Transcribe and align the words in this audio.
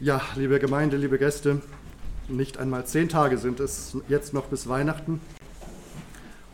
Ja, 0.00 0.20
liebe 0.36 0.60
Gemeinde, 0.60 0.96
liebe 0.96 1.18
Gäste, 1.18 1.60
nicht 2.28 2.56
einmal 2.58 2.86
zehn 2.86 3.08
Tage 3.08 3.36
sind 3.36 3.58
es 3.58 3.96
jetzt 4.06 4.32
noch 4.32 4.44
bis 4.44 4.68
Weihnachten. 4.68 5.20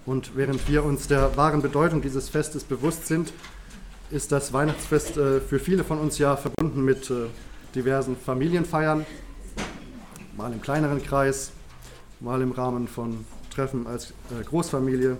Und 0.06 0.34
während 0.34 0.66
wir 0.66 0.82
uns 0.82 1.08
der 1.08 1.36
wahren 1.36 1.60
Bedeutung 1.60 2.00
dieses 2.00 2.30
Festes 2.30 2.64
bewusst 2.64 3.06
sind, 3.06 3.34
ist 4.10 4.32
das 4.32 4.54
Weihnachtsfest 4.54 5.18
äh, 5.18 5.40
für 5.42 5.58
viele 5.58 5.84
von 5.84 5.98
uns 5.98 6.16
ja 6.16 6.38
verbunden 6.38 6.86
mit 6.86 7.10
äh, 7.10 7.26
diversen 7.74 8.16
Familienfeiern, 8.16 9.04
mal 10.38 10.50
im 10.50 10.62
kleineren 10.62 11.02
Kreis, 11.02 11.52
mal 12.20 12.40
im 12.40 12.52
Rahmen 12.52 12.88
von 12.88 13.26
Treffen 13.54 13.86
als 13.86 14.12
äh, 14.30 14.42
Großfamilie. 14.42 15.18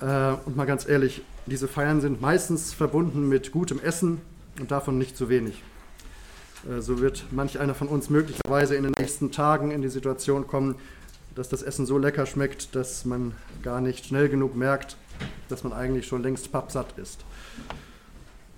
Und 0.00 0.56
mal 0.56 0.64
ganz 0.64 0.88
ehrlich, 0.88 1.20
diese 1.44 1.68
Feiern 1.68 2.00
sind 2.00 2.22
meistens 2.22 2.72
verbunden 2.72 3.28
mit 3.28 3.52
gutem 3.52 3.78
Essen 3.80 4.22
und 4.58 4.70
davon 4.70 4.96
nicht 4.96 5.14
zu 5.14 5.28
wenig. 5.28 5.62
So 6.78 7.00
wird 7.00 7.24
manch 7.30 7.58
einer 7.58 7.74
von 7.74 7.88
uns 7.88 8.10
möglicherweise 8.10 8.74
in 8.74 8.82
den 8.82 8.92
nächsten 8.98 9.32
Tagen 9.32 9.70
in 9.70 9.80
die 9.80 9.88
Situation 9.88 10.46
kommen, 10.46 10.74
dass 11.34 11.48
das 11.48 11.62
Essen 11.62 11.86
so 11.86 11.96
lecker 11.96 12.26
schmeckt, 12.26 12.74
dass 12.74 13.04
man 13.04 13.32
gar 13.62 13.80
nicht 13.80 14.04
schnell 14.04 14.28
genug 14.28 14.54
merkt, 14.56 14.96
dass 15.48 15.64
man 15.64 15.72
eigentlich 15.72 16.06
schon 16.06 16.22
längst 16.22 16.52
pappsatt 16.52 16.98
ist. 16.98 17.24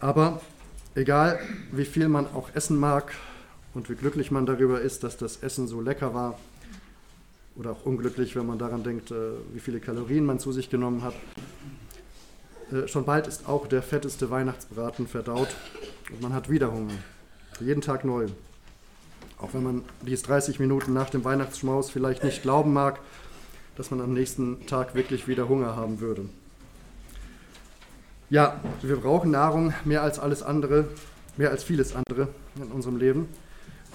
Aber 0.00 0.40
egal, 0.96 1.38
wie 1.70 1.84
viel 1.84 2.08
man 2.08 2.26
auch 2.26 2.48
essen 2.54 2.76
mag 2.76 3.12
und 3.72 3.88
wie 3.88 3.94
glücklich 3.94 4.30
man 4.30 4.46
darüber 4.46 4.80
ist, 4.80 5.04
dass 5.04 5.16
das 5.16 5.36
Essen 5.36 5.68
so 5.68 5.80
lecker 5.80 6.12
war, 6.12 6.38
oder 7.56 7.72
auch 7.72 7.84
unglücklich, 7.84 8.34
wenn 8.36 8.46
man 8.46 8.58
daran 8.58 8.82
denkt, 8.82 9.10
äh, 9.10 9.14
wie 9.52 9.60
viele 9.60 9.80
Kalorien 9.80 10.24
man 10.24 10.38
zu 10.38 10.52
sich 10.52 10.70
genommen 10.70 11.02
hat. 11.02 11.14
Äh, 12.72 12.88
schon 12.88 13.04
bald 13.04 13.26
ist 13.26 13.48
auch 13.48 13.66
der 13.66 13.82
fetteste 13.82 14.30
Weihnachtsbraten 14.30 15.06
verdaut 15.06 15.48
und 16.10 16.22
man 16.22 16.32
hat 16.32 16.48
wieder 16.48 16.72
Hunger. 16.72 16.94
Jeden 17.60 17.80
Tag 17.80 18.04
neu. 18.04 18.26
Auch 19.38 19.54
wenn 19.54 19.62
man 19.62 19.84
dies 20.02 20.22
30 20.22 20.60
Minuten 20.60 20.92
nach 20.92 21.10
dem 21.10 21.24
Weihnachtsschmaus 21.24 21.90
vielleicht 21.90 22.24
nicht 22.24 22.42
glauben 22.42 22.72
mag, 22.72 23.00
dass 23.76 23.90
man 23.90 24.00
am 24.00 24.12
nächsten 24.14 24.66
Tag 24.66 24.94
wirklich 24.94 25.28
wieder 25.28 25.48
Hunger 25.48 25.76
haben 25.76 26.00
würde. 26.00 26.28
Ja, 28.30 28.60
wir 28.80 28.96
brauchen 28.96 29.30
Nahrung 29.30 29.74
mehr 29.84 30.02
als 30.02 30.18
alles 30.18 30.42
andere, 30.42 30.88
mehr 31.36 31.50
als 31.50 31.64
vieles 31.64 31.94
andere 31.94 32.28
in 32.56 32.70
unserem 32.72 32.96
Leben. 32.96 33.28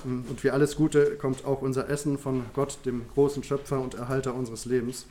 Und 0.03 0.43
wie 0.43 0.51
alles 0.51 0.75
Gute 0.75 1.15
kommt 1.15 1.45
auch 1.45 1.61
unser 1.61 1.89
Essen 1.89 2.17
von 2.17 2.45
Gott, 2.53 2.79
dem 2.85 3.07
großen 3.13 3.43
Schöpfer 3.43 3.79
und 3.81 3.95
Erhalter 3.95 4.35
unseres 4.35 4.65
Lebens. 4.65 5.07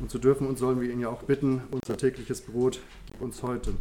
Und 0.00 0.10
so 0.10 0.18
dürfen 0.18 0.46
und 0.46 0.58
sollen 0.58 0.80
wir 0.80 0.90
ihn 0.90 1.00
ja 1.00 1.08
auch 1.08 1.24
bitten, 1.24 1.60
unser 1.70 1.96
tägliches 1.98 2.40
Brot 2.40 2.80
uns 3.20 3.42
heute. 3.42 3.74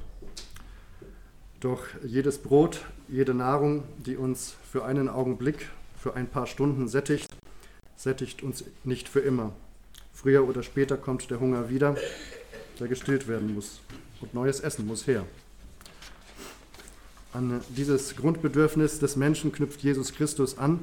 Doch 1.61 1.83
jedes 2.03 2.39
Brot, 2.39 2.81
jede 3.07 3.35
Nahrung, 3.35 3.83
die 3.99 4.17
uns 4.17 4.55
für 4.71 4.83
einen 4.83 5.07
Augenblick, 5.07 5.69
für 5.95 6.15
ein 6.15 6.27
paar 6.27 6.47
Stunden 6.47 6.87
sättigt, 6.87 7.29
sättigt 7.95 8.41
uns 8.41 8.63
nicht 8.83 9.07
für 9.07 9.19
immer. 9.19 9.53
Früher 10.11 10.49
oder 10.49 10.63
später 10.63 10.97
kommt 10.97 11.29
der 11.29 11.39
Hunger 11.39 11.69
wieder, 11.69 11.95
der 12.79 12.87
gestillt 12.87 13.27
werden 13.27 13.53
muss 13.53 13.79
und 14.21 14.33
neues 14.33 14.59
Essen 14.59 14.87
muss 14.87 15.05
her. 15.05 15.23
An 17.31 17.61
dieses 17.69 18.15
Grundbedürfnis 18.15 18.97
des 18.97 19.15
Menschen 19.15 19.51
knüpft 19.51 19.81
Jesus 19.81 20.13
Christus 20.13 20.57
an, 20.57 20.79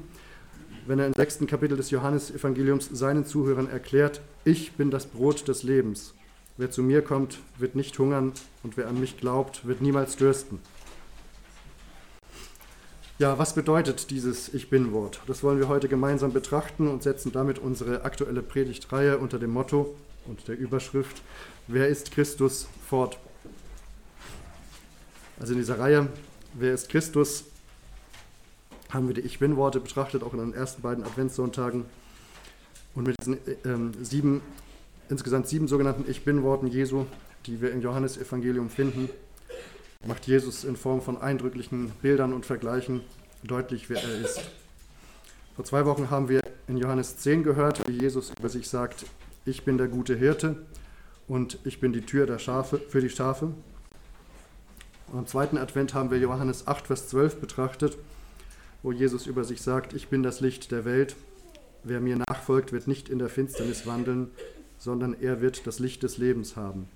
wenn 0.87 1.01
er 1.01 1.09
im 1.09 1.13
sechsten 1.13 1.49
Kapitel 1.49 1.77
des 1.77 1.91
Johannesevangeliums 1.91 2.89
seinen 2.93 3.27
Zuhörern 3.27 3.69
erklärt, 3.69 4.21
ich 4.45 4.73
bin 4.75 4.93
das 4.93 5.07
Brot 5.07 5.49
des 5.49 5.65
Lebens. 5.65 6.15
Wer 6.59 6.73
zu 6.73 6.83
mir 6.83 7.03
kommt, 7.03 7.39
wird 7.57 7.77
nicht 7.77 7.97
hungern 8.01 8.33
und 8.65 8.77
wer 8.77 8.89
an 8.89 8.99
mich 8.99 9.17
glaubt, 9.17 9.65
wird 9.65 9.81
niemals 9.81 10.17
dürsten. 10.17 10.59
Ja, 13.21 13.39
was 13.39 13.55
bedeutet 13.55 14.11
dieses 14.11 14.53
Ich 14.53 14.69
bin-Wort? 14.69 15.21
Das 15.29 15.45
wollen 15.45 15.61
wir 15.61 15.69
heute 15.69 15.89
gemeinsam 15.89 16.33
betrachten 16.33 16.89
und 16.89 17.05
setzen 17.05 17.31
damit 17.31 17.61
unsere 17.61 18.03
aktuelle 18.05 18.43
Predigtreihe 18.43 19.19
unter 19.19 19.39
dem 19.39 19.53
Motto 19.53 19.95
und 20.27 20.49
der 20.49 20.59
Überschrift 20.59 21.23
Wer 21.69 21.87
ist 21.87 22.11
Christus 22.11 22.67
fort? 22.89 23.21
Also 25.39 25.53
in 25.53 25.61
dieser 25.61 25.79
Reihe, 25.79 26.09
wer 26.55 26.75
ist 26.75 26.89
Christus, 26.89 27.45
haben 28.91 29.07
wir 29.07 29.15
die 29.15 29.21
Ich 29.21 29.39
Bin-Worte 29.39 29.79
betrachtet, 29.79 30.25
auch 30.25 30.33
in 30.33 30.41
den 30.41 30.55
ersten 30.55 30.83
beiden 30.83 31.05
Adventssonntagen. 31.05 31.85
Und 32.97 33.07
mit 33.07 33.15
diesen 33.21 33.39
ähm, 33.65 33.93
sieben, 34.03 34.41
insgesamt 35.09 35.49
sieben 35.49 35.69
sogenannten 35.69 36.11
Ich 36.11 36.25
Bin-Worten 36.25 36.67
Jesu, 36.67 37.07
die 37.47 37.61
wir 37.61 37.73
im 37.73 37.81
Johannesevangelium 37.81 38.71
finden, 38.71 39.09
macht 40.07 40.27
Jesus 40.27 40.65
in 40.65 40.77
Form 40.77 41.01
von 41.01 41.21
eindrücklichen 41.21 41.91
Bildern 42.03 42.33
und 42.33 42.47
Vergleichen 42.47 43.01
deutlich, 43.43 43.89
wer 43.91 44.03
er 44.03 44.21
ist. 44.21 44.41
Vor 45.57 45.65
zwei 45.65 45.85
Wochen 45.87 46.11
haben 46.11 46.29
wir 46.29 46.41
in 46.69 46.77
Johannes 46.77 47.17
10 47.19 47.43
gehört, 47.43 47.89
wie 47.89 48.01
Jesus 48.01 48.31
über 48.39 48.49
sich 48.49 48.69
sagt, 48.69 49.07
ich 49.45 49.65
bin 49.65 49.79
der 49.79 49.89
gute 49.89 50.15
Hirte 50.15 50.57
und 51.27 51.59
ich 51.65 51.81
bin 51.81 51.93
die 51.93 52.03
Tür 52.03 52.27
der 52.27 52.39
Schafe, 52.39 52.79
für 52.79 53.01
die 53.01 53.11
Schafe. 53.11 53.53
Am 55.13 55.27
zweiten 55.27 55.57
Advent 55.57 55.95
haben 55.95 56.11
wir 56.11 56.19
Johannes 56.19 56.67
8, 56.67 56.87
Vers 56.87 57.09
12 57.09 57.41
betrachtet, 57.41 57.97
wo 58.83 58.93
Jesus 58.93 59.27
über 59.27 59.43
sich 59.43 59.63
sagt, 59.63 59.95
ich 59.95 60.09
bin 60.09 60.23
das 60.23 60.41
Licht 60.41 60.71
der 60.71 60.85
Welt. 60.85 61.17
Wer 61.83 62.01
mir 62.01 62.17
nachfolgt, 62.17 62.73
wird 62.73 62.87
nicht 62.87 63.09
in 63.09 63.19
der 63.19 63.29
Finsternis 63.29 63.87
wandeln, 63.87 64.31
sondern 64.79 65.15
er 65.21 65.41
wird 65.41 65.67
das 65.67 65.79
Licht 65.79 66.03
des 66.03 66.19
Lebens 66.19 66.57
haben. 66.57 66.89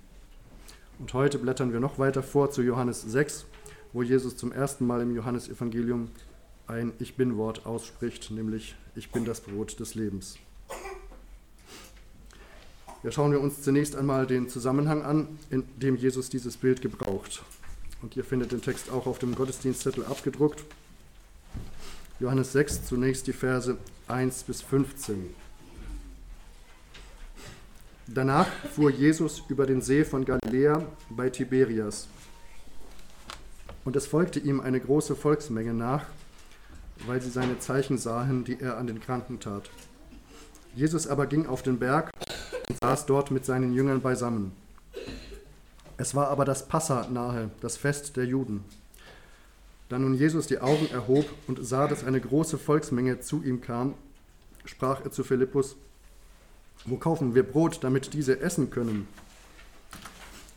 Und 0.99 1.13
heute 1.13 1.37
blättern 1.37 1.73
wir 1.73 1.79
noch 1.79 1.99
weiter 1.99 2.23
vor 2.23 2.51
zu 2.51 2.61
Johannes 2.61 3.01
6, 3.01 3.45
wo 3.91 4.03
Jesus 4.03 4.37
zum 4.37 4.51
ersten 4.51 4.87
Mal 4.87 5.01
im 5.01 5.15
Johannesevangelium 5.15 6.09
ein 6.67 6.93
Ich 6.99 7.15
bin-Wort 7.15 7.65
ausspricht, 7.65 8.31
nämlich 8.31 8.75
Ich 8.95 9.11
bin 9.11 9.25
das 9.25 9.41
Brot 9.41 9.79
des 9.79 9.95
Lebens. 9.95 10.37
Ja, 13.03 13.11
schauen 13.11 13.33
wir 13.33 13.41
uns 13.41 13.61
zunächst 13.61 13.97
einmal 13.97 14.25
den 14.25 14.47
Zusammenhang 14.47 15.01
an, 15.01 15.27
in 15.49 15.63
dem 15.77 15.97
Jesus 15.97 16.29
dieses 16.29 16.55
Bild 16.55 16.81
gebraucht. 16.81 17.43
Und 18.01 18.15
ihr 18.15 18.23
findet 18.23 18.53
den 18.53 18.61
Text 18.61 18.89
auch 18.89 19.07
auf 19.07 19.19
dem 19.19 19.35
Gottesdienstzettel 19.35 20.05
abgedruckt. 20.05 20.63
Johannes 22.19 22.53
6, 22.53 22.85
zunächst 22.85 23.27
die 23.27 23.33
Verse 23.33 23.77
1 24.07 24.43
bis 24.43 24.61
15. 24.61 25.35
Danach 28.07 28.47
fuhr 28.73 28.91
Jesus 28.91 29.43
über 29.47 29.65
den 29.65 29.81
See 29.81 30.03
von 30.03 30.25
Galiläa 30.25 30.83
bei 31.09 31.29
Tiberias. 31.29 32.09
Und 33.85 33.95
es 33.95 34.07
folgte 34.07 34.39
ihm 34.39 34.59
eine 34.59 34.79
große 34.79 35.15
Volksmenge 35.15 35.73
nach, 35.73 36.05
weil 37.07 37.21
sie 37.21 37.29
seine 37.29 37.59
Zeichen 37.59 37.97
sahen, 37.97 38.43
die 38.43 38.59
er 38.59 38.77
an 38.77 38.87
den 38.87 38.99
Kranken 38.99 39.39
tat. 39.39 39.69
Jesus 40.75 41.07
aber 41.07 41.27
ging 41.27 41.45
auf 41.45 41.63
den 41.63 41.79
Berg 41.79 42.09
und 42.67 42.77
saß 42.81 43.05
dort 43.05 43.31
mit 43.31 43.45
seinen 43.45 43.73
Jüngern 43.73 44.01
beisammen. 44.01 44.51
Es 45.95 46.13
war 46.13 46.27
aber 46.27 46.43
das 46.43 46.67
Passa 46.67 47.07
nahe, 47.09 47.51
das 47.61 47.77
Fest 47.77 48.17
der 48.17 48.25
Juden. 48.25 48.65
Da 49.87 49.97
nun 49.97 50.15
Jesus 50.15 50.47
die 50.47 50.59
Augen 50.59 50.89
erhob 50.91 51.25
und 51.47 51.65
sah, 51.65 51.87
dass 51.87 52.03
eine 52.03 52.19
große 52.19 52.57
Volksmenge 52.57 53.21
zu 53.21 53.43
ihm 53.43 53.61
kam, 53.61 53.93
sprach 54.65 55.05
er 55.05 55.11
zu 55.11 55.23
Philippus, 55.23 55.77
wo 56.85 56.97
kaufen 56.97 57.35
wir 57.35 57.43
Brot, 57.43 57.79
damit 57.81 58.13
diese 58.13 58.39
essen 58.39 58.69
können? 58.69 59.07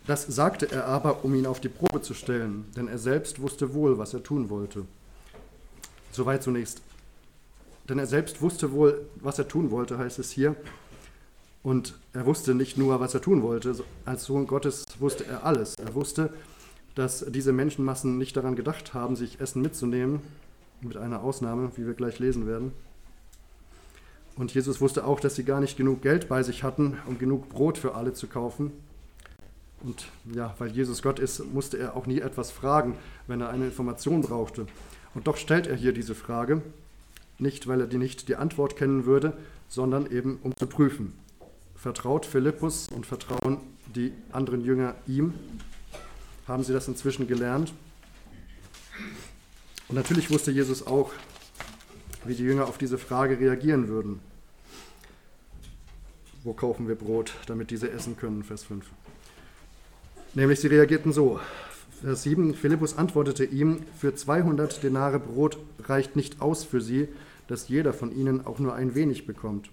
Das 0.06 0.26
sagte 0.26 0.70
er 0.70 0.86
aber, 0.86 1.24
um 1.24 1.34
ihn 1.34 1.46
auf 1.46 1.60
die 1.60 1.68
Probe 1.68 2.00
zu 2.00 2.14
stellen, 2.14 2.64
denn 2.76 2.88
er 2.88 2.98
selbst 2.98 3.40
wusste 3.40 3.74
wohl, 3.74 3.98
was 3.98 4.14
er 4.14 4.22
tun 4.22 4.50
wollte. 4.50 4.84
Soweit 6.12 6.42
zunächst. 6.42 6.80
Denn 7.88 7.98
er 7.98 8.06
selbst 8.06 8.40
wusste 8.40 8.72
wohl, 8.72 9.06
was 9.16 9.38
er 9.38 9.48
tun 9.48 9.70
wollte, 9.70 9.98
heißt 9.98 10.18
es 10.18 10.30
hier, 10.30 10.56
und 11.62 11.94
er 12.12 12.26
wusste 12.26 12.54
nicht 12.54 12.78
nur, 12.78 13.00
was 13.00 13.14
er 13.14 13.20
tun 13.20 13.42
wollte, 13.42 13.76
als 14.04 14.24
Sohn 14.24 14.46
Gottes 14.46 14.84
wusste 15.00 15.26
er 15.26 15.44
alles. 15.44 15.74
Er 15.74 15.94
wusste, 15.96 16.32
dass 16.94 17.26
diese 17.28 17.52
Menschenmassen 17.52 18.18
nicht 18.18 18.36
daran 18.36 18.54
gedacht 18.54 18.94
haben, 18.94 19.16
sich 19.16 19.40
Essen 19.40 19.62
mitzunehmen, 19.62 20.20
mit 20.80 20.96
einer 20.96 21.24
Ausnahme, 21.24 21.72
wie 21.74 21.84
wir 21.84 21.94
gleich 21.94 22.20
lesen 22.20 22.46
werden. 22.46 22.72
Und 24.36 24.52
Jesus 24.52 24.80
wusste 24.80 25.06
auch, 25.06 25.18
dass 25.18 25.34
sie 25.34 25.44
gar 25.44 25.60
nicht 25.60 25.76
genug 25.76 26.02
Geld 26.02 26.28
bei 26.28 26.42
sich 26.42 26.62
hatten, 26.62 26.98
um 27.06 27.18
genug 27.18 27.48
Brot 27.48 27.78
für 27.78 27.94
alle 27.94 28.12
zu 28.12 28.26
kaufen. 28.26 28.72
Und 29.82 30.08
ja, 30.32 30.54
weil 30.58 30.70
Jesus 30.70 31.02
Gott 31.02 31.18
ist, 31.18 31.52
musste 31.52 31.78
er 31.78 31.96
auch 31.96 32.06
nie 32.06 32.20
etwas 32.20 32.50
fragen, 32.50 32.96
wenn 33.26 33.40
er 33.40 33.48
eine 33.48 33.66
Information 33.66 34.20
brauchte. 34.20 34.66
Und 35.14 35.26
doch 35.26 35.36
stellt 35.36 35.66
er 35.66 35.76
hier 35.76 35.92
diese 35.92 36.14
Frage, 36.14 36.62
nicht 37.38 37.66
weil 37.66 37.80
er 37.80 37.86
die 37.86 37.98
nicht 37.98 38.28
die 38.28 38.36
Antwort 38.36 38.76
kennen 38.76 39.06
würde, 39.06 39.32
sondern 39.68 40.10
eben 40.10 40.38
um 40.42 40.54
zu 40.56 40.66
prüfen. 40.66 41.14
Vertraut 41.74 42.26
Philippus 42.26 42.88
und 42.88 43.06
vertrauen 43.06 43.58
die 43.94 44.12
anderen 44.32 44.64
Jünger 44.64 44.94
ihm? 45.06 45.34
Haben 46.46 46.64
sie 46.64 46.72
das 46.72 46.88
inzwischen 46.88 47.26
gelernt? 47.26 47.72
Und 49.88 49.96
natürlich 49.96 50.30
wusste 50.30 50.50
Jesus 50.50 50.86
auch, 50.86 51.12
wie 52.28 52.34
die 52.34 52.44
Jünger 52.44 52.66
auf 52.66 52.78
diese 52.78 52.98
Frage 52.98 53.38
reagieren 53.38 53.88
würden. 53.88 54.20
Wo 56.44 56.52
kaufen 56.52 56.88
wir 56.88 56.94
Brot, 56.94 57.34
damit 57.46 57.70
diese 57.70 57.90
essen 57.90 58.16
können? 58.16 58.44
Vers 58.44 58.64
5. 58.64 58.84
Nämlich 60.34 60.60
sie 60.60 60.68
reagierten 60.68 61.12
so. 61.12 61.40
Vers 62.02 62.22
7, 62.24 62.54
Philippus 62.54 62.96
antwortete 62.96 63.44
ihm, 63.44 63.82
für 63.98 64.14
200 64.14 64.82
Denare 64.82 65.18
Brot 65.18 65.58
reicht 65.84 66.14
nicht 66.14 66.40
aus 66.42 66.62
für 66.62 66.80
sie, 66.80 67.08
dass 67.48 67.68
jeder 67.68 67.92
von 67.92 68.14
ihnen 68.14 68.46
auch 68.46 68.58
nur 68.58 68.74
ein 68.74 68.94
wenig 68.94 69.26
bekommt. 69.26 69.70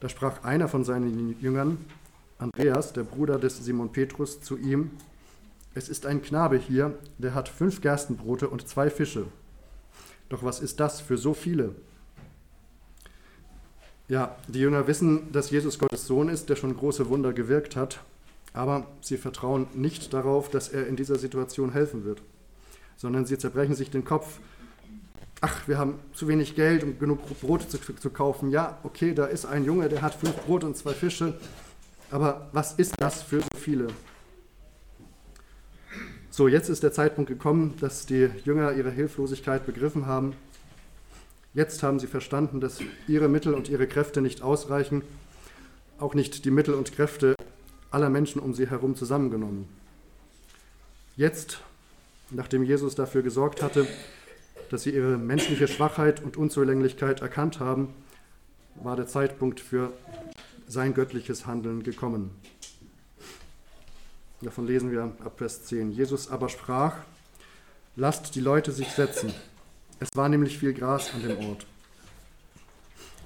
Da 0.00 0.08
sprach 0.08 0.42
einer 0.44 0.68
von 0.68 0.84
seinen 0.84 1.40
Jüngern, 1.40 1.78
Andreas, 2.38 2.92
der 2.92 3.04
Bruder 3.04 3.38
des 3.38 3.64
Simon 3.64 3.92
Petrus, 3.92 4.40
zu 4.40 4.56
ihm, 4.56 4.90
es 5.72 5.88
ist 5.88 6.04
ein 6.04 6.20
Knabe 6.20 6.56
hier, 6.56 6.98
der 7.18 7.34
hat 7.34 7.48
fünf 7.48 7.80
Gerstenbrote 7.80 8.48
und 8.48 8.66
zwei 8.66 8.90
Fische. 8.90 9.26
Doch 10.30 10.42
was 10.42 10.60
ist 10.60 10.80
das 10.80 11.00
für 11.00 11.18
so 11.18 11.34
viele? 11.34 11.74
Ja, 14.08 14.34
die 14.48 14.60
Jünger 14.60 14.86
wissen, 14.86 15.30
dass 15.32 15.50
Jesus 15.50 15.78
Gottes 15.78 16.06
Sohn 16.06 16.28
ist, 16.28 16.48
der 16.48 16.56
schon 16.56 16.76
große 16.76 17.08
Wunder 17.08 17.32
gewirkt 17.32 17.76
hat, 17.76 18.00
aber 18.52 18.86
sie 19.00 19.18
vertrauen 19.18 19.66
nicht 19.74 20.12
darauf, 20.14 20.48
dass 20.48 20.68
er 20.68 20.86
in 20.86 20.96
dieser 20.96 21.16
Situation 21.16 21.72
helfen 21.72 22.04
wird, 22.04 22.22
sondern 22.96 23.26
sie 23.26 23.38
zerbrechen 23.38 23.74
sich 23.74 23.90
den 23.90 24.04
Kopf. 24.04 24.38
Ach, 25.40 25.66
wir 25.68 25.78
haben 25.78 25.98
zu 26.12 26.28
wenig 26.28 26.54
Geld, 26.54 26.82
um 26.84 26.98
genug 26.98 27.20
Brot 27.40 27.70
zu, 27.70 27.78
zu 27.78 28.10
kaufen. 28.10 28.50
Ja, 28.50 28.78
okay, 28.82 29.14
da 29.14 29.26
ist 29.26 29.46
ein 29.46 29.64
Junge, 29.64 29.88
der 29.88 30.02
hat 30.02 30.14
fünf 30.14 30.36
Brot 30.44 30.64
und 30.64 30.76
zwei 30.76 30.92
Fische, 30.92 31.38
aber 32.10 32.48
was 32.52 32.72
ist 32.74 32.94
das 32.98 33.22
für 33.22 33.40
so 33.40 33.58
viele? 33.58 33.88
So, 36.40 36.48
jetzt 36.48 36.70
ist 36.70 36.82
der 36.82 36.90
Zeitpunkt 36.90 37.28
gekommen, 37.28 37.74
dass 37.80 38.06
die 38.06 38.30
Jünger 38.46 38.72
ihre 38.72 38.90
Hilflosigkeit 38.90 39.66
begriffen 39.66 40.06
haben. 40.06 40.32
Jetzt 41.52 41.82
haben 41.82 42.00
sie 42.00 42.06
verstanden, 42.06 42.62
dass 42.62 42.78
ihre 43.06 43.28
Mittel 43.28 43.52
und 43.52 43.68
ihre 43.68 43.86
Kräfte 43.86 44.22
nicht 44.22 44.40
ausreichen, 44.40 45.02
auch 45.98 46.14
nicht 46.14 46.46
die 46.46 46.50
Mittel 46.50 46.72
und 46.72 46.92
Kräfte 46.92 47.34
aller 47.90 48.08
Menschen 48.08 48.40
um 48.40 48.54
sie 48.54 48.70
herum 48.70 48.96
zusammengenommen. 48.96 49.68
Jetzt, 51.14 51.60
nachdem 52.30 52.62
Jesus 52.62 52.94
dafür 52.94 53.20
gesorgt 53.20 53.60
hatte, 53.60 53.86
dass 54.70 54.84
sie 54.84 54.92
ihre 54.92 55.18
menschliche 55.18 55.68
Schwachheit 55.68 56.24
und 56.24 56.38
Unzulänglichkeit 56.38 57.20
erkannt 57.20 57.60
haben, 57.60 57.92
war 58.76 58.96
der 58.96 59.06
Zeitpunkt 59.06 59.60
für 59.60 59.92
sein 60.66 60.94
göttliches 60.94 61.46
Handeln 61.46 61.82
gekommen. 61.82 62.30
Davon 64.42 64.66
lesen 64.66 64.90
wir 64.90 65.02
ab 65.02 65.34
Vers 65.36 65.64
10. 65.64 65.92
Jesus 65.92 66.30
aber 66.30 66.48
sprach, 66.48 66.96
lasst 67.94 68.34
die 68.34 68.40
Leute 68.40 68.72
sich 68.72 68.88
setzen. 68.88 69.34
Es 69.98 70.08
war 70.14 70.30
nämlich 70.30 70.58
viel 70.58 70.72
Gras 70.72 71.12
an 71.14 71.22
dem 71.22 71.36
Ort. 71.46 71.66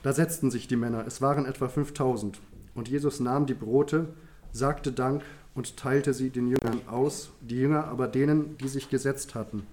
Da 0.03 0.13
setzten 0.13 0.51
sich 0.51 0.67
die 0.67 0.77
Männer, 0.77 1.07
es 1.07 1.23
waren 1.23 1.47
etwa 1.47 1.69
5000. 1.69 2.41
Und 2.75 2.89
Jesus 2.89 3.21
nahm 3.21 3.47
die 3.47 3.55
Brote, 3.55 4.09
sagte 4.53 4.91
Dank 4.91 5.23
und 5.55 5.77
teilte 5.77 6.13
sie 6.13 6.31
den 6.31 6.49
Jüngern 6.49 6.81
aus, 6.89 7.31
die 7.41 7.61
Jünger 7.61 7.85
aber 7.85 8.09
denen, 8.09 8.59
die 8.59 8.69
sich 8.69 8.91
gesetzt 8.91 9.37
hatten. 9.37 9.65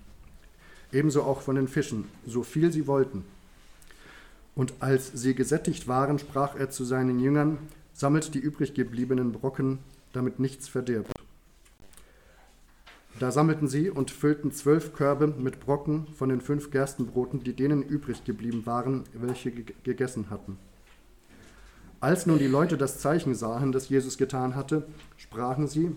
Ebenso 0.91 1.23
auch 1.23 1.41
von 1.41 1.55
den 1.55 1.67
Fischen, 1.67 2.07
so 2.25 2.43
viel 2.43 2.71
sie 2.71 2.85
wollten. 2.85 3.25
Und 4.53 4.73
als 4.79 5.11
sie 5.13 5.33
gesättigt 5.33 5.87
waren, 5.87 6.19
sprach 6.19 6.55
er 6.55 6.69
zu 6.69 6.83
seinen 6.83 7.19
Jüngern, 7.19 7.57
sammelt 7.93 8.35
die 8.35 8.39
übrig 8.39 8.75
gebliebenen 8.75 9.31
Brocken, 9.31 9.79
damit 10.13 10.39
nichts 10.39 10.67
verdirbt. 10.67 11.11
Da 13.21 13.29
sammelten 13.31 13.67
sie 13.67 13.91
und 13.91 14.09
füllten 14.09 14.51
zwölf 14.51 14.93
Körbe 14.93 15.27
mit 15.27 15.59
Brocken 15.59 16.07
von 16.15 16.29
den 16.29 16.41
fünf 16.41 16.71
Gerstenbroten, 16.71 17.43
die 17.43 17.53
denen 17.53 17.83
übrig 17.83 18.23
geblieben 18.23 18.65
waren, 18.65 19.03
welche 19.13 19.51
gegessen 19.51 20.31
hatten. 20.31 20.57
Als 21.99 22.25
nun 22.25 22.39
die 22.39 22.47
Leute 22.47 22.79
das 22.79 22.97
Zeichen 22.97 23.35
sahen, 23.35 23.73
das 23.73 23.89
Jesus 23.89 24.17
getan 24.17 24.55
hatte, 24.55 24.87
sprachen 25.17 25.67
sie, 25.67 25.91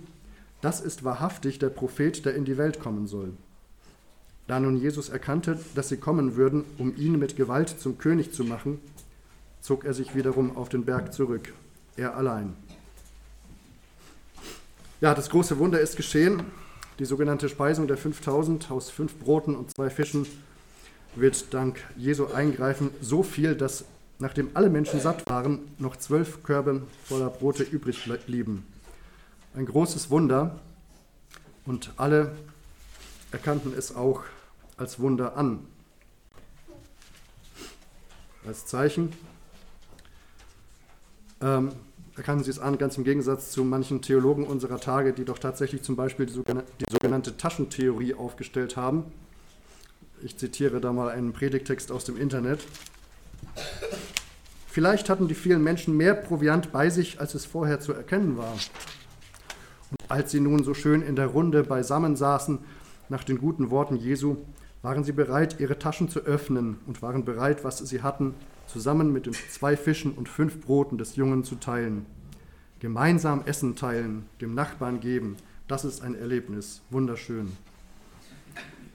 das 0.60 0.82
ist 0.82 1.02
wahrhaftig 1.02 1.58
der 1.58 1.70
Prophet, 1.70 2.26
der 2.26 2.34
in 2.34 2.44
die 2.44 2.58
Welt 2.58 2.78
kommen 2.78 3.06
soll. 3.06 3.32
Da 4.46 4.60
nun 4.60 4.76
Jesus 4.76 5.08
erkannte, 5.08 5.58
dass 5.74 5.88
sie 5.88 5.96
kommen 5.96 6.36
würden, 6.36 6.66
um 6.76 6.94
ihn 6.94 7.18
mit 7.18 7.36
Gewalt 7.36 7.70
zum 7.70 7.96
König 7.96 8.34
zu 8.34 8.44
machen, 8.44 8.80
zog 9.62 9.86
er 9.86 9.94
sich 9.94 10.14
wiederum 10.14 10.58
auf 10.58 10.68
den 10.68 10.84
Berg 10.84 11.14
zurück, 11.14 11.54
er 11.96 12.18
allein. 12.18 12.52
Ja, 15.00 15.14
das 15.14 15.30
große 15.30 15.58
Wunder 15.58 15.80
ist 15.80 15.96
geschehen. 15.96 16.42
Die 17.00 17.04
sogenannte 17.04 17.48
Speisung 17.48 17.88
der 17.88 17.96
5000 17.96 18.70
aus 18.70 18.88
fünf 18.88 19.18
Broten 19.18 19.56
und 19.56 19.74
zwei 19.74 19.90
Fischen 19.90 20.26
wird 21.16 21.52
dank 21.52 21.82
Jesu 21.96 22.26
eingreifen 22.26 22.90
so 23.00 23.24
viel, 23.24 23.56
dass 23.56 23.84
nachdem 24.20 24.50
alle 24.54 24.70
Menschen 24.70 25.00
satt 25.00 25.28
waren, 25.28 25.58
noch 25.78 25.96
zwölf 25.96 26.44
Körbe 26.44 26.82
voller 27.04 27.30
Brote 27.30 27.64
übrig 27.64 28.08
blieben. 28.26 28.64
Ein 29.54 29.66
großes 29.66 30.10
Wunder 30.10 30.60
und 31.64 31.92
alle 31.96 32.36
erkannten 33.32 33.74
es 33.76 33.94
auch 33.96 34.22
als 34.76 35.00
Wunder 35.00 35.36
an. 35.36 35.66
Als 38.46 38.66
Zeichen 38.66 39.12
ähm, 41.40 41.72
erkennen 42.16 42.44
Sie 42.44 42.50
es 42.50 42.58
an, 42.58 42.78
ganz 42.78 42.96
im 42.96 43.04
Gegensatz 43.04 43.50
zu 43.50 43.64
manchen 43.64 44.02
Theologen 44.02 44.46
unserer 44.46 44.78
Tage, 44.78 45.12
die 45.12 45.24
doch 45.24 45.38
tatsächlich 45.38 45.82
zum 45.82 45.96
Beispiel 45.96 46.26
die 46.26 46.32
sogenannte, 46.32 46.72
die 46.80 46.92
sogenannte 46.92 47.36
Taschentheorie 47.36 48.14
aufgestellt 48.14 48.76
haben. 48.76 49.04
Ich 50.22 50.36
zitiere 50.36 50.80
da 50.80 50.92
mal 50.92 51.10
einen 51.10 51.32
Predigtext 51.32 51.90
aus 51.90 52.04
dem 52.04 52.16
Internet. 52.16 52.60
Vielleicht 54.68 55.08
hatten 55.08 55.28
die 55.28 55.34
vielen 55.34 55.62
Menschen 55.62 55.96
mehr 55.96 56.14
Proviant 56.14 56.72
bei 56.72 56.90
sich, 56.90 57.20
als 57.20 57.34
es 57.34 57.46
vorher 57.46 57.80
zu 57.80 57.92
erkennen 57.92 58.36
war. 58.36 58.52
Und 58.52 60.10
als 60.10 60.30
sie 60.30 60.40
nun 60.40 60.64
so 60.64 60.74
schön 60.74 61.02
in 61.02 61.16
der 61.16 61.26
Runde 61.26 61.62
beisammen 61.62 62.16
saßen, 62.16 62.58
nach 63.08 63.22
den 63.22 63.38
guten 63.38 63.70
Worten 63.70 63.96
Jesu, 63.96 64.36
waren 64.82 65.04
sie 65.04 65.12
bereit, 65.12 65.60
ihre 65.60 65.78
Taschen 65.78 66.08
zu 66.08 66.20
öffnen 66.20 66.78
und 66.86 67.02
waren 67.02 67.24
bereit, 67.24 67.64
was 67.64 67.78
sie 67.78 68.02
hatten, 68.02 68.34
zusammen 68.66 69.12
mit 69.12 69.26
den 69.26 69.34
zwei 69.34 69.76
Fischen 69.76 70.12
und 70.12 70.28
fünf 70.28 70.60
Broten 70.60 70.98
des 70.98 71.16
Jungen 71.16 71.44
zu 71.44 71.56
teilen. 71.56 72.06
Gemeinsam 72.80 73.42
Essen 73.46 73.76
teilen, 73.76 74.26
dem 74.40 74.54
Nachbarn 74.54 75.00
geben, 75.00 75.36
das 75.68 75.84
ist 75.84 76.02
ein 76.02 76.14
Erlebnis. 76.14 76.82
Wunderschön. 76.90 77.52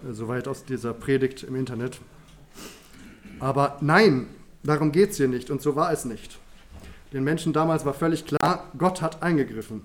Äh, 0.08 0.14
soweit 0.14 0.48
aus 0.48 0.66
dieser 0.66 0.94
Predigt 0.94 1.44
im 1.44 1.56
Internet. 1.56 2.00
Aber 3.40 3.78
nein, 3.82 4.28
darum 4.64 4.92
geht 4.92 5.12
es 5.12 5.18
hier 5.18 5.28
nicht 5.28 5.50
und 5.50 5.62
so 5.62 5.76
war 5.76 5.92
es 5.92 6.06
nicht. 6.06 6.40
Den 7.14 7.24
Menschen 7.24 7.54
damals 7.54 7.86
war 7.86 7.94
völlig 7.94 8.26
klar, 8.26 8.70
Gott 8.78 9.02
hat 9.02 9.24
eingegriffen. 9.24 9.82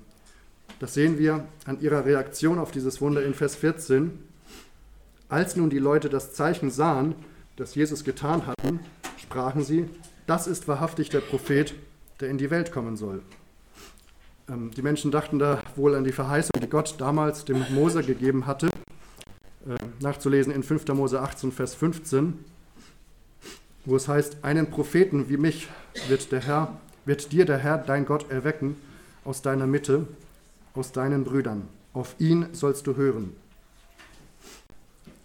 Das 0.79 0.93
sehen 0.93 1.19
wir 1.19 1.47
an 1.65 1.81
ihrer 1.81 2.05
Reaktion 2.05 2.59
auf 2.59 2.71
dieses 2.71 3.01
Wunder 3.01 3.25
in 3.25 3.33
Vers 3.33 3.55
14. 3.57 4.19
Als 5.29 5.57
nun 5.57 5.71
die 5.71 5.79
Leute 5.79 6.11
das 6.11 6.35
Zeichen 6.35 6.71
sahen, 6.71 7.15
das 7.57 7.75
Jesus 7.75 8.05
getan 8.05 8.47
hatten, 8.47 8.81
sprachen 9.35 9.65
sie, 9.65 9.89
das 10.29 10.47
ist 10.47 10.69
wahrhaftig 10.69 11.09
der 11.09 11.19
Prophet, 11.19 11.75
der 12.21 12.29
in 12.29 12.39
die 12.39 12.53
Welt 12.53 12.71
kommen 12.71 12.97
soll. 12.97 13.21
Ähm, 14.49 14.71
die 14.71 14.83
Menschen 14.83 15.11
dachten 15.11 15.41
da 15.41 15.61
wohl 15.75 15.97
an 15.97 16.05
die 16.05 16.13
Verheißung, 16.13 16.53
die 16.63 16.69
Gott 16.69 16.95
damals 16.99 17.45
dem 17.45 17.65
Mose 17.75 18.05
gegeben 18.05 18.47
hatte, 18.47 18.69
äh, 19.67 19.75
nachzulesen 19.99 20.53
in 20.53 20.63
5. 20.63 20.87
Mose 20.95 21.21
18, 21.21 21.51
Vers 21.51 21.75
15, 21.75 22.45
wo 23.85 23.97
es 23.97 24.07
heißt, 24.07 24.45
einen 24.45 24.71
Propheten 24.71 25.29
wie 25.29 25.37
mich 25.37 25.67
wird, 26.07 26.31
der 26.31 26.41
Herr, 26.41 26.79
wird 27.05 27.33
dir 27.33 27.45
der 27.45 27.59
Herr, 27.59 27.79
dein 27.79 28.07
Gott, 28.07 28.31
erwecken 28.31 28.77
aus 29.25 29.43
deiner 29.43 29.67
Mitte, 29.67 30.07
aus 30.75 30.93
deinen 30.93 31.25
Brüdern. 31.25 31.69
Auf 31.93 32.15
ihn 32.21 32.47
sollst 32.53 32.87
du 32.87 32.95
hören. 32.95 33.35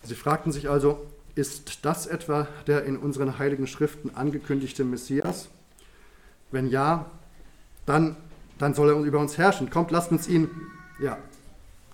Sie 0.01 0.16
fragten 0.16 0.51
sich 0.51 0.68
also, 0.68 1.06
ist 1.36 1.86
das 1.86 2.08
etwa 2.08 2.48
der 2.68 2.86
in 2.86 2.98
unseren 2.98 3.40
heiligen 3.40 3.68
Schriften 3.68 4.16
angekündigte 4.16 4.84
Messias? 4.84 5.50
Wenn 6.52 6.70
ja, 6.70 7.10
dann, 7.86 8.16
dann 8.58 8.74
soll 8.74 8.90
er 8.90 8.96
über 8.98 9.20
uns 9.20 9.38
herrschen. 9.38 9.70
Kommt, 9.70 9.92
lasst 9.92 10.12
uns 10.12 10.28
ihn. 10.28 10.50
Ja, 11.02 11.18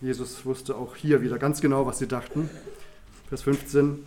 Jesus 0.01 0.45
wusste 0.45 0.75
auch 0.75 0.95
hier 0.95 1.21
wieder 1.21 1.37
ganz 1.37 1.61
genau, 1.61 1.85
was 1.85 1.99
sie 1.99 2.07
dachten. 2.07 2.49
Vers 3.29 3.43
15. 3.43 4.03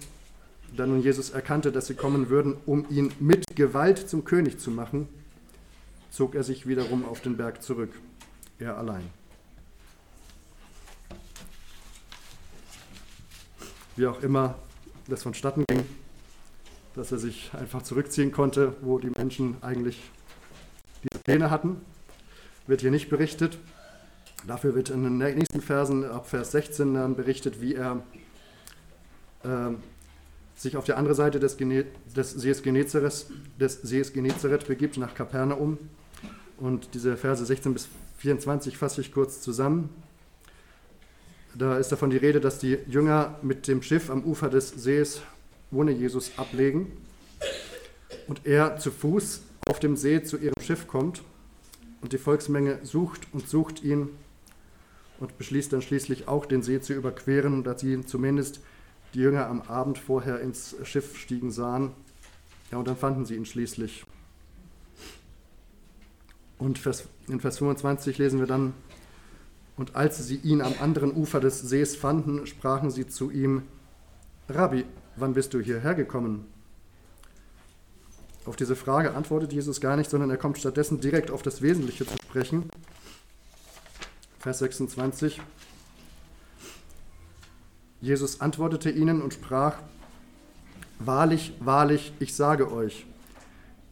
Da 0.76 0.86
nun 0.86 1.00
Jesus 1.02 1.30
erkannte, 1.30 1.72
dass 1.72 1.86
sie 1.86 1.94
kommen 1.94 2.28
würden, 2.28 2.56
um 2.66 2.84
ihn 2.90 3.12
mit 3.20 3.44
Gewalt 3.56 4.08
zum 4.08 4.24
König 4.24 4.58
zu 4.58 4.70
machen, 4.70 5.08
zog 6.10 6.34
er 6.34 6.44
sich 6.44 6.66
wiederum 6.66 7.04
auf 7.04 7.20
den 7.20 7.36
Berg 7.36 7.62
zurück, 7.62 7.90
er 8.58 8.76
allein. 8.76 9.08
Wie 13.96 14.06
auch 14.06 14.22
immer 14.22 14.56
das 15.08 15.22
vonstatten 15.22 15.64
ging, 15.68 15.84
dass 16.94 17.12
er 17.12 17.18
sich 17.18 17.50
einfach 17.54 17.82
zurückziehen 17.82 18.32
konnte, 18.32 18.74
wo 18.82 18.98
die 18.98 19.10
Menschen 19.10 19.56
eigentlich 19.62 20.00
diese 21.02 21.22
Pläne 21.22 21.50
hatten, 21.50 21.80
wird 22.66 22.82
hier 22.82 22.90
nicht 22.90 23.08
berichtet. 23.08 23.58
Dafür 24.46 24.74
wird 24.74 24.90
in 24.90 25.02
den 25.02 25.18
nächsten 25.18 25.60
Versen 25.60 26.04
ab 26.04 26.28
Vers 26.28 26.52
16 26.52 26.94
dann 26.94 27.16
berichtet, 27.16 27.60
wie 27.60 27.74
er 27.74 28.02
äh, 29.42 29.70
sich 30.54 30.76
auf 30.76 30.84
der 30.84 30.96
anderen 30.96 31.16
Seite 31.16 31.40
des, 31.40 31.56
Gene 31.56 31.86
des, 32.14 32.32
Sees 32.32 32.62
des 32.62 33.82
Sees 33.82 34.12
Genezareth 34.12 34.66
begibt, 34.66 34.96
nach 34.96 35.14
Kapernaum. 35.14 35.78
Und 36.58 36.94
diese 36.94 37.16
Verse 37.16 37.44
16 37.44 37.72
bis 37.72 37.88
24 38.18 38.76
fasse 38.76 39.00
ich 39.00 39.12
kurz 39.12 39.40
zusammen. 39.40 39.90
Da 41.58 41.76
ist 41.76 41.90
davon 41.90 42.10
die 42.10 42.16
Rede, 42.16 42.40
dass 42.40 42.60
die 42.60 42.78
Jünger 42.86 43.36
mit 43.42 43.66
dem 43.66 43.82
Schiff 43.82 44.10
am 44.10 44.22
Ufer 44.22 44.48
des 44.48 44.68
Sees 44.68 45.22
ohne 45.72 45.90
Jesus 45.90 46.30
ablegen 46.38 46.92
und 48.28 48.46
er 48.46 48.76
zu 48.76 48.92
Fuß 48.92 49.42
auf 49.66 49.80
dem 49.80 49.96
See 49.96 50.22
zu 50.22 50.36
ihrem 50.36 50.54
Schiff 50.62 50.86
kommt 50.86 51.22
und 52.00 52.12
die 52.12 52.18
Volksmenge 52.18 52.78
sucht 52.84 53.26
und 53.32 53.48
sucht 53.48 53.82
ihn 53.82 54.08
und 55.18 55.36
beschließt 55.36 55.72
dann 55.72 55.82
schließlich 55.82 56.28
auch 56.28 56.46
den 56.46 56.62
See 56.62 56.80
zu 56.80 56.92
überqueren, 56.92 57.64
da 57.64 57.76
sie 57.76 58.06
zumindest 58.06 58.60
die 59.12 59.18
Jünger 59.18 59.48
am 59.48 59.62
Abend 59.62 59.98
vorher 59.98 60.40
ins 60.40 60.76
Schiff 60.84 61.16
stiegen 61.16 61.50
sahen. 61.50 61.90
Ja, 62.70 62.78
und 62.78 62.86
dann 62.86 62.96
fanden 62.96 63.26
sie 63.26 63.34
ihn 63.34 63.46
schließlich. 63.46 64.04
Und 66.58 66.78
in 67.26 67.40
Vers 67.40 67.58
25 67.58 68.18
lesen 68.18 68.38
wir 68.38 68.46
dann, 68.46 68.74
und 69.78 69.94
als 69.94 70.18
sie 70.26 70.36
ihn 70.36 70.60
am 70.60 70.74
anderen 70.80 71.12
Ufer 71.12 71.40
des 71.40 71.60
Sees 71.60 71.96
fanden, 71.96 72.46
sprachen 72.46 72.90
sie 72.90 73.06
zu 73.06 73.30
ihm, 73.30 73.62
Rabbi, 74.48 74.84
wann 75.16 75.34
bist 75.34 75.54
du 75.54 75.60
hierher 75.60 75.94
gekommen? 75.94 76.46
Auf 78.44 78.56
diese 78.56 78.76
Frage 78.76 79.14
antwortet 79.14 79.52
Jesus 79.52 79.80
gar 79.80 79.96
nicht, 79.96 80.10
sondern 80.10 80.30
er 80.30 80.36
kommt 80.36 80.58
stattdessen 80.58 81.00
direkt 81.00 81.30
auf 81.30 81.42
das 81.42 81.62
Wesentliche 81.62 82.06
zu 82.06 82.16
sprechen. 82.24 82.68
Vers 84.40 84.58
26. 84.60 85.40
Jesus 88.00 88.40
antwortete 88.40 88.90
ihnen 88.90 89.22
und 89.22 89.34
sprach, 89.34 89.76
Wahrlich, 90.98 91.52
wahrlich, 91.60 92.12
ich 92.18 92.34
sage 92.34 92.72
euch, 92.72 93.06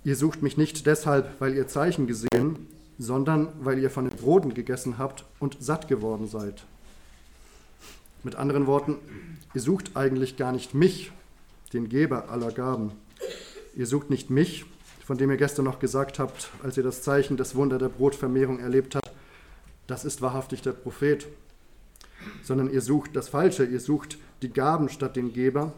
ihr 0.03 0.17
sucht 0.17 0.43
mich 0.43 0.57
nicht 0.57 0.87
deshalb, 0.87 1.41
weil 1.41 1.55
ihr 1.55 1.69
Zeichen 1.69 2.09
gesehen, 2.09 2.67
sondern 2.99 3.49
weil 3.61 3.79
ihr 3.79 3.91
von 3.91 4.09
den 4.09 4.17
Broten 4.17 4.55
gegessen 4.55 4.99
habt 4.99 5.25
und 5.39 5.57
satt 5.61 5.89
geworden 5.89 6.27
seid. 6.29 6.65
Mit 8.23 8.35
anderen 8.35 8.67
Worten, 8.67 8.97
ihr 9.55 9.61
sucht 9.61 9.97
eigentlich 9.97 10.37
gar 10.37 10.53
nicht 10.53 10.75
mich, 10.75 11.13
den 11.73 11.89
Geber 11.89 12.31
aller 12.31 12.51
Gaben. 12.51 12.93
Ihr 13.75 13.87
sucht 13.87 14.11
nicht 14.11 14.31
mich, 14.31 14.65
von 15.05 15.19
dem 15.19 15.31
ihr 15.31 15.37
gestern 15.37 15.65
noch 15.65 15.79
gesagt 15.79 16.19
habt, 16.19 16.51
als 16.63 16.77
ihr 16.77 16.83
das 16.83 17.03
Zeichen 17.03 17.37
des 17.37 17.55
Wunder 17.55 17.79
der 17.79 17.89
Brotvermehrung 17.89 18.59
erlebt 18.59 18.97
habt, 18.97 19.11
das 19.87 20.05
ist 20.05 20.23
wahrhaftig 20.23 20.63
der 20.63 20.73
Prophet, 20.73 21.27
sondern 22.43 22.73
ihr 22.73 22.81
sucht 22.81 23.15
das 23.15 23.29
Falsche, 23.29 23.65
ihr 23.65 23.81
sucht 23.81 24.19
die 24.43 24.53
Gaben 24.53 24.89
statt 24.89 25.15
den 25.15 25.33
Geber, 25.33 25.73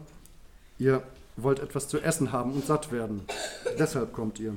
ihr 0.79 1.03
wollt 1.37 1.59
etwas 1.59 1.87
zu 1.87 1.99
essen 1.99 2.31
haben 2.31 2.53
und 2.53 2.65
satt 2.65 2.91
werden. 2.91 3.21
Deshalb 3.77 4.13
kommt 4.13 4.39
ihr. 4.39 4.55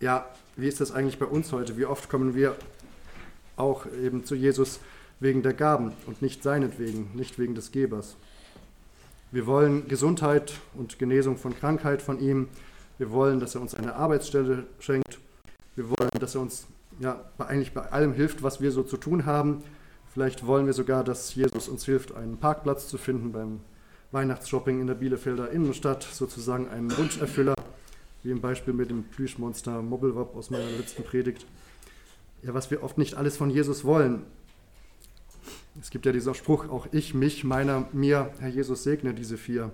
Ja, 0.00 0.24
wie 0.56 0.66
ist 0.66 0.80
das 0.80 0.92
eigentlich 0.92 1.18
bei 1.18 1.26
uns 1.26 1.52
heute? 1.52 1.76
Wie 1.76 1.84
oft 1.84 2.08
kommen 2.08 2.34
wir 2.34 2.56
auch 3.56 3.84
eben 4.02 4.24
zu 4.24 4.34
Jesus 4.34 4.80
wegen 5.20 5.42
der 5.42 5.52
Gaben 5.52 5.92
und 6.06 6.22
nicht 6.22 6.42
seinetwegen, 6.42 7.10
nicht 7.14 7.38
wegen 7.38 7.54
des 7.54 7.70
Gebers? 7.70 8.16
Wir 9.30 9.46
wollen 9.46 9.88
Gesundheit 9.88 10.54
und 10.72 10.98
Genesung 10.98 11.36
von 11.36 11.54
Krankheit 11.54 12.00
von 12.00 12.18
ihm. 12.18 12.48
Wir 12.96 13.10
wollen, 13.10 13.40
dass 13.40 13.54
er 13.54 13.60
uns 13.60 13.74
eine 13.74 13.94
Arbeitsstelle 13.94 14.64
schenkt. 14.78 15.18
Wir 15.76 15.90
wollen, 15.90 16.10
dass 16.18 16.34
er 16.34 16.40
uns 16.40 16.66
ja, 16.98 17.22
eigentlich 17.36 17.74
bei 17.74 17.82
allem 17.92 18.14
hilft, 18.14 18.42
was 18.42 18.62
wir 18.62 18.72
so 18.72 18.82
zu 18.82 18.96
tun 18.96 19.26
haben. 19.26 19.62
Vielleicht 20.14 20.46
wollen 20.46 20.64
wir 20.64 20.72
sogar, 20.72 21.04
dass 21.04 21.34
Jesus 21.34 21.68
uns 21.68 21.84
hilft, 21.84 22.14
einen 22.14 22.38
Parkplatz 22.38 22.88
zu 22.88 22.96
finden 22.96 23.32
beim 23.32 23.60
Weihnachtsshopping 24.12 24.80
in 24.80 24.86
der 24.86 24.94
Bielefelder 24.94 25.50
Innenstadt, 25.50 26.02
sozusagen 26.04 26.70
einen 26.70 26.96
Wunscherfüller, 26.96 27.54
wie 28.22 28.30
im 28.30 28.40
Beispiel 28.40 28.72
mit 28.72 28.90
dem 28.90 29.04
Plüschmonster 29.04 29.82
Mobbelwop 29.82 30.36
aus 30.36 30.50
meiner 30.50 30.70
letzten 30.70 31.04
Predigt. 31.04 31.46
Ja, 32.42 32.54
was 32.54 32.70
wir 32.70 32.82
oft 32.82 32.98
nicht 32.98 33.14
alles 33.14 33.36
von 33.36 33.50
Jesus 33.50 33.84
wollen. 33.84 34.24
Es 35.80 35.90
gibt 35.90 36.06
ja 36.06 36.12
dieser 36.12 36.34
Spruch, 36.34 36.68
auch 36.68 36.86
ich, 36.92 37.14
mich, 37.14 37.44
meiner, 37.44 37.88
mir, 37.92 38.32
Herr 38.40 38.48
Jesus 38.48 38.82
segne 38.82 39.14
diese 39.14 39.38
vier. 39.38 39.70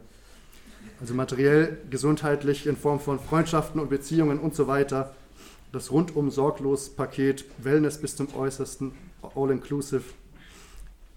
Also 1.00 1.15
materiell, 1.15 1.79
gesundheitlich, 1.91 2.67
in 2.67 2.76
Form 2.76 3.00
von 3.00 3.19
Freundschaften 3.19 3.81
und 3.81 3.91
Beziehungen 3.91 4.38
und 4.38 4.55
so 4.55 4.67
weiter. 4.67 5.15
Das 5.73 5.91
rundum 5.91 6.31
sorglos 6.31 6.91
Paket, 6.91 7.45
Wellness 7.59 8.00
bis 8.00 8.17
zum 8.17 8.35
Äußersten, 8.35 8.93
all 9.35 9.50
inclusive 9.50 10.05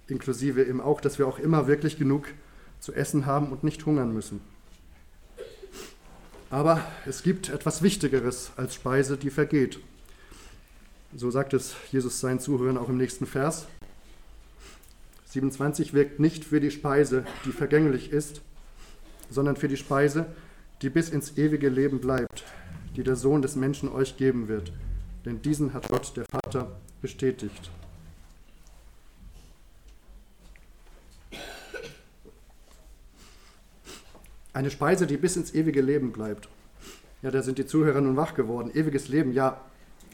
inklusive 0.09 0.63
eben 0.63 0.81
auch, 0.81 1.01
dass 1.01 1.19
wir 1.19 1.27
auch 1.27 1.39
immer 1.39 1.67
wirklich 1.67 1.97
genug 1.97 2.27
zu 2.79 2.93
essen 2.93 3.25
haben 3.25 3.51
und 3.51 3.63
nicht 3.63 3.85
hungern 3.85 4.13
müssen. 4.13 4.41
Aber 6.49 6.83
es 7.05 7.21
gibt 7.21 7.49
etwas 7.49 7.83
Wichtigeres 7.83 8.51
als 8.57 8.73
Speise, 8.73 9.17
die 9.17 9.29
vergeht. 9.29 9.79
So 11.15 11.29
sagt 11.31 11.53
es 11.53 11.75
Jesus 11.91 12.19
seinen 12.19 12.39
Zuhörern 12.39 12.77
auch 12.77 12.89
im 12.89 12.97
nächsten 12.97 13.25
Vers. 13.25 13.67
27 15.25 15.93
wirkt 15.93 16.19
nicht 16.19 16.43
für 16.43 16.59
die 16.59 16.71
Speise, 16.71 17.25
die 17.45 17.51
vergänglich 17.51 18.11
ist, 18.11 18.41
sondern 19.29 19.57
für 19.57 19.67
die 19.67 19.77
Speise, 19.77 20.25
die 20.81 20.89
bis 20.89 21.09
ins 21.09 21.37
ewige 21.37 21.69
Leben 21.69 21.99
bleibt, 21.99 22.43
die 22.95 23.03
der 23.03 23.15
Sohn 23.15 23.43
des 23.43 23.55
Menschen 23.55 23.89
euch 23.89 24.17
geben 24.17 24.47
wird. 24.47 24.71
Denn 25.25 25.41
diesen 25.41 25.73
hat 25.73 25.87
Gott, 25.87 26.13
der 26.17 26.25
Vater, 26.31 26.79
bestätigt. 27.01 27.69
Eine 34.53 34.71
Speise, 34.71 35.05
die 35.05 35.17
bis 35.17 35.35
ins 35.35 35.53
ewige 35.53 35.81
Leben 35.81 36.11
bleibt. 36.11 36.49
Ja, 37.21 37.31
da 37.31 37.43
sind 37.43 37.57
die 37.57 37.65
Zuhörer 37.65 38.01
nun 38.01 38.15
wach 38.15 38.33
geworden. 38.33 38.71
Ewiges 38.73 39.07
Leben, 39.07 39.33
ja, 39.33 39.61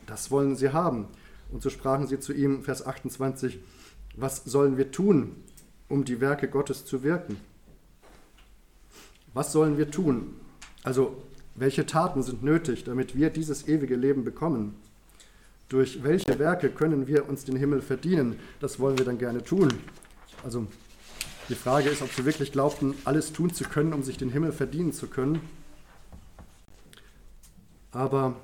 das 0.08 0.32
wollen 0.32 0.56
sie 0.56 0.74
haben. 0.74 1.08
Und 1.52 1.62
so 1.62 1.70
sprachen 1.70 2.08
sie 2.08 2.20
zu 2.20 2.34
ihm, 2.34 2.64
Vers 2.64 2.86
28, 2.86 3.60
was 4.16 4.44
sollen 4.44 4.78
wir 4.78 4.92
tun, 4.92 5.36
um 5.88 6.04
die 6.04 6.20
Werke 6.20 6.48
Gottes 6.48 6.86
zu 6.86 7.04
wirken? 7.04 7.38
Was 9.34 9.52
sollen 9.52 9.78
wir 9.78 9.92
tun? 9.92 10.34
Also, 10.84 11.22
welche 11.56 11.86
Taten 11.86 12.24
sind 12.24 12.44
nötig, 12.44 12.84
damit 12.84 13.16
wir 13.16 13.30
dieses 13.30 13.68
ewige 13.68 13.96
Leben 13.96 14.24
bekommen? 14.24 14.76
Durch 15.70 16.04
welche 16.04 16.38
Werke 16.40 16.70
können 16.70 17.08
wir 17.08 17.28
uns 17.28 17.46
den 17.46 17.56
Himmel 17.56 17.82
verdienen? 17.82 18.40
Das 18.60 18.80
wollen 18.80 18.98
wir 18.98 19.06
dann 19.06 19.18
gerne 19.18 19.44
tun. 19.44 19.70
Also 20.44 20.68
die 21.50 21.56
Frage 21.56 21.90
ist, 21.90 22.02
ob 22.02 22.12
sie 22.12 22.26
wirklich 22.26 22.52
glaubten, 22.52 22.96
alles 23.06 23.32
tun 23.32 23.54
zu 23.54 23.66
können, 23.66 23.94
um 23.94 24.02
sich 24.02 24.18
den 24.18 24.30
Himmel 24.30 24.52
verdienen 24.52 24.94
zu 24.94 25.08
können. 25.08 25.42
Aber 27.92 28.36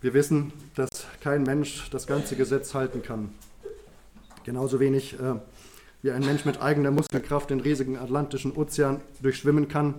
wir 0.00 0.14
wissen, 0.14 0.52
dass 0.74 1.06
kein 1.20 1.42
Mensch 1.42 1.90
das 1.90 2.06
ganze 2.06 2.36
Gesetz 2.36 2.74
halten 2.74 3.02
kann. 3.02 3.34
Genauso 4.44 4.80
wenig 4.80 5.18
äh, 5.20 5.36
wie 6.02 6.10
ein 6.10 6.24
Mensch 6.24 6.44
mit 6.44 6.60
eigener 6.60 6.90
Muskelkraft 6.90 7.50
den 7.50 7.60
riesigen 7.60 7.96
Atlantischen 7.96 8.52
Ozean 8.52 9.00
durchschwimmen 9.22 9.68
kann, 9.68 9.94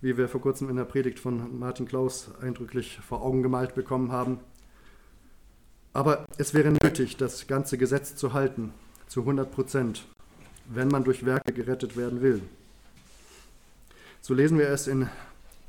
wie 0.00 0.16
wir 0.16 0.28
vor 0.28 0.40
kurzem 0.40 0.68
in 0.68 0.76
der 0.76 0.84
Predigt 0.84 1.18
von 1.18 1.58
Martin 1.58 1.86
Klaus 1.86 2.30
eindrücklich 2.40 2.98
vor 3.06 3.22
Augen 3.22 3.42
gemalt 3.42 3.74
bekommen 3.74 4.12
haben. 4.12 4.40
Aber 5.92 6.26
es 6.38 6.54
wäre 6.54 6.70
nötig, 6.70 7.16
das 7.18 7.46
ganze 7.46 7.78
Gesetz 7.78 8.16
zu 8.16 8.32
halten, 8.32 8.72
zu 9.06 9.20
100 9.20 9.50
Prozent 9.50 10.04
wenn 10.74 10.88
man 10.88 11.04
durch 11.04 11.24
Werke 11.24 11.52
gerettet 11.52 11.96
werden 11.96 12.22
will. 12.22 12.42
So 14.20 14.34
lesen 14.34 14.58
wir 14.58 14.68
es 14.68 14.86
in 14.86 15.08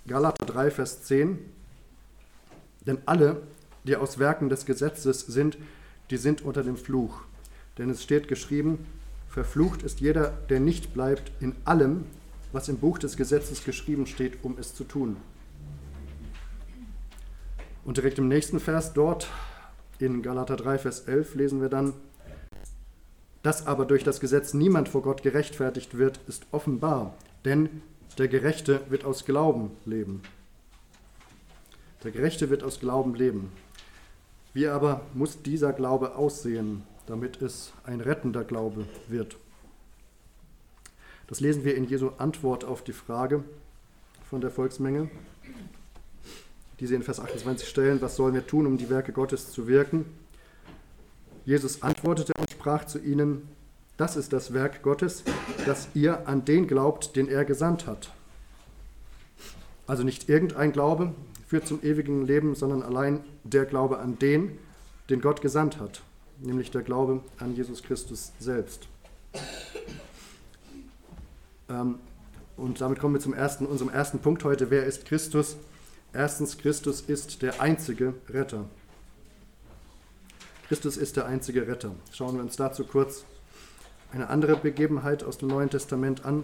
Galater 0.07 0.45
3, 0.45 0.71
Vers 0.71 1.03
10. 1.03 1.39
Denn 2.85 2.99
alle, 3.05 3.41
die 3.83 3.95
aus 3.95 4.19
Werken 4.19 4.49
des 4.49 4.65
Gesetzes 4.65 5.21
sind, 5.21 5.57
die 6.09 6.17
sind 6.17 6.41
unter 6.41 6.63
dem 6.63 6.77
Fluch. 6.77 7.21
Denn 7.77 7.89
es 7.89 8.03
steht 8.03 8.27
geschrieben, 8.27 8.85
verflucht 9.29 9.83
ist 9.83 9.99
jeder, 9.99 10.29
der 10.49 10.59
nicht 10.59 10.93
bleibt 10.93 11.31
in 11.39 11.55
allem, 11.65 12.05
was 12.51 12.69
im 12.69 12.77
Buch 12.77 12.99
des 12.99 13.17
Gesetzes 13.17 13.63
geschrieben 13.63 14.05
steht, 14.05 14.43
um 14.43 14.57
es 14.59 14.75
zu 14.75 14.83
tun. 14.83 15.17
Und 17.83 17.97
direkt 17.97 18.19
im 18.19 18.27
nächsten 18.27 18.59
Vers 18.59 18.93
dort, 18.93 19.27
in 19.99 20.21
Galater 20.21 20.55
3, 20.55 20.77
Vers 20.77 21.01
11, 21.01 21.35
lesen 21.35 21.61
wir 21.61 21.69
dann, 21.69 21.93
dass 23.43 23.67
aber 23.67 23.85
durch 23.85 24.03
das 24.03 24.19
Gesetz 24.19 24.53
niemand 24.53 24.89
vor 24.89 25.03
Gott 25.03 25.21
gerechtfertigt 25.21 25.97
wird, 25.97 26.19
ist 26.27 26.47
offenbar, 26.51 27.15
denn 27.45 27.81
der 28.17 28.29
Gerechte 28.29 28.81
wird 28.89 29.05
aus 29.05 29.25
Glauben 29.25 29.71
leben. 29.85 30.21
Der 32.03 32.11
Gerechte 32.11 32.49
wird 32.49 32.63
aus 32.63 32.79
Glauben 32.79 33.15
leben. 33.15 33.51
Wie 34.53 34.67
aber 34.67 35.01
muss 35.13 35.41
dieser 35.41 35.73
Glaube 35.73 36.15
aussehen, 36.15 36.83
damit 37.05 37.41
es 37.41 37.73
ein 37.85 38.01
rettender 38.01 38.43
Glaube 38.43 38.85
wird? 39.07 39.37
Das 41.27 41.39
lesen 41.39 41.65
wir 41.65 41.75
in 41.75 41.85
Jesu 41.85 42.11
Antwort 42.17 42.63
auf 42.63 42.83
die 42.83 42.93
Frage 42.93 43.43
von 44.29 44.41
der 44.41 44.51
Volksmenge, 44.51 45.09
die 46.79 46.87
sie 46.87 46.95
in 46.95 47.03
Vers 47.03 47.19
28 47.19 47.67
stellen, 47.67 48.01
was 48.01 48.15
sollen 48.15 48.35
wir 48.35 48.45
tun, 48.45 48.67
um 48.67 48.77
die 48.77 48.89
Werke 48.89 49.11
Gottes 49.11 49.51
zu 49.51 49.67
wirken? 49.67 50.05
Jesus 51.45 51.81
antwortete 51.81 52.33
und 52.37 52.52
sprach 52.63 52.85
zu 52.85 52.97
ihnen, 52.99 53.49
das 53.97 54.15
ist 54.15 54.31
das 54.31 54.53
Werk 54.53 54.83
Gottes, 54.83 55.25
dass 55.65 55.89
ihr 55.93 56.29
an 56.29 56.45
den 56.45 56.65
glaubt, 56.65 57.17
den 57.17 57.27
er 57.27 57.43
gesandt 57.43 57.87
hat. 57.87 58.13
Also 59.85 60.03
nicht 60.03 60.29
irgendein 60.29 60.71
Glaube 60.71 61.13
führt 61.45 61.67
zum 61.67 61.83
ewigen 61.83 62.25
Leben, 62.25 62.55
sondern 62.55 62.81
allein 62.81 63.19
der 63.43 63.65
Glaube 63.65 63.99
an 63.99 64.17
den, 64.17 64.57
den 65.09 65.19
Gott 65.19 65.41
gesandt 65.41 65.77
hat, 65.81 66.03
nämlich 66.39 66.71
der 66.71 66.83
Glaube 66.83 67.19
an 67.37 67.53
Jesus 67.53 67.83
Christus 67.83 68.31
selbst. 68.39 68.87
Ähm, 71.67 71.95
und 72.55 72.79
damit 72.79 72.99
kommen 72.99 73.15
wir 73.15 73.19
zum 73.19 73.33
ersten, 73.33 73.65
unserem 73.65 73.91
ersten 73.91 74.19
Punkt 74.19 74.45
heute. 74.45 74.71
Wer 74.71 74.85
ist 74.85 75.05
Christus? 75.05 75.57
Erstens, 76.13 76.57
Christus 76.57 77.01
ist 77.01 77.41
der 77.41 77.59
einzige 77.59 78.13
Retter. 78.29 78.69
Christus 80.73 80.97
ist 80.97 81.17
der 81.17 81.27
einzige 81.27 81.67
Retter. 81.67 81.91
Schauen 82.11 82.33
wir 82.33 82.41
uns 82.41 82.55
dazu 82.55 82.83
kurz 82.83 83.25
eine 84.11 84.31
andere 84.31 84.55
Begebenheit 84.55 85.23
aus 85.23 85.37
dem 85.37 85.49
Neuen 85.49 85.69
Testament 85.69 86.25
an. 86.25 86.43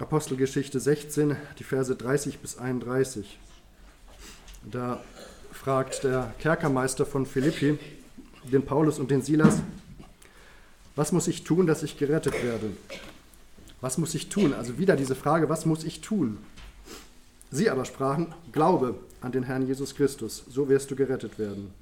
Apostelgeschichte 0.00 0.80
16, 0.80 1.36
die 1.60 1.62
Verse 1.62 1.94
30 1.94 2.40
bis 2.40 2.58
31. 2.58 3.38
Da 4.64 5.00
fragt 5.52 6.02
der 6.02 6.34
Kerkermeister 6.40 7.06
von 7.06 7.24
Philippi 7.24 7.78
den 8.42 8.64
Paulus 8.64 8.98
und 8.98 9.12
den 9.12 9.22
Silas, 9.22 9.62
was 10.96 11.12
muss 11.12 11.28
ich 11.28 11.44
tun, 11.44 11.68
dass 11.68 11.84
ich 11.84 11.96
gerettet 11.96 12.34
werde? 12.42 12.72
Was 13.80 13.96
muss 13.96 14.12
ich 14.16 14.28
tun? 14.28 14.52
Also 14.54 14.76
wieder 14.76 14.96
diese 14.96 15.14
Frage, 15.14 15.48
was 15.48 15.66
muss 15.66 15.84
ich 15.84 16.00
tun? 16.00 16.38
Sie 17.52 17.70
aber 17.70 17.84
sprachen, 17.84 18.34
Glaube 18.50 18.98
an 19.20 19.30
den 19.30 19.44
Herrn 19.44 19.68
Jesus 19.68 19.94
Christus, 19.94 20.42
so 20.48 20.68
wirst 20.68 20.90
du 20.90 20.96
gerettet 20.96 21.38
werden. 21.38 21.72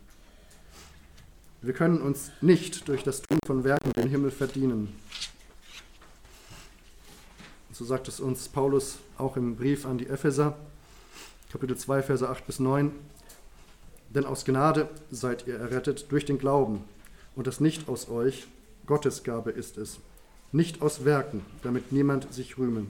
Wir 1.64 1.72
können 1.72 2.02
uns 2.02 2.30
nicht 2.42 2.88
durch 2.88 3.04
das 3.04 3.22
Tun 3.22 3.38
von 3.46 3.64
Werken 3.64 3.94
den 3.94 4.10
Himmel 4.10 4.30
verdienen. 4.30 4.94
So 7.72 7.86
sagt 7.86 8.06
es 8.06 8.20
uns 8.20 8.50
Paulus 8.50 8.98
auch 9.16 9.38
im 9.38 9.56
Brief 9.56 9.86
an 9.86 9.96
die 9.96 10.06
Epheser, 10.06 10.58
Kapitel 11.50 11.74
2, 11.74 12.02
Verse 12.02 12.28
8 12.28 12.46
bis 12.46 12.60
9. 12.60 12.92
Denn 14.10 14.26
aus 14.26 14.44
Gnade 14.44 14.90
seid 15.10 15.46
ihr 15.46 15.56
errettet 15.56 16.12
durch 16.12 16.26
den 16.26 16.36
Glauben 16.36 16.84
und 17.34 17.46
das 17.46 17.60
nicht 17.60 17.88
aus 17.88 18.10
euch, 18.10 18.46
Gottes 18.84 19.24
Gabe 19.24 19.50
ist 19.50 19.78
es, 19.78 20.00
nicht 20.52 20.82
aus 20.82 21.06
Werken, 21.06 21.46
damit 21.62 21.92
niemand 21.92 22.30
sich 22.30 22.58
rühme. 22.58 22.88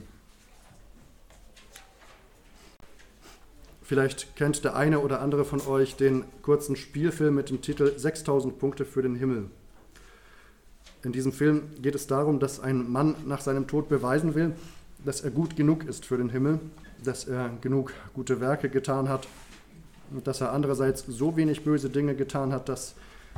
Vielleicht 3.85 4.35
kennt 4.35 4.63
der 4.63 4.75
eine 4.75 4.99
oder 4.99 5.21
andere 5.21 5.45
von 5.45 5.61
euch 5.67 5.95
den 5.95 6.25
kurzen 6.41 6.75
Spielfilm 6.75 7.35
mit 7.35 7.51
dem 7.51 7.61
Titel 7.61 7.93
6000 7.95 8.57
Punkte 8.57 8.83
für 8.83 9.03
den 9.03 9.13
Himmel. 9.13 9.45
In 11.03 11.11
diesem 11.11 11.31
Film 11.31 11.61
geht 11.83 11.93
es 11.93 12.07
darum, 12.07 12.39
dass 12.39 12.59
ein 12.59 12.91
Mann 12.91 13.13
nach 13.27 13.41
seinem 13.41 13.67
Tod 13.67 13.87
beweisen 13.87 14.33
will, 14.33 14.53
dass 15.05 15.21
er 15.21 15.29
gut 15.29 15.55
genug 15.55 15.83
ist 15.83 16.03
für 16.03 16.17
den 16.17 16.29
Himmel, 16.29 16.59
dass 17.03 17.25
er 17.25 17.51
genug 17.61 17.93
gute 18.15 18.41
Werke 18.41 18.69
getan 18.69 19.07
hat 19.07 19.27
und 20.09 20.25
dass 20.25 20.41
er 20.41 20.51
andererseits 20.51 21.05
so 21.07 21.37
wenig 21.37 21.63
böse 21.63 21.91
Dinge 21.91 22.15
getan 22.15 22.53
hat, 22.53 22.69
dass 22.69 22.95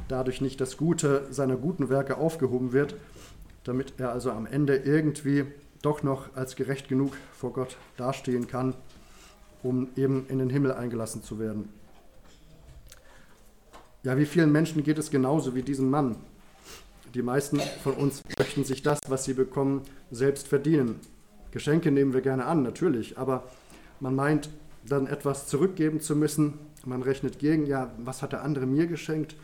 dadurch 0.07 0.39
nicht 0.39 0.61
das 0.61 0.77
Gute 0.77 1.27
seiner 1.29 1.57
guten 1.57 1.89
Werke 1.89 2.15
aufgehoben 2.15 2.71
wird, 2.71 2.95
damit 3.65 3.95
er 3.97 4.13
also 4.13 4.31
am 4.31 4.45
Ende 4.45 4.77
irgendwie 4.77 5.43
doch 5.81 6.03
noch 6.03 6.37
als 6.37 6.55
gerecht 6.55 6.87
genug 6.87 7.17
vor 7.33 7.51
Gott 7.51 7.75
dastehen 7.97 8.47
kann 8.47 8.75
um 9.63 9.89
eben 9.95 10.25
in 10.29 10.39
den 10.39 10.49
Himmel 10.49 10.73
eingelassen 10.73 11.23
zu 11.23 11.39
werden. 11.39 11.69
Ja, 14.03 14.17
wie 14.17 14.25
vielen 14.25 14.51
Menschen 14.51 14.83
geht 14.83 14.97
es 14.97 15.09
genauso 15.09 15.55
wie 15.55 15.63
diesem 15.63 15.89
Mann? 15.89 16.15
Die 17.13 17.21
meisten 17.21 17.59
von 17.83 17.93
uns 17.93 18.21
möchten 18.37 18.63
sich 18.63 18.83
das, 18.83 18.99
was 19.07 19.25
sie 19.25 19.33
bekommen, 19.33 19.81
selbst 20.11 20.47
verdienen. 20.47 20.99
Geschenke 21.51 21.91
nehmen 21.91 22.13
wir 22.13 22.21
gerne 22.21 22.45
an, 22.45 22.61
natürlich, 22.61 23.17
aber 23.17 23.43
man 23.99 24.15
meint 24.15 24.49
dann 24.85 25.07
etwas 25.07 25.47
zurückgeben 25.47 25.99
zu 25.99 26.15
müssen. 26.15 26.53
Man 26.85 27.01
rechnet 27.01 27.39
gegen, 27.39 27.65
ja, 27.65 27.91
was 27.97 28.21
hat 28.21 28.33
der 28.33 28.43
andere 28.43 28.65
mir 28.65 28.87
geschenkt? 28.87 29.35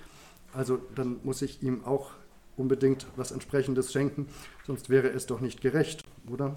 Also 0.54 0.80
dann 0.96 1.18
muss 1.24 1.42
ich 1.42 1.64
ihm 1.64 1.84
auch 1.84 2.12
unbedingt 2.56 3.08
was 3.16 3.32
entsprechendes 3.32 3.92
schenken, 3.92 4.28
sonst 4.66 4.90
wäre 4.90 5.10
es 5.10 5.26
doch 5.26 5.42
nicht 5.42 5.62
gerecht, 5.62 6.04
oder? 6.32 6.54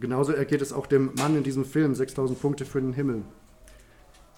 Genauso 0.00 0.32
ergeht 0.32 0.62
es 0.62 0.72
auch 0.72 0.86
dem 0.86 1.12
Mann 1.16 1.36
in 1.36 1.42
diesem 1.42 1.64
Film, 1.64 1.94
6000 1.94 2.40
Punkte 2.40 2.64
für 2.64 2.80
den 2.80 2.92
Himmel. 2.92 3.22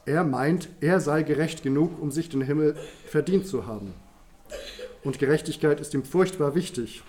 Er 0.07 0.25
meint, 0.25 0.69
er 0.81 1.01
sei 1.01 1.23
gerecht 1.23 1.63
genug, 1.63 2.01
um 2.01 2.11
sich 2.11 2.29
den 2.29 2.41
Himmel 2.41 2.77
verdient 3.07 3.47
zu 3.47 3.67
haben. 3.67 3.93
Und 5.05 5.19
Gerechtigkeit 5.19 5.81
ist 5.81 5.95
ihm 5.95 6.05
furchtbar 6.05 6.55
wichtig. 6.55 7.03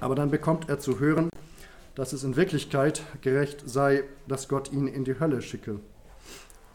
Aber 0.00 0.14
dann 0.14 0.30
bekommt 0.30 0.68
er 0.68 0.78
zu 0.78 0.98
hören, 0.98 1.28
dass 1.94 2.12
es 2.12 2.24
in 2.24 2.36
Wirklichkeit 2.36 3.02
gerecht 3.20 3.62
sei, 3.66 4.04
dass 4.26 4.48
Gott 4.48 4.72
ihn 4.72 4.86
in 4.86 5.04
die 5.04 5.20
Hölle 5.20 5.42
schicke. 5.42 5.80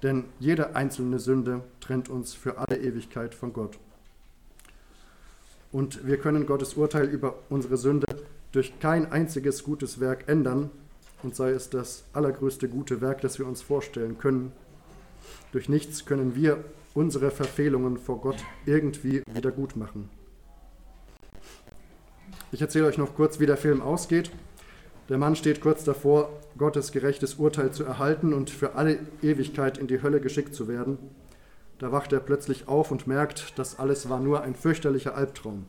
Denn 0.03 0.25
jede 0.39 0.75
einzelne 0.75 1.19
Sünde 1.19 1.63
trennt 1.79 2.09
uns 2.09 2.33
für 2.33 2.59
alle 2.59 2.77
Ewigkeit 2.77 3.33
von 3.33 3.53
Gott. 3.53 3.79
Und 5.71 6.05
wir 6.05 6.17
können 6.17 6.45
Gottes 6.45 6.75
Urteil 6.75 7.07
über 7.07 7.35
unsere 7.49 7.77
Sünde 7.77 8.05
durch 8.55 8.79
kein 8.79 9.11
einziges 9.11 9.63
gutes 9.63 9.99
Werk 9.99 10.27
ändern, 10.27 10.71
und 11.23 11.35
sei 11.35 11.51
es 11.51 11.69
das 11.69 12.03
allergrößte 12.13 12.69
gute 12.69 13.01
Werk, 13.01 13.21
das 13.21 13.39
wir 13.39 13.47
uns 13.47 13.61
vorstellen 13.61 14.17
können. 14.17 14.51
Durch 15.51 15.69
nichts 15.69 16.05
können 16.05 16.35
wir 16.35 16.63
unsere 16.93 17.31
Verfehlungen 17.31 17.97
vor 17.97 18.21
Gott 18.21 18.37
irgendwie 18.65 19.23
wieder 19.33 19.51
gut 19.51 19.75
machen. 19.75 20.09
Ich 22.51 22.61
erzähle 22.61 22.85
euch 22.85 22.97
noch 22.97 23.15
kurz, 23.15 23.39
wie 23.39 23.47
der 23.47 23.57
Film 23.57 23.81
ausgeht. 23.81 24.31
Der 25.09 25.17
Mann 25.17 25.35
steht 25.35 25.61
kurz 25.61 25.83
davor, 25.83 26.29
Gottes 26.57 26.91
gerechtes 26.91 27.35
Urteil 27.35 27.71
zu 27.71 27.83
erhalten 27.83 28.33
und 28.33 28.49
für 28.49 28.75
alle 28.75 28.99
Ewigkeit 29.21 29.77
in 29.77 29.87
die 29.87 30.01
Hölle 30.01 30.21
geschickt 30.21 30.55
zu 30.55 30.67
werden. 30.67 30.97
Da 31.79 31.91
wacht 31.91 32.13
er 32.13 32.19
plötzlich 32.19 32.67
auf 32.67 32.91
und 32.91 33.07
merkt, 33.07 33.57
das 33.57 33.77
alles 33.79 34.09
war 34.09 34.19
nur 34.19 34.41
ein 34.41 34.55
fürchterlicher 34.55 35.15
Albtraum. 35.15 35.65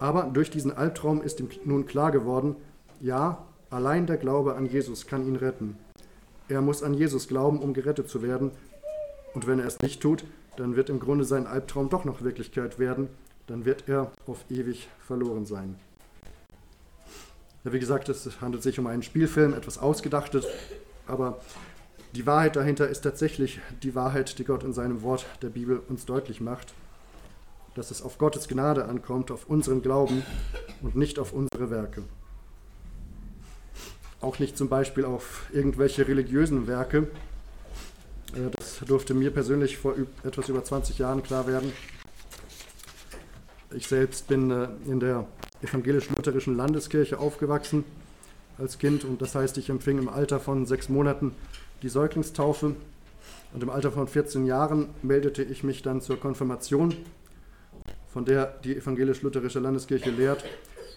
Aber 0.00 0.22
durch 0.22 0.50
diesen 0.50 0.72
Albtraum 0.72 1.22
ist 1.22 1.40
ihm 1.40 1.50
nun 1.64 1.86
klar 1.86 2.10
geworden, 2.10 2.56
ja, 3.00 3.44
allein 3.68 4.06
der 4.06 4.16
Glaube 4.16 4.56
an 4.56 4.66
Jesus 4.66 5.06
kann 5.06 5.26
ihn 5.26 5.36
retten. 5.36 5.76
Er 6.48 6.62
muss 6.62 6.82
an 6.82 6.94
Jesus 6.94 7.28
glauben, 7.28 7.60
um 7.60 7.74
gerettet 7.74 8.08
zu 8.08 8.22
werden. 8.22 8.50
Und 9.34 9.46
wenn 9.46 9.60
er 9.60 9.66
es 9.66 9.78
nicht 9.80 10.00
tut, 10.00 10.24
dann 10.56 10.74
wird 10.74 10.88
im 10.88 11.00
Grunde 11.00 11.24
sein 11.24 11.46
Albtraum 11.46 11.90
doch 11.90 12.04
noch 12.04 12.22
Wirklichkeit 12.22 12.78
werden. 12.78 13.08
Dann 13.46 13.66
wird 13.66 13.88
er 13.88 14.10
auf 14.26 14.44
ewig 14.48 14.88
verloren 15.06 15.44
sein. 15.44 15.76
Ja, 17.64 17.72
wie 17.72 17.78
gesagt, 17.78 18.08
es 18.08 18.40
handelt 18.40 18.62
sich 18.62 18.78
um 18.78 18.86
einen 18.86 19.02
Spielfilm, 19.02 19.52
etwas 19.52 19.76
Ausgedachtes, 19.76 20.46
aber 21.06 21.40
die 22.14 22.26
Wahrheit 22.26 22.56
dahinter 22.56 22.88
ist 22.88 23.02
tatsächlich 23.02 23.60
die 23.82 23.94
Wahrheit, 23.94 24.38
die 24.38 24.44
Gott 24.44 24.64
in 24.64 24.72
seinem 24.72 25.02
Wort 25.02 25.26
der 25.42 25.50
Bibel 25.50 25.82
uns 25.88 26.06
deutlich 26.06 26.40
macht 26.40 26.72
dass 27.80 27.90
es 27.90 28.02
auf 28.02 28.18
Gottes 28.18 28.46
Gnade 28.46 28.84
ankommt, 28.84 29.30
auf 29.30 29.48
unseren 29.48 29.80
Glauben 29.80 30.22
und 30.82 30.96
nicht 30.96 31.18
auf 31.18 31.32
unsere 31.32 31.70
Werke. 31.70 32.02
Auch 34.20 34.38
nicht 34.38 34.58
zum 34.58 34.68
Beispiel 34.68 35.06
auf 35.06 35.46
irgendwelche 35.50 36.06
religiösen 36.06 36.66
Werke. 36.66 37.08
Äh, 38.34 38.50
das 38.54 38.80
durfte 38.86 39.14
mir 39.14 39.30
persönlich 39.30 39.78
vor 39.78 39.94
etwas 40.22 40.50
über 40.50 40.62
20 40.62 40.98
Jahren 40.98 41.22
klar 41.22 41.46
werden. 41.46 41.72
Ich 43.74 43.88
selbst 43.88 44.28
bin 44.28 44.50
äh, 44.50 44.68
in 44.84 45.00
der 45.00 45.26
evangelisch-lutherischen 45.62 46.58
Landeskirche 46.58 47.18
aufgewachsen 47.18 47.84
als 48.58 48.76
Kind 48.76 49.04
und 49.04 49.22
das 49.22 49.34
heißt, 49.34 49.56
ich 49.56 49.70
empfing 49.70 49.96
im 49.96 50.10
Alter 50.10 50.38
von 50.38 50.66
sechs 50.66 50.90
Monaten 50.90 51.34
die 51.80 51.88
Säuglingstaufe 51.88 52.76
und 53.54 53.62
im 53.62 53.70
Alter 53.70 53.90
von 53.90 54.06
14 54.06 54.44
Jahren 54.44 54.90
meldete 55.00 55.42
ich 55.42 55.64
mich 55.64 55.80
dann 55.80 56.02
zur 56.02 56.20
Konfirmation 56.20 56.94
von 58.12 58.24
der 58.24 58.46
die 58.64 58.76
evangelisch-lutherische 58.76 59.60
Landeskirche 59.60 60.10
lehrt, 60.10 60.44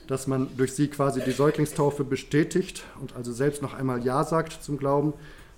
dass 0.08 0.28
man 0.28 0.49
durch 0.58 0.73
sie 0.73 0.88
quasi 0.88 1.21
die 1.21 1.32
Säuglingstaufe 1.32 2.04
bestätigt 2.04 2.84
und 3.02 3.15
also 3.15 3.32
selbst 3.32 3.62
noch 3.62 3.73
einmal 3.73 4.04
Ja 4.04 4.23
sagt 4.23 4.63
zum 4.63 4.78
Glauben, 4.78 5.13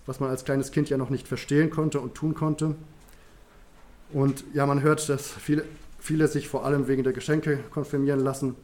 was 0.06 0.20
man 0.20 0.30
als 0.30 0.46
kleines 0.46 0.72
Kind 0.72 0.90
ja 0.90 0.98
noch 0.98 1.10
nicht 1.10 1.28
verstehen 1.28 1.70
konnte 1.70 2.00
und 2.00 2.14
tun 2.14 2.36
konnte. 2.36 2.76
Und 4.14 4.44
ja, 4.54 4.66
man 4.66 4.84
hört, 4.84 5.10
dass 5.10 5.32
viele, 5.32 5.64
viele 6.00 6.28
sich 6.28 6.48
vor 6.48 6.66
allem 6.66 6.88
wegen 6.88 7.04
der 7.04 7.14
Geschenke 7.14 7.60
konfirmieren 7.72 8.20
lassen 8.20 8.56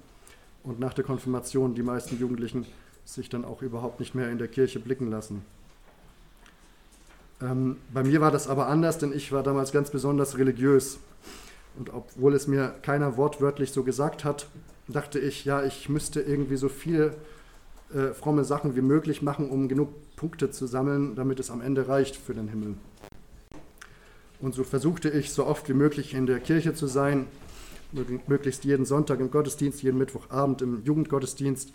und 0.63 0.79
nach 0.79 0.93
der 0.93 1.03
Konfirmation 1.03 1.73
die 1.73 1.83
meisten 1.83 2.19
Jugendlichen 2.19 2.65
sich 3.05 3.29
dann 3.29 3.43
auch 3.43 3.61
überhaupt 3.61 3.99
nicht 3.99 4.13
mehr 4.13 4.29
in 4.29 4.37
der 4.37 4.47
Kirche 4.47 4.79
blicken 4.79 5.09
lassen. 5.09 5.41
Ähm, 7.41 7.77
bei 7.91 8.03
mir 8.03 8.21
war 8.21 8.29
das 8.29 8.47
aber 8.47 8.67
anders, 8.67 8.99
denn 8.99 9.13
ich 9.13 9.31
war 9.31 9.41
damals 9.41 9.71
ganz 9.71 9.89
besonders 9.89 10.37
religiös. 10.37 10.99
Und 11.77 11.93
obwohl 11.93 12.33
es 12.33 12.47
mir 12.47 12.75
keiner 12.81 13.17
wortwörtlich 13.17 13.71
so 13.71 13.83
gesagt 13.83 14.23
hat, 14.23 14.47
dachte 14.87 15.19
ich, 15.19 15.45
ja, 15.45 15.63
ich 15.63 15.89
müsste 15.89 16.21
irgendwie 16.21 16.57
so 16.57 16.69
viele 16.69 17.15
äh, 17.93 18.13
fromme 18.13 18.43
Sachen 18.43 18.75
wie 18.75 18.81
möglich 18.81 19.21
machen, 19.21 19.49
um 19.49 19.67
genug 19.67 19.89
Punkte 20.15 20.51
zu 20.51 20.67
sammeln, 20.67 21.15
damit 21.15 21.39
es 21.39 21.49
am 21.49 21.61
Ende 21.61 21.87
reicht 21.87 22.15
für 22.15 22.33
den 22.33 22.47
Himmel. 22.47 22.75
Und 24.39 24.55
so 24.55 24.63
versuchte 24.63 25.09
ich, 25.09 25.31
so 25.31 25.45
oft 25.45 25.69
wie 25.69 25.73
möglich 25.73 26.13
in 26.13 26.25
der 26.25 26.39
Kirche 26.39 26.73
zu 26.73 26.87
sein, 26.87 27.27
möglichst 28.27 28.63
jeden 28.63 28.85
Sonntag 28.85 29.19
im 29.19 29.29
Gottesdienst, 29.29 29.83
jeden 29.83 29.97
Mittwochabend 29.97 30.61
im 30.61 30.83
Jugendgottesdienst. 30.83 31.73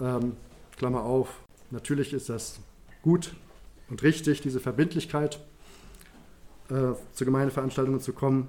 Ähm, 0.00 0.36
Klammer 0.76 1.02
auf, 1.02 1.42
natürlich 1.70 2.12
ist 2.12 2.28
das 2.28 2.60
gut 3.02 3.34
und 3.90 4.02
richtig, 4.02 4.40
diese 4.40 4.60
Verbindlichkeit, 4.60 5.40
äh, 6.70 6.92
zu 7.12 7.24
Gemeindeveranstaltungen 7.24 8.00
zu 8.00 8.12
kommen. 8.12 8.48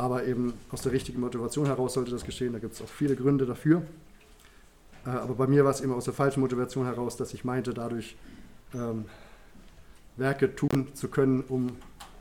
Aber 0.00 0.24
eben 0.24 0.54
aus 0.70 0.80
der 0.80 0.92
richtigen 0.92 1.20
Motivation 1.20 1.66
heraus 1.66 1.92
sollte 1.92 2.10
das 2.10 2.24
geschehen. 2.24 2.54
Da 2.54 2.58
gibt 2.58 2.72
es 2.72 2.80
auch 2.80 2.88
viele 2.88 3.14
Gründe 3.14 3.44
dafür. 3.44 3.82
Äh, 5.04 5.10
aber 5.10 5.34
bei 5.34 5.46
mir 5.46 5.62
war 5.62 5.72
es 5.72 5.82
eben 5.82 5.92
aus 5.92 6.06
der 6.06 6.14
falschen 6.14 6.40
Motivation 6.40 6.86
heraus, 6.86 7.18
dass 7.18 7.34
ich 7.34 7.44
meinte, 7.44 7.74
dadurch 7.74 8.16
ähm, 8.72 9.04
Werke 10.16 10.56
tun 10.56 10.88
zu 10.94 11.08
können, 11.08 11.44
um 11.46 11.76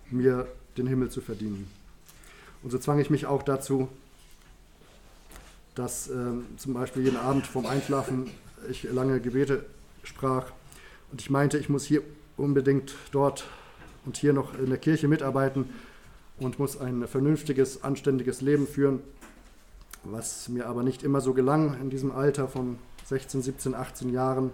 mir 0.09 0.45
den 0.75 0.87
Himmel 0.87 1.09
zu 1.09 1.21
verdienen. 1.21 1.71
Und 2.63 2.71
so 2.71 2.79
zwang 2.79 2.99
ich 2.99 3.09
mich 3.09 3.27
auch 3.27 3.43
dazu, 3.43 3.87
dass 5.73 6.09
ähm, 6.09 6.47
zum 6.57 6.73
Beispiel 6.73 7.05
jeden 7.05 7.17
Abend 7.17 7.47
vorm 7.47 7.65
Einschlafen 7.65 8.29
ich 8.69 8.83
lange 8.91 9.21
Gebete 9.21 9.63
sprach 10.03 10.51
und 11.13 11.21
ich 11.21 11.29
meinte, 11.29 11.57
ich 11.57 11.69
muss 11.69 11.85
hier 11.85 12.01
unbedingt 12.35 12.93
dort 13.13 13.45
und 14.05 14.17
hier 14.17 14.33
noch 14.33 14.59
in 14.59 14.67
der 14.67 14.79
Kirche 14.79 15.07
mitarbeiten 15.07 15.69
und 16.39 16.59
muss 16.59 16.79
ein 16.79 17.07
vernünftiges, 17.07 17.83
anständiges 17.83 18.41
Leben 18.41 18.67
führen, 18.67 19.01
was 20.03 20.49
mir 20.49 20.67
aber 20.67 20.83
nicht 20.83 21.03
immer 21.03 21.21
so 21.21 21.33
gelang 21.33 21.79
in 21.81 21.89
diesem 21.89 22.11
Alter 22.11 22.47
von 22.47 22.77
16, 23.05 23.41
17, 23.41 23.75
18 23.75 24.09
Jahren, 24.13 24.51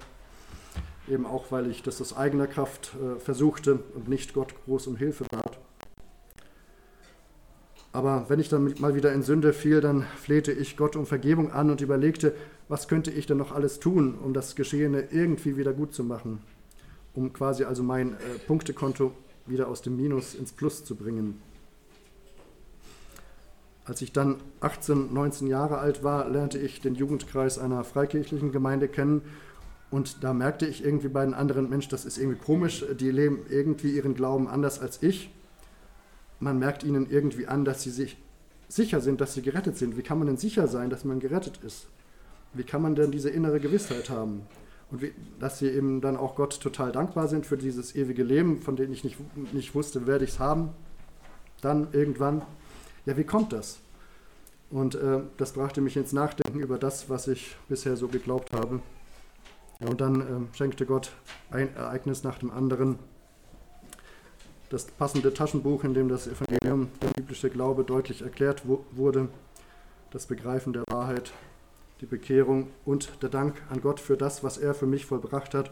eben 1.08 1.26
auch 1.26 1.52
weil 1.52 1.69
ich 1.69 1.84
das 1.84 2.02
aus 2.02 2.15
eigener 2.15 2.48
Kraft 2.48 2.95
äh, 2.95 3.19
versuchte 3.19 3.80
und 3.93 4.08
nicht 4.08 4.34
Gott 4.34 4.54
groß 4.65 4.88
um 4.88 4.95
Hilfe 4.95 5.26
bat. 5.26 5.60
Aber 7.91 8.26
wenn 8.28 8.39
ich 8.39 8.50
dann 8.50 8.74
mal 8.80 8.95
wieder 8.95 9.13
in 9.13 9.24
Sünde 9.24 9.54
fiel, 9.54 9.80
dann 9.80 10.06
flehte 10.21 10.52
ich 10.52 10.76
Gott 10.76 10.98
um 10.98 11.06
Vergebung 11.06 11.54
an 11.54 11.69
und 11.69 11.80
überlegte, 11.80 12.36
was 12.67 12.88
könnte 12.89 13.10
ich 13.12 13.26
denn 13.26 13.38
noch 13.38 13.54
alles 13.54 13.80
tun, 13.80 14.15
um 14.21 14.34
das 14.34 14.56
Geschehene 14.56 15.08
irgendwie 15.12 15.56
wieder 15.56 15.71
gut 15.71 15.93
zu 15.93 16.04
machen, 16.04 16.39
um 17.13 17.32
quasi 17.32 17.63
also 17.63 17.84
mein 17.84 18.13
äh, 18.13 18.39
Punktekonto 18.48 19.13
wieder 19.45 19.67
aus 19.67 19.82
dem 19.82 19.95
Minus 19.95 20.36
ins 20.36 20.52
Plus 20.52 20.84
zu 20.84 20.95
bringen. 20.95 21.41
Als 23.86 24.02
ich 24.02 24.12
dann 24.12 24.38
18, 24.62 25.13
19 25.13 25.48
Jahre 25.48 25.78
alt 25.78 26.04
war, 26.04 26.28
lernte 26.28 26.58
ich 26.58 26.82
den 26.82 26.95
Jugendkreis 26.95 27.60
einer 27.60 27.84
freikirchlichen 27.84 28.52
Gemeinde 28.52 28.88
kennen 28.88 29.21
und 29.91 30.24
da 30.24 30.34
merkte 30.34 30.65
ich 30.65 30.84
irgendwie 30.84 31.08
bei 31.08 31.24
den 31.24 31.36
anderen, 31.36 31.69
Mensch, 31.69 31.88
das 31.88 32.06
ist 32.06 32.17
irgendwie 32.17 32.39
komisch, 32.39 32.84
die 33.00 33.12
leben 33.12 33.45
irgendwie 33.50 33.95
ihren 33.95 34.15
Glauben 34.15 34.48
anders 34.48 34.80
als 34.80 35.02
ich 35.04 35.32
man 36.39 36.60
merkt 36.60 36.84
ihnen 36.84 37.10
irgendwie 37.10 37.48
an, 37.48 37.65
dass 37.65 37.84
sie 37.84 37.91
sich 37.91 38.17
sicher 38.67 39.02
sind, 39.02 39.21
dass 39.21 39.34
sie 39.34 39.41
gerettet 39.41 39.78
sind. 39.78 39.98
Wie 39.98 40.02
kann 40.02 40.17
man 40.17 40.28
denn 40.28 40.38
sicher 40.38 40.67
sein, 40.67 40.89
dass 40.89 41.06
man 41.06 41.19
gerettet 41.19 41.60
ist? 41.63 41.88
Wie 42.54 42.63
kann 42.63 42.82
man 42.82 42.95
denn 42.95 43.12
diese 43.12 43.30
innere 43.30 43.60
Gewissheit 43.60 44.10
haben? 44.10 44.41
Und 44.91 45.02
wie, 45.02 45.13
dass 45.39 45.60
sie 45.60 45.67
eben 45.67 46.02
dann 46.02 46.15
auch 46.15 46.36
Gott 46.36 46.60
total 46.60 46.91
dankbar 46.91 47.28
sind 47.28 47.45
für 47.45 47.58
dieses 47.58 47.95
ewige 47.95 48.24
Leben, 48.24 48.62
von 48.62 48.76
dem 48.76 48.91
ich 48.91 49.04
nicht, 49.04 49.17
nicht 49.54 49.76
wusste, 49.76 50.08
werde 50.08 50.26
ich 50.26 50.32
es 50.32 50.39
haben. 50.39 50.69
Dann 51.62 51.88
irgendwann. 51.91 52.43
Ja, 53.05 53.17
wie 53.17 53.23
kommt 53.23 53.53
das? 53.53 53.79
Und 54.69 54.95
äh, 54.95 55.21
das 55.37 55.53
brachte 55.53 55.81
mich 55.81 55.95
ins 55.95 56.11
Nachdenken 56.11 56.59
über 56.59 56.77
das, 56.77 57.09
was 57.09 57.27
ich 57.27 57.55
bisher 57.69 57.95
so 57.97 58.07
geglaubt 58.07 58.51
habe. 58.53 58.81
Ja, 59.79 59.89
und 59.89 60.01
dann 60.01 60.21
äh, 60.21 60.55
schenkte 60.57 60.85
Gott 60.85 61.11
ein 61.51 61.75
Ereignis 61.75 62.23
nach 62.23 62.39
dem 62.39 62.51
anderen 62.51 62.97
das 64.69 64.85
passende 64.85 65.33
Taschenbuch, 65.33 65.83
in 65.83 65.93
dem 65.93 66.09
das 66.09 66.27
Evangelium, 66.27 66.89
der 67.01 67.09
biblische 67.09 67.49
Glaube 67.49 67.83
deutlich 67.83 68.23
erklärt 68.23 68.63
wurde, 68.65 69.29
das 70.11 70.25
Begreifen 70.25 70.73
der 70.73 70.83
Wahrheit, 70.89 71.31
die 72.01 72.05
Bekehrung 72.05 72.67
und 72.83 73.21
der 73.21 73.29
Dank 73.29 73.61
an 73.69 73.81
Gott 73.81 73.99
für 73.99 74.17
das, 74.17 74.43
was 74.43 74.57
er 74.57 74.73
für 74.73 74.87
mich 74.87 75.05
vollbracht 75.05 75.53
hat, 75.53 75.71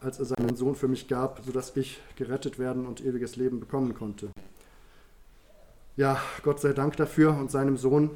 als 0.00 0.18
er 0.18 0.24
seinen 0.24 0.56
Sohn 0.56 0.74
für 0.74 0.88
mich 0.88 1.06
gab, 1.06 1.44
sodass 1.44 1.76
ich 1.76 2.00
gerettet 2.16 2.58
werden 2.58 2.86
und 2.86 3.04
ewiges 3.04 3.36
Leben 3.36 3.60
bekommen 3.60 3.94
konnte. 3.94 4.30
Ja, 5.96 6.20
Gott 6.42 6.60
sei 6.60 6.72
Dank 6.72 6.96
dafür 6.96 7.36
und 7.36 7.52
seinem 7.52 7.76
Sohn. 7.76 8.10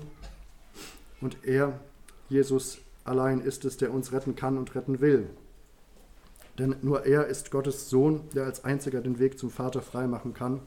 Und 1.20 1.36
er, 1.44 1.78
Jesus 2.28 2.78
allein, 3.04 3.40
ist 3.40 3.64
es, 3.64 3.76
der 3.76 3.92
uns 3.92 4.12
retten 4.12 4.34
kann 4.34 4.58
und 4.58 4.74
retten 4.74 5.00
will. 5.00 5.28
Denn 6.58 6.74
nur 6.82 7.06
er 7.06 7.28
ist 7.28 7.52
Gottes 7.52 7.88
Sohn, 7.88 8.22
der 8.34 8.44
als 8.44 8.64
einziger 8.64 9.00
den 9.00 9.20
Weg 9.20 9.38
zum 9.38 9.50
Vater 9.50 9.80
freimachen 9.80 10.34
kann. 10.34 10.60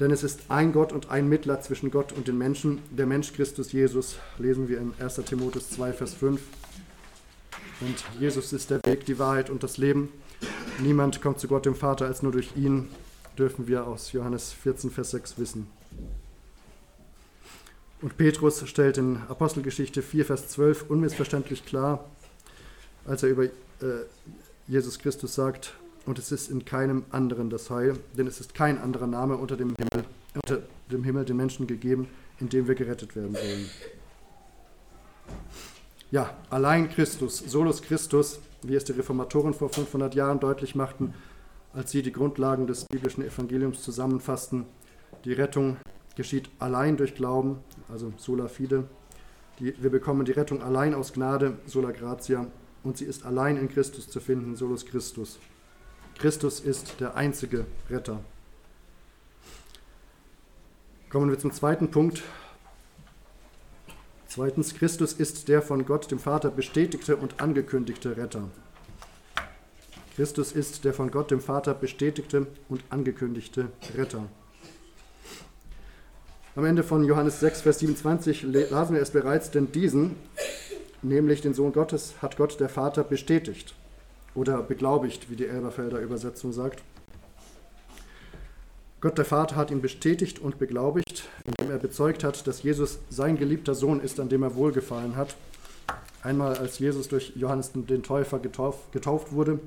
Denn 0.00 0.10
es 0.12 0.22
ist 0.22 0.42
ein 0.48 0.72
Gott 0.72 0.92
und 0.92 1.10
ein 1.10 1.28
Mittler 1.28 1.60
zwischen 1.60 1.90
Gott 1.90 2.12
und 2.12 2.26
den 2.26 2.38
Menschen, 2.38 2.80
der 2.90 3.06
Mensch 3.06 3.32
Christus 3.34 3.72
Jesus, 3.72 4.16
lesen 4.38 4.68
wir 4.68 4.78
in 4.78 4.94
1 4.98 5.16
Timotheus 5.26 5.70
2, 5.70 5.92
Vers 5.92 6.14
5. 6.14 6.40
Und 7.80 8.04
Jesus 8.18 8.52
ist 8.54 8.70
der 8.70 8.80
Weg, 8.84 9.04
die 9.04 9.18
Wahrheit 9.18 9.50
und 9.50 9.62
das 9.62 9.76
Leben. 9.76 10.08
Niemand 10.80 11.20
kommt 11.20 11.38
zu 11.38 11.48
Gott 11.48 11.66
dem 11.66 11.74
Vater 11.74 12.06
als 12.06 12.22
nur 12.22 12.32
durch 12.32 12.56
ihn, 12.56 12.88
dürfen 13.38 13.68
wir 13.68 13.86
aus 13.86 14.12
Johannes 14.12 14.52
14, 14.52 14.90
Vers 14.90 15.12
6 15.12 15.38
wissen. 15.38 15.66
Und 18.00 18.16
Petrus 18.16 18.66
stellt 18.68 18.98
in 18.98 19.18
Apostelgeschichte 19.28 20.02
4, 20.02 20.24
Vers 20.24 20.48
12 20.48 20.84
unmissverständlich 20.88 21.64
klar, 21.66 22.04
als 23.04 23.22
er 23.22 23.30
über 23.30 23.44
äh, 23.44 23.50
Jesus 24.66 24.98
Christus 24.98 25.34
sagt, 25.34 25.74
und 26.06 26.18
es 26.18 26.32
ist 26.32 26.50
in 26.50 26.64
keinem 26.64 27.04
anderen 27.10 27.50
das 27.50 27.70
Heil, 27.70 27.98
denn 28.16 28.26
es 28.26 28.40
ist 28.40 28.54
kein 28.54 28.78
anderer 28.78 29.06
Name 29.06 29.36
unter 29.36 29.56
dem 29.56 29.74
Himmel, 29.76 30.06
unter 30.34 30.62
dem 30.90 31.04
Himmel 31.04 31.24
den 31.24 31.36
Menschen 31.36 31.66
gegeben, 31.66 32.08
in 32.40 32.48
dem 32.48 32.66
wir 32.66 32.74
gerettet 32.74 33.14
werden 33.14 33.34
sollen. 33.34 33.70
Ja, 36.10 36.34
allein 36.48 36.88
Christus, 36.88 37.38
solus 37.46 37.82
Christus, 37.82 38.40
wie 38.62 38.74
es 38.74 38.84
die 38.84 38.92
Reformatoren 38.92 39.52
vor 39.52 39.68
500 39.68 40.14
Jahren 40.14 40.40
deutlich 40.40 40.74
machten, 40.74 41.12
als 41.72 41.90
sie 41.90 42.02
die 42.02 42.12
Grundlagen 42.12 42.66
des 42.66 42.84
biblischen 42.84 43.24
Evangeliums 43.24 43.82
zusammenfassten. 43.82 44.66
Die 45.24 45.32
Rettung 45.32 45.76
geschieht 46.16 46.50
allein 46.58 46.96
durch 46.96 47.14
Glauben, 47.14 47.58
also 47.88 48.12
sola 48.16 48.48
fide. 48.48 48.84
Die, 49.58 49.74
wir 49.82 49.90
bekommen 49.90 50.24
die 50.24 50.32
Rettung 50.32 50.62
allein 50.62 50.94
aus 50.94 51.12
Gnade, 51.12 51.58
sola 51.66 51.90
gratia, 51.90 52.46
und 52.84 52.96
sie 52.96 53.04
ist 53.04 53.26
allein 53.26 53.56
in 53.56 53.68
Christus 53.68 54.08
zu 54.08 54.20
finden, 54.20 54.56
solus 54.56 54.86
Christus. 54.86 55.38
Christus 56.18 56.60
ist 56.60 57.00
der 57.00 57.16
einzige 57.16 57.66
Retter. 57.90 58.20
Kommen 61.10 61.30
wir 61.30 61.38
zum 61.38 61.52
zweiten 61.52 61.90
Punkt. 61.90 62.22
Zweitens, 64.26 64.74
Christus 64.74 65.14
ist 65.14 65.48
der 65.48 65.62
von 65.62 65.86
Gott, 65.86 66.10
dem 66.10 66.18
Vater, 66.18 66.50
bestätigte 66.50 67.16
und 67.16 67.40
angekündigte 67.40 68.16
Retter. 68.16 68.50
Christus 70.18 70.50
ist 70.50 70.84
der 70.84 70.92
von 70.92 71.12
Gott, 71.12 71.30
dem 71.30 71.40
Vater, 71.40 71.74
bestätigte 71.74 72.48
und 72.68 72.82
angekündigte 72.90 73.68
Retter. 73.96 74.24
Am 76.56 76.64
Ende 76.64 76.82
von 76.82 77.04
Johannes 77.04 77.38
6, 77.38 77.60
Vers 77.60 77.78
27 77.78 78.42
lasen 78.42 78.96
wir 78.96 79.00
es 79.00 79.12
bereits, 79.12 79.52
denn 79.52 79.70
diesen, 79.70 80.16
nämlich 81.02 81.40
den 81.40 81.54
Sohn 81.54 81.72
Gottes, 81.72 82.14
hat 82.20 82.36
Gott 82.36 82.58
der 82.58 82.68
Vater 82.68 83.04
bestätigt 83.04 83.76
oder 84.34 84.60
beglaubigt, 84.60 85.30
wie 85.30 85.36
die 85.36 85.46
Elberfelder 85.46 86.00
Übersetzung 86.00 86.52
sagt. 86.52 86.82
Gott 89.00 89.18
der 89.18 89.24
Vater 89.24 89.54
hat 89.54 89.70
ihn 89.70 89.80
bestätigt 89.80 90.40
und 90.40 90.58
beglaubigt, 90.58 91.28
indem 91.44 91.70
er 91.70 91.78
bezeugt 91.78 92.24
hat, 92.24 92.44
dass 92.48 92.64
Jesus 92.64 92.98
sein 93.08 93.38
geliebter 93.38 93.76
Sohn 93.76 94.00
ist, 94.00 94.18
an 94.18 94.28
dem 94.28 94.42
er 94.42 94.56
wohlgefallen 94.56 95.14
hat. 95.14 95.36
Einmal 96.22 96.56
als 96.56 96.78
Jesus 96.78 97.08
durch 97.08 97.32
Johannes 97.36 97.72
den 97.72 98.02
Täufer 98.02 98.38
getauft, 98.38 98.92
getauft 98.92 99.32
wurde, 99.32 99.60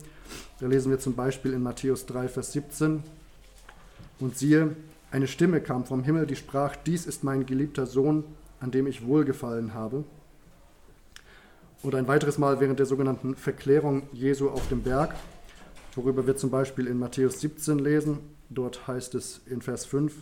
da 0.59 0.67
lesen 0.67 0.91
wir 0.91 0.99
zum 0.99 1.15
Beispiel 1.15 1.53
in 1.53 1.63
Matthäus 1.63 2.05
3, 2.05 2.27
Vers 2.27 2.51
17, 2.51 3.03
und 4.19 4.37
siehe, 4.37 4.75
eine 5.11 5.27
Stimme 5.27 5.61
kam 5.61 5.85
vom 5.85 6.03
Himmel, 6.03 6.25
die 6.25 6.35
sprach, 6.35 6.75
dies 6.75 7.05
ist 7.05 7.23
mein 7.23 7.45
geliebter 7.45 7.85
Sohn, 7.85 8.23
an 8.59 8.71
dem 8.71 8.87
ich 8.87 9.05
wohlgefallen 9.05 9.73
habe. 9.73 10.03
Oder 11.83 11.97
ein 11.97 12.07
weiteres 12.07 12.37
Mal 12.37 12.59
während 12.59 12.79
der 12.79 12.85
sogenannten 12.85 13.35
Verklärung 13.35 14.03
Jesu 14.13 14.49
auf 14.49 14.67
dem 14.69 14.83
Berg, 14.83 15.15
worüber 15.95 16.27
wir 16.27 16.37
zum 16.37 16.49
Beispiel 16.49 16.87
in 16.87 16.99
Matthäus 16.99 17.41
17 17.41 17.79
lesen. 17.79 18.19
Dort 18.49 18.87
heißt 18.87 19.15
es 19.15 19.41
in 19.47 19.61
Vers 19.61 19.85
5, 19.85 20.13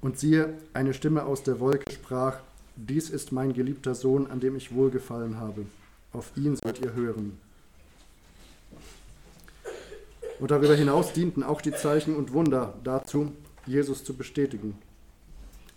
und 0.00 0.18
siehe, 0.18 0.54
eine 0.72 0.94
Stimme 0.94 1.24
aus 1.24 1.42
der 1.42 1.60
Wolke 1.60 1.92
sprach, 1.92 2.38
dies 2.76 3.10
ist 3.10 3.32
mein 3.32 3.52
geliebter 3.52 3.94
Sohn, 3.94 4.30
an 4.30 4.40
dem 4.40 4.56
ich 4.56 4.74
wohlgefallen 4.74 5.38
habe. 5.38 5.66
Auf 6.12 6.32
ihn 6.36 6.56
sollt 6.56 6.80
ihr 6.80 6.94
hören. 6.94 7.38
Und 10.40 10.50
darüber 10.50 10.74
hinaus 10.74 11.12
dienten 11.12 11.42
auch 11.42 11.60
die 11.60 11.72
Zeichen 11.72 12.16
und 12.16 12.32
Wunder 12.32 12.74
dazu, 12.82 13.32
Jesus 13.66 14.04
zu 14.04 14.14
bestätigen. 14.14 14.78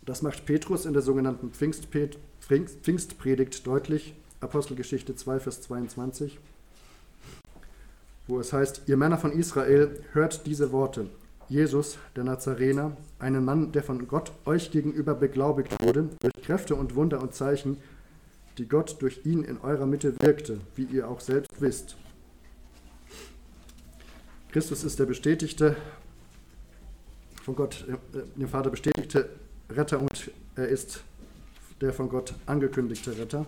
Das 0.06 0.22
macht 0.22 0.46
Petrus 0.46 0.86
in 0.86 0.94
der 0.94 1.02
sogenannten 1.02 1.52
Pfingstpredigt 1.52 3.68
deutlich 3.68 4.14
Apostelgeschichte 4.40 5.16
2, 5.16 5.40
Vers 5.40 5.62
22, 5.62 6.38
wo 8.28 8.40
es 8.40 8.54
heißt, 8.54 8.84
ihr 8.88 8.98
Männer 8.98 9.18
von 9.18 9.32
Israel, 9.32 10.04
hört 10.14 10.46
diese 10.46 10.72
Worte. 10.72 11.10
Jesus, 11.50 11.98
der 12.16 12.26
Nazarener, 12.26 12.98
einen 13.20 13.46
Mann, 13.46 13.72
der 13.72 13.84
von 13.84 14.08
Gott 14.08 14.32
euch 14.46 14.72
gegenüber 14.72 15.16
beglaubigt 15.16 15.82
wurde, 15.82 16.10
durch 16.20 16.34
Kräfte 16.44 16.76
und 16.76 16.96
Wunder 16.96 17.22
und 17.22 17.34
Zeichen, 17.34 17.78
die 18.58 18.68
Gott 18.68 19.02
durch 19.02 19.26
ihn 19.26 19.44
in 19.44 19.60
eurer 19.62 19.86
Mitte 19.86 20.20
wirkte, 20.20 20.60
wie 20.76 20.84
ihr 20.84 21.08
auch 21.08 21.20
selbst 21.20 21.62
wisst. 21.62 21.96
Christus 24.52 24.84
ist 24.84 25.00
der 25.00 25.06
bestätigte, 25.06 25.76
von 27.44 27.56
Gott, 27.56 27.86
äh, 27.88 28.40
dem 28.40 28.50
Vater 28.50 28.70
bestätigte 28.70 29.30
Retter 29.70 30.02
und 30.02 30.32
er 30.56 30.68
ist 30.68 31.02
der 31.80 31.94
von 31.94 32.10
Gott 32.10 32.34
angekündigte 32.46 33.18
Retter. 33.18 33.46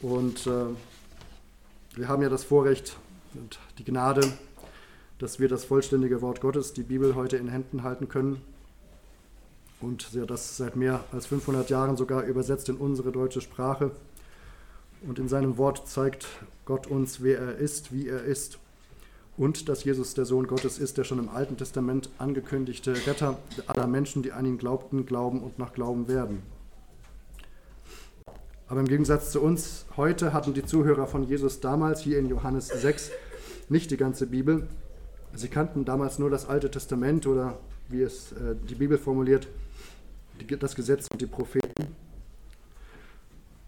Und 0.00 0.46
äh, 0.46 0.66
wir 1.94 2.08
haben 2.08 2.22
ja 2.22 2.28
das 2.28 2.44
Vorrecht 2.44 2.96
und 3.34 3.58
die 3.78 3.84
Gnade, 3.84 4.32
dass 5.18 5.38
wir 5.38 5.48
das 5.48 5.64
vollständige 5.64 6.20
Wort 6.22 6.40
Gottes, 6.40 6.72
die 6.72 6.82
Bibel, 6.82 7.14
heute 7.14 7.36
in 7.36 7.48
Händen 7.48 7.82
halten 7.82 8.08
können 8.08 8.40
und 9.80 10.08
das 10.28 10.56
seit 10.56 10.76
mehr 10.76 11.04
als 11.12 11.26
500 11.26 11.70
Jahren 11.70 11.96
sogar 11.96 12.24
übersetzt 12.24 12.68
in 12.68 12.76
unsere 12.76 13.12
deutsche 13.12 13.40
Sprache. 13.40 13.90
Und 15.06 15.18
in 15.18 15.28
seinem 15.28 15.58
Wort 15.58 15.86
zeigt 15.86 16.26
Gott 16.64 16.86
uns, 16.86 17.22
wer 17.22 17.38
er 17.38 17.56
ist, 17.56 17.92
wie 17.92 18.08
er 18.08 18.24
ist 18.24 18.58
und 19.36 19.68
dass 19.68 19.84
Jesus 19.84 20.14
der 20.14 20.24
Sohn 20.24 20.46
Gottes 20.46 20.78
ist, 20.78 20.96
der 20.96 21.04
schon 21.04 21.18
im 21.18 21.28
Alten 21.28 21.56
Testament 21.56 22.08
angekündigte 22.18 22.94
Retter 23.06 23.38
aller 23.66 23.86
Menschen, 23.86 24.22
die 24.22 24.32
an 24.32 24.46
ihn 24.46 24.58
glaubten, 24.58 25.06
glauben 25.06 25.42
und 25.42 25.58
nach 25.58 25.72
Glauben 25.72 26.08
werden. 26.08 26.42
Aber 28.68 28.80
im 28.80 28.88
Gegensatz 28.88 29.30
zu 29.30 29.42
uns 29.42 29.84
heute 29.96 30.32
hatten 30.32 30.54
die 30.54 30.64
Zuhörer 30.64 31.06
von 31.06 31.24
Jesus 31.24 31.60
damals 31.60 32.00
hier 32.00 32.18
in 32.18 32.28
Johannes 32.28 32.68
6 32.68 33.10
nicht 33.68 33.90
die 33.90 33.96
ganze 33.96 34.26
Bibel. 34.26 34.68
Sie 35.34 35.48
kannten 35.48 35.84
damals 35.84 36.18
nur 36.18 36.30
das 36.30 36.48
Alte 36.48 36.70
Testament 36.70 37.26
oder 37.26 37.58
wie 37.88 38.02
es 38.02 38.32
äh, 38.32 38.54
die 38.68 38.74
Bibel 38.74 38.98
formuliert, 38.98 39.48
die, 40.40 40.58
das 40.58 40.74
Gesetz 40.74 41.08
und 41.10 41.20
die 41.20 41.26
Propheten. 41.26 41.94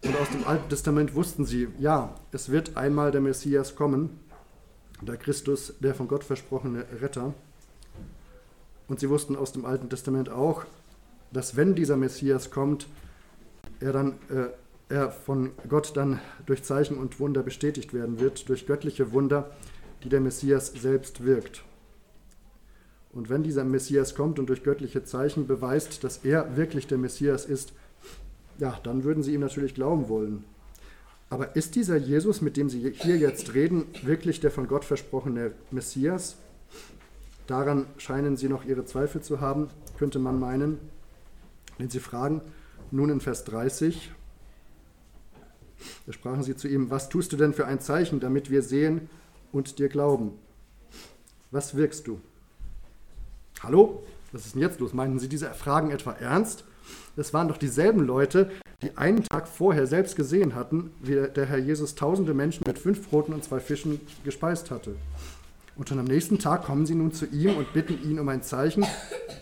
Und 0.05 0.16
aus 0.16 0.31
dem 0.31 0.46
Alten 0.46 0.68
Testament 0.68 1.14
wussten 1.14 1.44
sie, 1.44 1.68
ja, 1.79 2.14
es 2.31 2.50
wird 2.50 2.76
einmal 2.76 3.11
der 3.11 3.20
Messias 3.20 3.74
kommen, 3.74 4.20
der 5.02 5.16
Christus, 5.16 5.74
der 5.81 5.94
von 5.94 6.07
Gott 6.09 6.22
versprochene 6.22 6.85
Retter. 7.00 7.35
Und 8.88 9.00
sie 9.00 9.11
wussten 9.11 9.35
aus 9.35 9.52
dem 9.52 9.66
Alten 9.66 9.90
Testament 9.90 10.29
auch, 10.29 10.64
dass 11.33 11.57
wenn 11.57 11.74
dieser 11.74 11.96
Messias 11.96 12.50
kommt, 12.50 12.87
er 13.81 13.92
dann 13.92 14.12
äh, 14.31 14.48
er 14.88 15.11
von 15.11 15.50
Gott 15.68 15.96
dann 15.96 16.20
durch 16.46 16.62
Zeichen 16.62 16.96
und 16.96 17.18
Wunder 17.18 17.42
bestätigt 17.42 17.92
werden 17.92 18.20
wird, 18.20 18.48
durch 18.48 18.66
göttliche 18.66 19.12
Wunder, 19.12 19.50
die 20.07 20.11
der 20.11 20.21
Messias 20.21 20.69
selbst 20.69 21.25
wirkt. 21.25 21.64
Und 23.12 23.29
wenn 23.29 23.42
dieser 23.42 23.64
Messias 23.64 24.14
kommt 24.14 24.38
und 24.38 24.49
durch 24.49 24.62
göttliche 24.62 25.03
Zeichen 25.03 25.49
beweist, 25.49 26.05
dass 26.05 26.19
er 26.19 26.57
wirklich 26.57 26.87
der 26.87 26.97
Messias 26.97 27.45
ist, 27.45 27.73
ja, 28.59 28.79
dann 28.85 29.03
würden 29.03 29.25
sie 29.25 29.35
ihm 29.35 29.40
natürlich 29.40 29.75
glauben 29.75 30.09
wollen. 30.09 30.45
Aber 31.29 31.57
ist 31.57 31.75
dieser 31.75 31.97
Jesus, 31.97 32.40
mit 32.40 32.57
dem 32.57 32.71
Sie 32.71 32.88
hier 32.92 33.16
jetzt 33.16 33.55
reden, 33.55 33.87
wirklich 34.05 34.38
der 34.38 34.53
von 34.53 34.69
Gott 34.69 34.85
versprochene 34.85 35.51
Messias? 35.73 36.37
Daran 37.49 37.87
scheinen 37.97 38.37
Sie 38.37 38.49
noch 38.49 38.64
Ihre 38.64 38.85
Zweifel 38.85 39.23
zu 39.23 39.40
haben, 39.40 39.71
könnte 39.99 40.21
man 40.21 40.38
meinen. 40.38 40.79
Wenn 41.79 41.90
Sie 41.90 41.99
fragen, 41.99 42.42
nun 42.92 43.11
in 43.11 43.21
Vers 43.21 43.42
30, 43.42 44.12
da 46.07 46.12
sprachen 46.12 46.45
sie 46.45 46.55
zu 46.55 46.69
ihm, 46.69 46.90
was 46.90 47.09
tust 47.09 47.33
du 47.33 47.37
denn 47.37 47.53
für 47.53 47.66
ein 47.66 47.81
Zeichen, 47.81 48.21
damit 48.21 48.51
wir 48.51 48.62
sehen 48.62 49.11
und 49.52 49.78
dir 49.78 49.88
glauben? 49.88 50.32
Was 51.50 51.76
wirkst 51.76 52.06
du? 52.06 52.20
Hallo? 53.62 54.02
Was 54.32 54.46
ist 54.46 54.54
denn 54.54 54.62
jetzt 54.62 54.80
los? 54.80 54.92
Meinen 54.92 55.18
Sie 55.18 55.28
diese 55.28 55.50
Fragen 55.54 55.90
etwa 55.90 56.12
ernst? 56.12 56.64
Das 57.16 57.32
waren 57.32 57.48
doch 57.48 57.56
dieselben 57.56 58.00
Leute, 58.00 58.50
die 58.82 58.96
einen 58.96 59.24
Tag 59.24 59.48
vorher 59.48 59.87
selbst 59.87 60.16
gesehen 60.16 60.54
hatten, 60.54 60.90
wie 61.00 61.14
der 61.14 61.46
Herr 61.46 61.59
Jesus 61.59 61.94
tausende 61.94 62.35
Menschen 62.35 62.64
mit 62.66 62.78
fünf 62.78 63.09
Broten 63.09 63.32
und 63.32 63.44
zwei 63.44 63.61
Fischen 63.61 64.00
gespeist 64.24 64.70
hatte. 64.70 64.96
Und 65.76 65.88
schon 65.88 65.98
am 65.98 66.06
nächsten 66.06 66.38
Tag 66.38 66.64
kommen 66.64 66.87
sie 66.87 66.94
nun 66.94 67.12
zu 67.12 67.26
ihm 67.26 67.56
und 67.56 67.72
bitten 67.72 67.98
ihn 68.02 68.18
um 68.18 68.28
ein 68.28 68.42
Zeichen, 68.42 68.85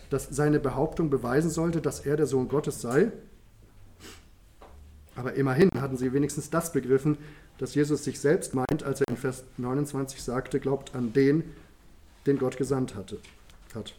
das 0.09 0.27
seine 0.31 0.59
Behauptung 0.59 1.09
beweisen 1.09 1.49
sollte, 1.49 1.81
dass 1.81 2.01
er 2.01 2.17
der 2.17 2.27
Sohn 2.27 2.47
Gottes 2.47 2.81
sei. 2.81 3.11
Aber 5.15 5.33
immerhin 5.33 5.69
hatten 5.79 5.97
sie 5.97 6.13
wenigstens 6.13 6.49
das 6.49 6.71
begriffen, 6.71 7.17
dass 7.57 7.75
Jesus 7.75 8.03
sich 8.03 8.19
selbst 8.19 8.53
meint, 8.53 8.83
als 8.83 9.01
er 9.01 9.07
in 9.09 9.17
Vers 9.17 9.43
29 9.57 10.21
sagte, 10.21 10.59
glaubt 10.59 10.93
an 10.93 11.13
den, 11.13 11.43
den 12.25 12.37
Gott 12.37 12.57
gesandt 12.57 12.95
hatte, 12.95 13.19
hat. 13.73 13.95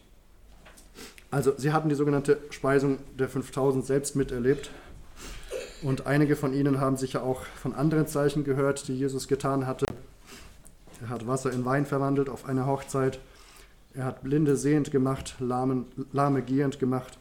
Also 1.31 1.53
sie 1.57 1.73
hatten 1.73 1.89
die 1.89 1.95
sogenannte 1.95 2.37
Speisung 2.51 2.99
der 3.17 3.29
5000 3.29 3.85
selbst 3.85 4.15
miterlebt 4.15 4.69
und 5.81 6.07
einige 6.07 6.35
von 6.35 6.53
ihnen 6.53 6.79
haben 6.79 6.97
sicher 6.97 7.23
auch 7.23 7.41
von 7.41 7.73
anderen 7.73 8.07
Zeichen 8.07 8.43
gehört, 8.43 8.87
die 8.87 8.97
Jesus 8.97 9.27
getan 9.27 9.67
hatte. 9.67 9.85
Er 11.01 11.09
hat 11.09 11.27
Wasser 11.27 11.51
in 11.51 11.65
Wein 11.65 11.85
verwandelt 11.85 12.29
auf 12.29 12.45
einer 12.45 12.65
Hochzeit. 12.65 13.19
Er 13.93 14.05
hat 14.05 14.23
Blinde 14.23 14.55
sehend 14.55 14.91
gemacht, 14.91 15.35
Lahmen, 15.39 15.85
Lahme 16.11 16.41
gehend 16.41 16.79
gemacht. 16.79 17.19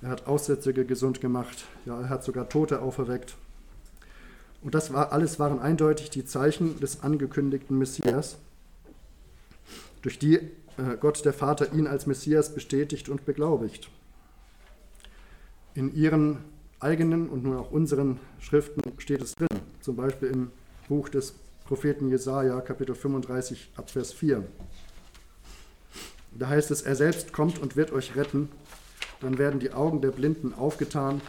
Er 0.00 0.10
hat 0.10 0.26
Aussätzige 0.26 0.84
gesund 0.84 1.20
gemacht. 1.20 1.64
Ja, 1.84 2.00
er 2.00 2.08
hat 2.08 2.24
sogar 2.24 2.48
Tote 2.48 2.80
auferweckt. 2.80 3.36
Und 4.62 4.74
das 4.74 4.92
war, 4.92 5.12
alles 5.12 5.38
waren 5.38 5.60
eindeutig 5.60 6.10
die 6.10 6.24
Zeichen 6.24 6.78
des 6.80 7.02
angekündigten 7.02 7.78
Messias, 7.78 8.38
durch 10.02 10.18
die 10.18 10.36
äh, 10.36 10.96
Gott 11.00 11.24
der 11.24 11.32
Vater 11.32 11.72
ihn 11.72 11.86
als 11.86 12.06
Messias 12.06 12.54
bestätigt 12.54 13.08
und 13.08 13.24
beglaubigt. 13.24 13.90
In 15.74 15.94
ihren 15.94 16.38
eigenen 16.80 17.28
und 17.28 17.44
nun 17.44 17.56
auch 17.56 17.70
unseren 17.70 18.18
Schriften 18.40 18.80
steht 18.98 19.22
es 19.22 19.34
drin, 19.34 19.48
zum 19.80 19.96
Beispiel 19.96 20.28
im 20.28 20.50
Buch 20.88 21.08
des 21.08 21.34
Propheten 21.64 22.08
Jesaja, 22.08 22.60
Kapitel 22.60 22.94
35, 22.94 23.72
Abvers 23.76 24.12
4. 24.12 24.44
Da 26.32 26.48
heißt 26.48 26.70
es: 26.70 26.82
Er 26.82 26.96
selbst 26.96 27.32
kommt 27.32 27.58
und 27.58 27.76
wird 27.76 27.92
euch 27.92 28.16
retten, 28.16 28.48
dann 29.20 29.38
werden 29.38 29.60
die 29.60 29.72
Augen 29.72 30.00
der 30.00 30.10
Blinden 30.10 30.54
aufgetan 30.54 31.20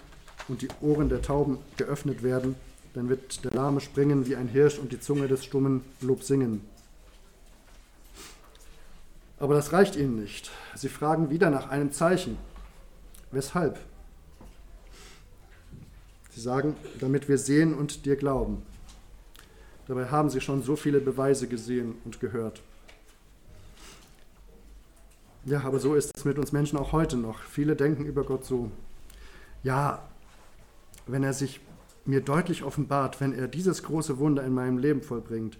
und 0.47 0.61
die 0.61 0.69
Ohren 0.81 1.09
der 1.09 1.21
Tauben 1.21 1.57
geöffnet 1.77 2.23
werden, 2.23 2.55
dann 2.93 3.09
wird 3.09 3.43
der 3.43 3.51
Lahme 3.51 3.81
springen 3.81 4.25
wie 4.25 4.35
ein 4.35 4.47
Hirsch 4.47 4.79
und 4.79 4.91
die 4.91 4.99
Zunge 4.99 5.27
des 5.27 5.45
Stummen 5.45 5.83
Lob 6.01 6.23
singen. 6.23 6.61
Aber 9.39 9.53
das 9.53 9.71
reicht 9.71 9.95
ihnen 9.95 10.19
nicht. 10.19 10.51
Sie 10.75 10.89
fragen 10.89 11.29
wieder 11.29 11.49
nach 11.49 11.69
einem 11.69 11.91
Zeichen. 11.91 12.37
Weshalb? 13.31 13.79
Sie 16.31 16.41
sagen, 16.41 16.75
damit 16.99 17.29
wir 17.29 17.37
sehen 17.37 17.73
und 17.73 18.05
dir 18.05 18.15
glauben. 18.15 18.63
Dabei 19.87 20.05
haben 20.05 20.29
sie 20.29 20.41
schon 20.41 20.61
so 20.61 20.75
viele 20.75 20.99
Beweise 20.99 21.47
gesehen 21.47 21.95
und 22.05 22.19
gehört. 22.19 22.61
Ja, 25.49 25.63
aber 25.63 25.79
so 25.79 25.95
ist 25.95 26.11
es 26.15 26.25
mit 26.25 26.37
uns 26.37 26.51
Menschen 26.51 26.77
auch 26.77 26.91
heute 26.91 27.17
noch. 27.17 27.39
Viele 27.41 27.75
denken 27.75 28.05
über 28.05 28.23
Gott 28.23 28.45
so, 28.45 28.69
ja, 29.63 30.07
wenn 31.07 31.23
er 31.23 31.33
sich 31.33 31.59
mir 32.05 32.21
deutlich 32.21 32.61
offenbart, 32.61 33.19
wenn 33.19 33.33
er 33.33 33.47
dieses 33.47 33.81
große 33.81 34.19
Wunder 34.19 34.43
in 34.43 34.53
meinem 34.53 34.77
Leben 34.77 35.01
vollbringt, 35.01 35.57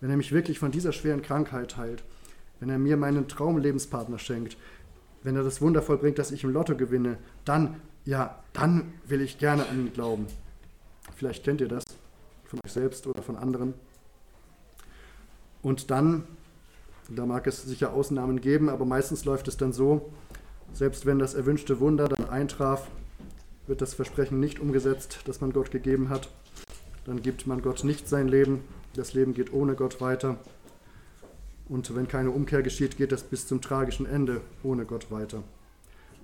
wenn 0.00 0.10
er 0.10 0.16
mich 0.16 0.32
wirklich 0.32 0.58
von 0.58 0.72
dieser 0.72 0.90
schweren 0.90 1.22
Krankheit 1.22 1.76
heilt, 1.76 2.02
wenn 2.58 2.68
er 2.68 2.80
mir 2.80 2.96
meinen 2.96 3.28
Traumlebenspartner 3.28 4.18
schenkt, 4.18 4.56
wenn 5.22 5.36
er 5.36 5.44
das 5.44 5.60
Wunder 5.60 5.82
vollbringt, 5.82 6.18
dass 6.18 6.32
ich 6.32 6.42
im 6.42 6.50
Lotto 6.50 6.76
gewinne, 6.76 7.16
dann, 7.44 7.76
ja, 8.04 8.42
dann 8.52 8.92
will 9.06 9.20
ich 9.20 9.38
gerne 9.38 9.68
an 9.68 9.78
ihn 9.78 9.92
glauben. 9.92 10.26
Vielleicht 11.14 11.44
kennt 11.44 11.60
ihr 11.60 11.68
das 11.68 11.84
von 12.44 12.58
euch 12.64 12.72
selbst 12.72 13.06
oder 13.06 13.22
von 13.22 13.36
anderen. 13.36 13.74
Und 15.62 15.92
dann, 15.92 16.24
da 17.16 17.26
mag 17.26 17.46
es 17.46 17.62
sicher 17.62 17.92
Ausnahmen 17.92 18.40
geben, 18.40 18.68
aber 18.68 18.84
meistens 18.84 19.24
läuft 19.24 19.48
es 19.48 19.56
dann 19.56 19.72
so, 19.72 20.10
selbst 20.72 21.06
wenn 21.06 21.18
das 21.18 21.34
erwünschte 21.34 21.80
Wunder 21.80 22.08
dann 22.08 22.28
eintraf, 22.30 22.88
wird 23.66 23.80
das 23.80 23.94
Versprechen 23.94 24.40
nicht 24.40 24.60
umgesetzt, 24.60 25.20
das 25.24 25.40
man 25.40 25.52
Gott 25.52 25.70
gegeben 25.70 26.08
hat. 26.08 26.28
Dann 27.04 27.22
gibt 27.22 27.46
man 27.46 27.62
Gott 27.62 27.84
nicht 27.84 28.08
sein 28.08 28.28
Leben, 28.28 28.60
das 28.94 29.14
Leben 29.14 29.34
geht 29.34 29.52
ohne 29.52 29.74
Gott 29.74 30.00
weiter 30.00 30.38
und 31.68 31.94
wenn 31.94 32.06
keine 32.06 32.30
Umkehr 32.30 32.62
geschieht, 32.62 32.96
geht 32.96 33.12
das 33.12 33.22
bis 33.22 33.46
zum 33.46 33.60
tragischen 33.60 34.06
Ende 34.06 34.42
ohne 34.62 34.84
Gott 34.84 35.10
weiter, 35.10 35.42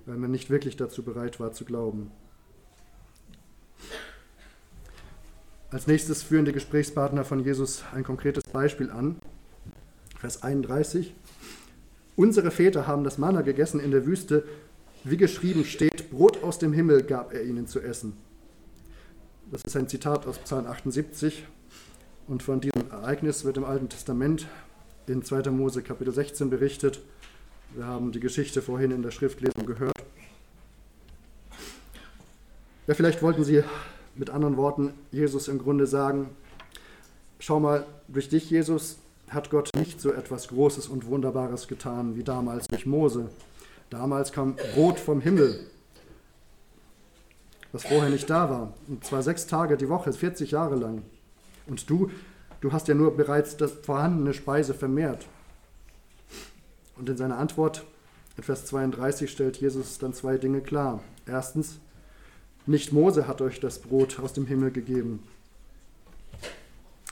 weil 0.05 0.17
man 0.17 0.31
nicht 0.31 0.49
wirklich 0.49 0.77
dazu 0.77 1.01
bereit 1.03 1.39
war 1.39 1.53
zu 1.53 1.65
glauben. 1.65 2.11
Als 5.71 5.87
nächstes 5.87 6.23
führen 6.23 6.45
die 6.45 6.51
Gesprächspartner 6.51 7.25
von 7.25 7.43
Jesus 7.43 7.83
ein 7.93 8.03
konkretes 8.03 8.43
Beispiel 8.43 8.91
an. 8.91 9.17
Vers 10.19 10.43
31. 10.43 11.15
Unsere 12.17 12.51
Väter 12.51 12.87
haben 12.87 13.05
das 13.05 13.17
Manna 13.17 13.41
gegessen 13.41 13.79
in 13.79 13.91
der 13.91 14.05
Wüste, 14.05 14.43
wie 15.05 15.15
geschrieben 15.15 15.63
steht, 15.63 16.11
Brot 16.11 16.43
aus 16.43 16.59
dem 16.59 16.73
Himmel 16.73 17.03
gab 17.03 17.33
er 17.33 17.43
ihnen 17.45 17.67
zu 17.67 17.79
essen. 17.79 18.17
Das 19.49 19.61
ist 19.63 19.77
ein 19.77 19.87
Zitat 19.87 20.27
aus 20.27 20.37
Psalm 20.39 20.67
78. 20.67 21.45
Und 22.27 22.43
von 22.43 22.59
diesem 22.59 22.91
Ereignis 22.91 23.45
wird 23.45 23.55
im 23.55 23.63
Alten 23.63 23.87
Testament 23.87 24.47
in 25.07 25.23
2. 25.23 25.49
Mose 25.51 25.81
Kapitel 25.81 26.13
16 26.13 26.49
berichtet. 26.49 26.99
Wir 27.73 27.85
haben 27.85 28.11
die 28.11 28.19
Geschichte 28.19 28.61
vorhin 28.61 28.91
in 28.91 29.01
der 29.01 29.11
Schriftlesung 29.11 29.65
gehört. 29.65 29.95
Ja, 32.87 32.93
vielleicht 32.93 33.21
wollten 33.21 33.45
Sie 33.45 33.63
mit 34.15 34.29
anderen 34.29 34.57
Worten 34.57 34.93
Jesus 35.11 35.47
im 35.47 35.59
Grunde 35.59 35.87
sagen, 35.87 36.29
schau 37.39 37.61
mal, 37.61 37.85
durch 38.09 38.27
dich, 38.27 38.49
Jesus, 38.49 38.97
hat 39.29 39.49
Gott 39.49 39.69
nicht 39.75 40.01
so 40.01 40.11
etwas 40.11 40.47
Großes 40.47 40.87
und 40.87 41.05
Wunderbares 41.05 41.67
getan 41.67 42.15
wie 42.15 42.23
damals 42.23 42.67
durch 42.67 42.85
Mose. 42.85 43.29
Damals 43.89 44.31
kam 44.31 44.55
Brot 44.73 44.99
vom 44.99 45.21
Himmel, 45.21 45.59
was 47.71 47.85
vorher 47.85 48.09
nicht 48.09 48.29
da 48.29 48.49
war. 48.49 48.73
Und 48.87 49.03
zwar 49.03 49.23
sechs 49.23 49.47
Tage 49.47 49.77
die 49.77 49.89
Woche, 49.89 50.11
40 50.11 50.51
Jahre 50.51 50.75
lang. 50.75 51.03
Und 51.67 51.89
du, 51.89 52.11
du 52.61 52.71
hast 52.71 52.87
ja 52.87 52.93
nur 52.93 53.15
bereits 53.15 53.57
das 53.57 53.71
vorhandene 53.71 54.33
Speise 54.33 54.73
vermehrt. 54.73 55.25
Und 56.97 57.09
in 57.09 57.17
seiner 57.17 57.37
Antwort 57.37 57.85
in 58.37 58.43
Vers 58.43 58.65
32 58.65 59.29
stellt 59.29 59.57
Jesus 59.57 59.97
dann 59.97 60.13
zwei 60.13 60.37
Dinge 60.37 60.61
klar. 60.61 61.01
Erstens, 61.25 61.79
nicht 62.65 62.93
Mose 62.93 63.27
hat 63.27 63.41
euch 63.41 63.59
das 63.59 63.79
Brot 63.79 64.19
aus 64.19 64.33
dem 64.33 64.45
Himmel 64.45 64.71
gegeben. 64.71 65.23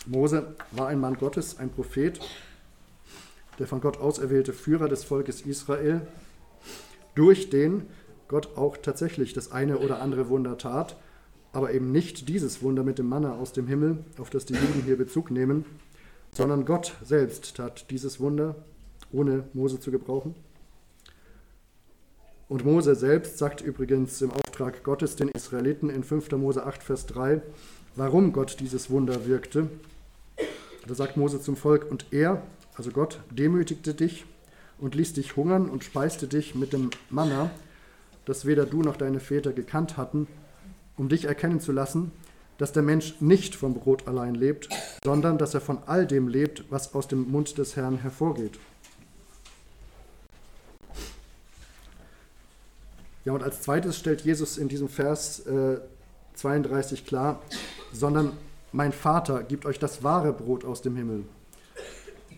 Mose 0.07 0.55
war 0.71 0.87
ein 0.87 0.99
Mann 0.99 1.17
Gottes, 1.17 1.59
ein 1.59 1.69
Prophet, 1.69 2.19
der 3.59 3.67
von 3.67 3.81
Gott 3.81 3.97
auserwählte 3.97 4.53
Führer 4.53 4.87
des 4.87 5.03
Volkes 5.03 5.41
Israel, 5.41 6.01
durch 7.15 7.49
den 7.49 7.83
Gott 8.27 8.57
auch 8.57 8.77
tatsächlich 8.77 9.33
das 9.33 9.51
eine 9.51 9.79
oder 9.79 10.01
andere 10.01 10.29
Wunder 10.29 10.57
tat, 10.57 10.97
aber 11.53 11.73
eben 11.73 11.91
nicht 11.91 12.29
dieses 12.29 12.61
Wunder 12.61 12.83
mit 12.83 12.99
dem 12.99 13.07
Manna 13.07 13.33
aus 13.33 13.53
dem 13.53 13.67
Himmel, 13.67 13.99
auf 14.17 14.29
das 14.29 14.45
die 14.45 14.53
Juden 14.53 14.83
hier 14.85 14.97
Bezug 14.97 15.31
nehmen, 15.31 15.65
sondern 16.33 16.65
Gott 16.65 16.95
selbst 17.03 17.55
tat 17.55 17.89
dieses 17.89 18.19
Wunder, 18.19 18.55
ohne 19.11 19.45
Mose 19.53 19.79
zu 19.79 19.91
gebrauchen. 19.91 20.35
Und 22.49 22.63
Mose 22.63 22.95
selbst 22.95 23.37
sagt 23.37 23.61
übrigens 23.61 24.21
im 24.21 24.31
Auftrag 24.31 24.83
Gottes 24.83 25.15
den 25.15 25.29
Israeliten 25.29 25.89
in 25.89 26.03
5. 26.03 26.31
Mose 26.33 26.65
8, 26.65 26.81
Vers 26.81 27.05
3, 27.07 27.41
warum 27.95 28.31
Gott 28.31 28.59
dieses 28.59 28.89
Wunder 28.89 29.25
wirkte. 29.25 29.69
Da 30.87 30.95
sagt 30.95 31.17
Mose 31.17 31.41
zum 31.41 31.57
Volk, 31.57 31.91
und 31.91 32.05
er, 32.11 32.41
also 32.75 32.91
Gott, 32.91 33.19
demütigte 33.29 33.93
dich 33.93 34.25
und 34.79 34.95
ließ 34.95 35.13
dich 35.13 35.35
hungern 35.35 35.69
und 35.69 35.83
speiste 35.83 36.27
dich 36.27 36.55
mit 36.55 36.71
dem 36.71 36.91
Manna, 37.09 37.51
das 38.23 38.45
weder 38.45 38.65
du 38.65 38.81
noch 38.81 38.95
deine 38.95 39.19
Väter 39.19 39.51
gekannt 39.51 39.97
hatten, 39.97 40.27
um 40.95 41.09
dich 41.09 41.25
erkennen 41.25 41.59
zu 41.59 41.73
lassen, 41.73 42.11
dass 42.57 42.71
der 42.71 42.83
Mensch 42.83 43.15
nicht 43.19 43.53
vom 43.55 43.73
Brot 43.73 44.07
allein 44.07 44.33
lebt, 44.33 44.69
sondern 45.03 45.37
dass 45.37 45.53
er 45.53 45.61
von 45.61 45.79
all 45.85 46.07
dem 46.07 46.29
lebt, 46.29 46.63
was 46.69 46.95
aus 46.95 47.07
dem 47.09 47.29
Mund 47.29 47.57
des 47.57 47.75
Herrn 47.75 47.97
hervorgeht. 47.97 48.57
Ja, 53.25 53.33
und 53.33 53.43
als 53.43 53.61
zweites 53.61 53.97
stellt 53.97 54.21
Jesus 54.21 54.57
in 54.57 54.69
diesem 54.69 54.87
Vers 54.87 55.45
äh, 55.47 55.79
32 56.35 57.05
klar, 57.05 57.41
sondern 57.91 58.31
mein 58.77 58.91
Vater 58.91 59.41
gibt 59.41 59.65
euch 59.65 59.79
das 59.79 60.03
wahre 60.03 60.31
Brot 60.31 60.63
aus 60.63 60.83
dem 60.83 60.95
Himmel. 60.95 61.23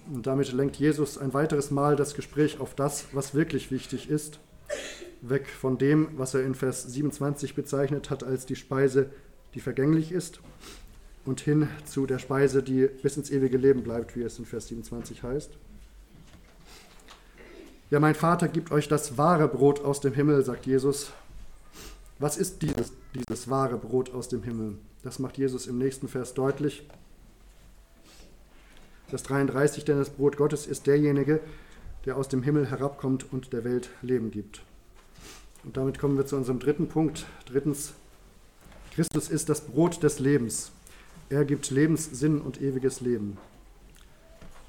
Und 0.09 0.25
damit 0.25 0.53
lenkt 0.53 0.77
Jesus 0.77 1.17
ein 1.17 1.33
weiteres 1.33 1.69
Mal 1.69 1.97
das 1.97 2.13
Gespräch 2.13 2.61
auf 2.61 2.73
das, 2.73 3.07
was 3.11 3.35
wirklich 3.35 3.71
wichtig 3.71 4.09
ist, 4.09 4.39
weg 5.19 5.47
von 5.49 5.77
dem, 5.77 6.07
was 6.15 6.33
er 6.35 6.45
in 6.45 6.55
Vers 6.55 6.83
27 6.83 7.55
bezeichnet 7.55 8.09
hat 8.09 8.23
als 8.23 8.45
die 8.45 8.55
Speise, 8.55 9.09
die 9.53 9.59
vergänglich 9.59 10.13
ist, 10.13 10.39
und 11.25 11.41
hin 11.41 11.67
zu 11.83 12.05
der 12.05 12.19
Speise, 12.19 12.63
die 12.63 12.87
bis 12.87 13.17
ins 13.17 13.31
ewige 13.31 13.57
Leben 13.57 13.83
bleibt, 13.83 14.15
wie 14.15 14.23
es 14.23 14.39
in 14.39 14.45
Vers 14.45 14.69
27 14.69 15.21
heißt. 15.21 15.51
Ja, 17.89 17.99
mein 17.99 18.15
Vater 18.15 18.47
gibt 18.47 18.71
euch 18.71 18.87
das 18.87 19.17
wahre 19.17 19.49
Brot 19.49 19.83
aus 19.83 19.99
dem 19.99 20.13
Himmel, 20.13 20.45
sagt 20.45 20.65
Jesus. 20.65 21.11
Was 22.17 22.37
ist 22.37 22.61
dieses, 22.61 22.93
dieses 23.13 23.49
wahre 23.49 23.77
Brot 23.77 24.13
aus 24.13 24.27
dem 24.27 24.43
Himmel? 24.43 24.77
Das 25.03 25.19
macht 25.19 25.37
Jesus 25.37 25.67
im 25.67 25.77
nächsten 25.77 26.07
Vers 26.07 26.33
deutlich. 26.33 26.87
Vers 29.07 29.23
33, 29.23 29.85
denn 29.85 29.97
das 29.97 30.11
Brot 30.11 30.37
Gottes 30.37 30.67
ist 30.67 30.85
derjenige, 30.85 31.39
der 32.05 32.17
aus 32.17 32.27
dem 32.27 32.43
Himmel 32.43 32.69
herabkommt 32.69 33.31
und 33.31 33.53
der 33.53 33.63
Welt 33.63 33.89
Leben 34.01 34.31
gibt. 34.31 34.61
Und 35.63 35.77
damit 35.77 35.99
kommen 35.99 36.17
wir 36.17 36.25
zu 36.25 36.35
unserem 36.35 36.59
dritten 36.59 36.87
Punkt. 36.87 37.25
Drittens, 37.45 37.93
Christus 38.93 39.29
ist 39.29 39.49
das 39.49 39.61
Brot 39.61 40.03
des 40.03 40.19
Lebens. 40.19 40.71
Er 41.29 41.45
gibt 41.45 41.69
Lebenssinn 41.69 42.41
und 42.41 42.61
ewiges 42.61 43.01
Leben. 43.01 43.37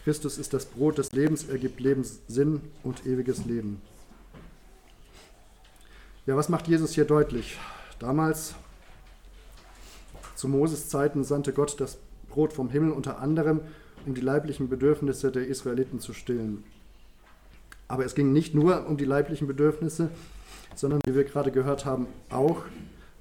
Christus 0.05 0.39
ist 0.39 0.55
das 0.55 0.65
Brot 0.65 0.99
des 0.99 1.13
Lebens, 1.13 1.45
er 1.45 1.59
gibt 1.59 1.81
Lebenssinn 1.81 2.63
und 2.83 3.07
ewiges 3.07 3.45
Leben. 3.45 3.83
Ja, 6.27 6.37
was 6.37 6.49
macht 6.49 6.69
Jesus 6.69 6.95
hier 6.95 7.05
deutlich? 7.05 7.59
Damals, 8.01 8.55
zu 10.35 10.49
Moses 10.49 10.89
Zeiten, 10.89 11.23
sandte 11.23 11.53
Gott 11.53 11.79
das 11.81 11.99
Brot 12.31 12.55
vom 12.55 12.71
Himmel 12.71 12.93
unter 12.93 13.19
anderem, 13.19 13.61
um 14.07 14.15
die 14.15 14.23
leiblichen 14.23 14.71
Bedürfnisse 14.71 15.31
der 15.31 15.47
Israeliten 15.47 16.01
zu 16.01 16.15
stillen. 16.15 16.65
Aber 17.89 18.07
es 18.07 18.15
ging 18.15 18.33
nicht 18.33 18.55
nur 18.55 18.87
um 18.87 18.97
die 18.97 19.05
leiblichen 19.05 19.47
Bedürfnisse, 19.47 20.09
sondern, 20.75 21.01
wie 21.05 21.15
wir 21.15 21.25
gerade 21.25 21.53
gehört 21.53 21.85
haben, 21.85 22.07
auch 22.31 22.63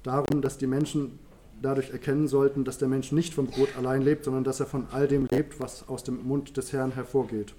darum, 0.02 0.40
dass 0.40 0.56
die 0.56 0.66
Menschen 0.66 1.18
dadurch 1.60 1.90
erkennen 1.90 2.26
sollten, 2.26 2.64
dass 2.64 2.78
der 2.78 2.88
Mensch 2.88 3.12
nicht 3.12 3.34
vom 3.34 3.48
Brot 3.48 3.76
allein 3.76 4.00
lebt, 4.00 4.24
sondern 4.24 4.44
dass 4.44 4.60
er 4.60 4.66
von 4.66 4.86
all 4.92 5.06
dem 5.06 5.26
lebt, 5.30 5.60
was 5.60 5.86
aus 5.90 6.04
dem 6.04 6.26
Mund 6.26 6.56
des 6.56 6.72
Herrn 6.72 6.92
hervorgeht. 6.92 7.52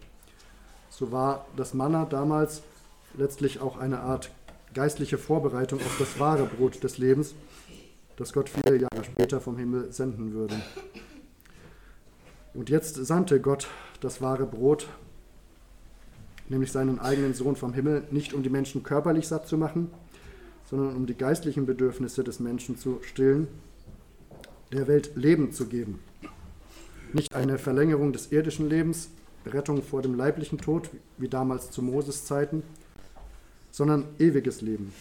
So 0.89 1.11
war 1.11 1.45
das 1.55 1.75
Manna 1.75 2.05
damals 2.05 2.63
letztlich 3.15 3.61
auch 3.61 3.77
eine 3.77 3.99
Art 3.99 4.31
geistliche 4.73 5.17
Vorbereitung 5.17 5.79
auf 5.79 5.97
das 5.99 6.19
wahre 6.19 6.45
Brot 6.45 6.83
des 6.83 6.97
Lebens, 6.97 7.35
das 8.17 8.33
Gott 8.33 8.49
viele 8.49 8.77
Jahre 8.77 9.03
später 9.03 9.41
vom 9.41 9.57
Himmel 9.57 9.91
senden 9.91 10.33
würde. 10.33 10.55
Und 12.53 12.69
jetzt 12.69 12.95
sandte 12.95 13.39
Gott 13.39 13.67
das 14.01 14.21
wahre 14.21 14.45
Brot, 14.45 14.87
nämlich 16.49 16.71
seinen 16.71 16.99
eigenen 16.99 17.33
Sohn 17.33 17.55
vom 17.55 17.73
Himmel, 17.73 18.03
nicht 18.11 18.33
um 18.33 18.43
die 18.43 18.49
Menschen 18.49 18.83
körperlich 18.83 19.27
satt 19.27 19.47
zu 19.47 19.57
machen, 19.57 19.89
sondern 20.69 20.95
um 20.95 21.05
die 21.05 21.15
geistlichen 21.15 21.65
Bedürfnisse 21.65 22.23
des 22.23 22.39
Menschen 22.39 22.77
zu 22.77 22.99
stillen 23.03 23.47
der 24.71 24.87
Welt 24.87 25.11
Leben 25.15 25.51
zu 25.51 25.67
geben. 25.67 25.99
Nicht 27.13 27.35
eine 27.35 27.57
Verlängerung 27.57 28.13
des 28.13 28.31
irdischen 28.31 28.69
Lebens, 28.69 29.09
Rettung 29.45 29.83
vor 29.83 30.01
dem 30.01 30.15
leiblichen 30.15 30.59
Tod, 30.59 30.89
wie 31.17 31.27
damals 31.27 31.71
zu 31.71 31.81
Moses 31.81 32.25
Zeiten, 32.25 32.63
sondern 33.71 34.05
ewiges 34.19 34.61
Leben. 34.61 34.93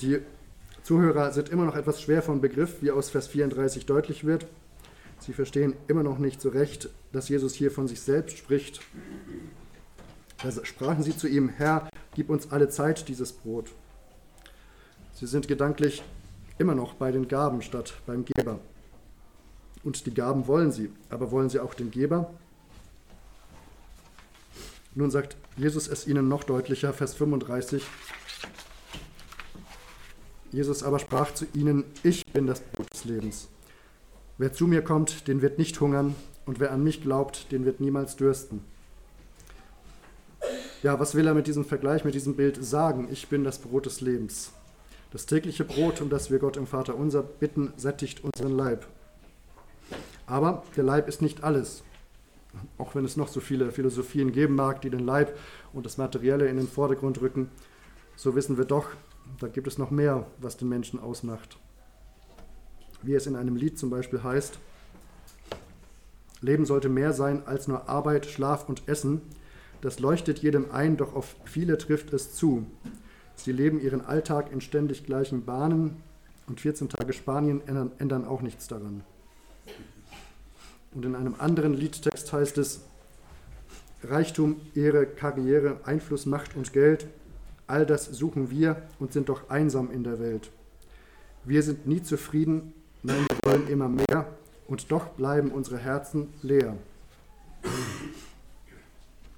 Die 0.00 0.20
Zuhörer 0.82 1.32
sind 1.32 1.50
immer 1.50 1.66
noch 1.66 1.76
etwas 1.76 2.00
schwer 2.00 2.22
vom 2.22 2.40
Begriff, 2.40 2.76
wie 2.80 2.90
aus 2.90 3.10
Vers 3.10 3.28
34 3.28 3.86
deutlich 3.86 4.24
wird. 4.24 4.46
Sie 5.20 5.32
verstehen 5.32 5.74
immer 5.88 6.02
noch 6.02 6.18
nicht 6.18 6.40
so 6.40 6.48
recht, 6.48 6.88
dass 7.12 7.28
Jesus 7.28 7.54
hier 7.54 7.70
von 7.70 7.88
sich 7.88 8.00
selbst 8.00 8.38
spricht. 8.38 8.80
Da 10.42 10.52
sprachen 10.64 11.02
sie 11.02 11.16
zu 11.16 11.28
ihm, 11.28 11.48
Herr, 11.48 11.88
gib 12.14 12.30
uns 12.30 12.50
alle 12.52 12.68
Zeit 12.68 13.08
dieses 13.08 13.32
Brot. 13.32 13.72
Sie 15.14 15.26
sind 15.26 15.48
gedanklich 15.48 16.02
immer 16.58 16.74
noch 16.74 16.94
bei 16.94 17.10
den 17.10 17.28
Gaben 17.28 17.60
statt 17.60 17.94
beim 18.06 18.24
Geber. 18.24 18.60
Und 19.84 20.06
die 20.06 20.14
Gaben 20.14 20.46
wollen 20.46 20.72
sie, 20.72 20.90
aber 21.10 21.30
wollen 21.30 21.50
sie 21.50 21.60
auch 21.60 21.74
den 21.74 21.90
Geber? 21.90 22.32
Nun 24.94 25.10
sagt 25.10 25.36
Jesus 25.56 25.88
es 25.88 26.06
ihnen 26.06 26.28
noch 26.28 26.44
deutlicher, 26.44 26.92
Vers 26.92 27.14
35. 27.14 27.82
Jesus 30.50 30.82
aber 30.82 30.98
sprach 30.98 31.34
zu 31.34 31.46
ihnen, 31.54 31.84
ich 32.02 32.24
bin 32.26 32.46
das 32.46 32.60
Brot 32.60 32.92
des 32.92 33.04
Lebens. 33.04 33.48
Wer 34.38 34.52
zu 34.52 34.66
mir 34.66 34.82
kommt, 34.82 35.28
den 35.28 35.42
wird 35.42 35.58
nicht 35.58 35.80
hungern, 35.80 36.14
und 36.46 36.60
wer 36.60 36.72
an 36.72 36.82
mich 36.82 37.02
glaubt, 37.02 37.52
den 37.52 37.66
wird 37.66 37.80
niemals 37.80 38.16
dürsten. 38.16 38.64
Ja, 40.82 40.98
was 40.98 41.14
will 41.14 41.26
er 41.26 41.34
mit 41.34 41.46
diesem 41.46 41.64
Vergleich, 41.64 42.04
mit 42.04 42.14
diesem 42.14 42.36
Bild 42.36 42.64
sagen? 42.64 43.08
Ich 43.10 43.28
bin 43.28 43.44
das 43.44 43.58
Brot 43.58 43.84
des 43.84 44.00
Lebens. 44.00 44.52
Das 45.10 45.26
tägliche 45.26 45.64
Brot, 45.64 46.00
um 46.00 46.08
das 46.08 46.30
wir 46.30 46.38
Gott 46.38 46.56
im 46.56 46.66
Vater 46.66 46.94
unser 46.94 47.22
bitten, 47.22 47.72
sättigt 47.76 48.22
unseren 48.24 48.56
Leib. 48.56 48.86
Aber 50.26 50.62
der 50.76 50.84
Leib 50.84 51.08
ist 51.08 51.20
nicht 51.20 51.42
alles. 51.44 51.82
Auch 52.78 52.94
wenn 52.94 53.04
es 53.04 53.16
noch 53.16 53.28
so 53.28 53.40
viele 53.40 53.70
Philosophien 53.70 54.32
geben 54.32 54.54
mag, 54.54 54.80
die 54.82 54.90
den 54.90 55.04
Leib 55.04 55.36
und 55.72 55.86
das 55.86 55.98
Materielle 55.98 56.48
in 56.48 56.56
den 56.56 56.68
Vordergrund 56.68 57.20
rücken, 57.20 57.50
so 58.16 58.34
wissen 58.34 58.58
wir 58.58 58.64
doch, 58.64 58.86
da 59.40 59.48
gibt 59.48 59.66
es 59.66 59.78
noch 59.78 59.90
mehr, 59.90 60.26
was 60.38 60.56
den 60.56 60.68
Menschen 60.68 60.98
ausmacht. 60.98 61.58
Wie 63.02 63.14
es 63.14 63.26
in 63.26 63.36
einem 63.36 63.56
Lied 63.56 63.78
zum 63.78 63.90
Beispiel 63.90 64.22
heißt, 64.22 64.58
Leben 66.40 66.66
sollte 66.66 66.88
mehr 66.88 67.12
sein 67.12 67.46
als 67.46 67.68
nur 67.68 67.88
Arbeit, 67.88 68.26
Schlaf 68.26 68.68
und 68.68 68.88
Essen. 68.88 69.22
Das 69.80 69.98
leuchtet 69.98 70.38
jedem 70.40 70.70
ein, 70.70 70.96
doch 70.96 71.14
auf 71.14 71.36
viele 71.44 71.78
trifft 71.78 72.12
es 72.12 72.34
zu. 72.34 72.66
Sie 73.34 73.52
leben 73.52 73.80
ihren 73.80 74.04
Alltag 74.04 74.52
in 74.52 74.60
ständig 74.60 75.04
gleichen 75.04 75.44
Bahnen 75.44 76.02
und 76.46 76.60
14 76.60 76.88
Tage 76.88 77.12
Spanien 77.12 77.60
ändern, 77.66 77.92
ändern 77.98 78.24
auch 78.24 78.40
nichts 78.40 78.66
daran. 78.66 79.04
Und 80.94 81.04
in 81.04 81.14
einem 81.14 81.34
anderen 81.38 81.74
Liedtext 81.74 82.32
heißt 82.32 82.58
es, 82.58 82.80
Reichtum, 84.04 84.60
Ehre, 84.74 85.06
Karriere, 85.06 85.80
Einfluss, 85.84 86.24
Macht 86.24 86.56
und 86.56 86.72
Geld, 86.72 87.06
all 87.66 87.84
das 87.84 88.06
suchen 88.06 88.50
wir 88.50 88.82
und 88.98 89.12
sind 89.12 89.28
doch 89.28 89.50
einsam 89.50 89.90
in 89.90 90.04
der 90.04 90.18
Welt. 90.20 90.50
Wir 91.44 91.62
sind 91.62 91.86
nie 91.86 92.02
zufrieden, 92.02 92.72
nein, 93.02 93.26
wir 93.28 93.52
wollen 93.52 93.68
immer 93.68 93.88
mehr. 93.88 94.26
und 94.68 94.92
doch 94.92 95.06
bleiben 95.08 95.50
unsere 95.50 95.78
Herzen 95.78 96.28
leer. 96.42 96.76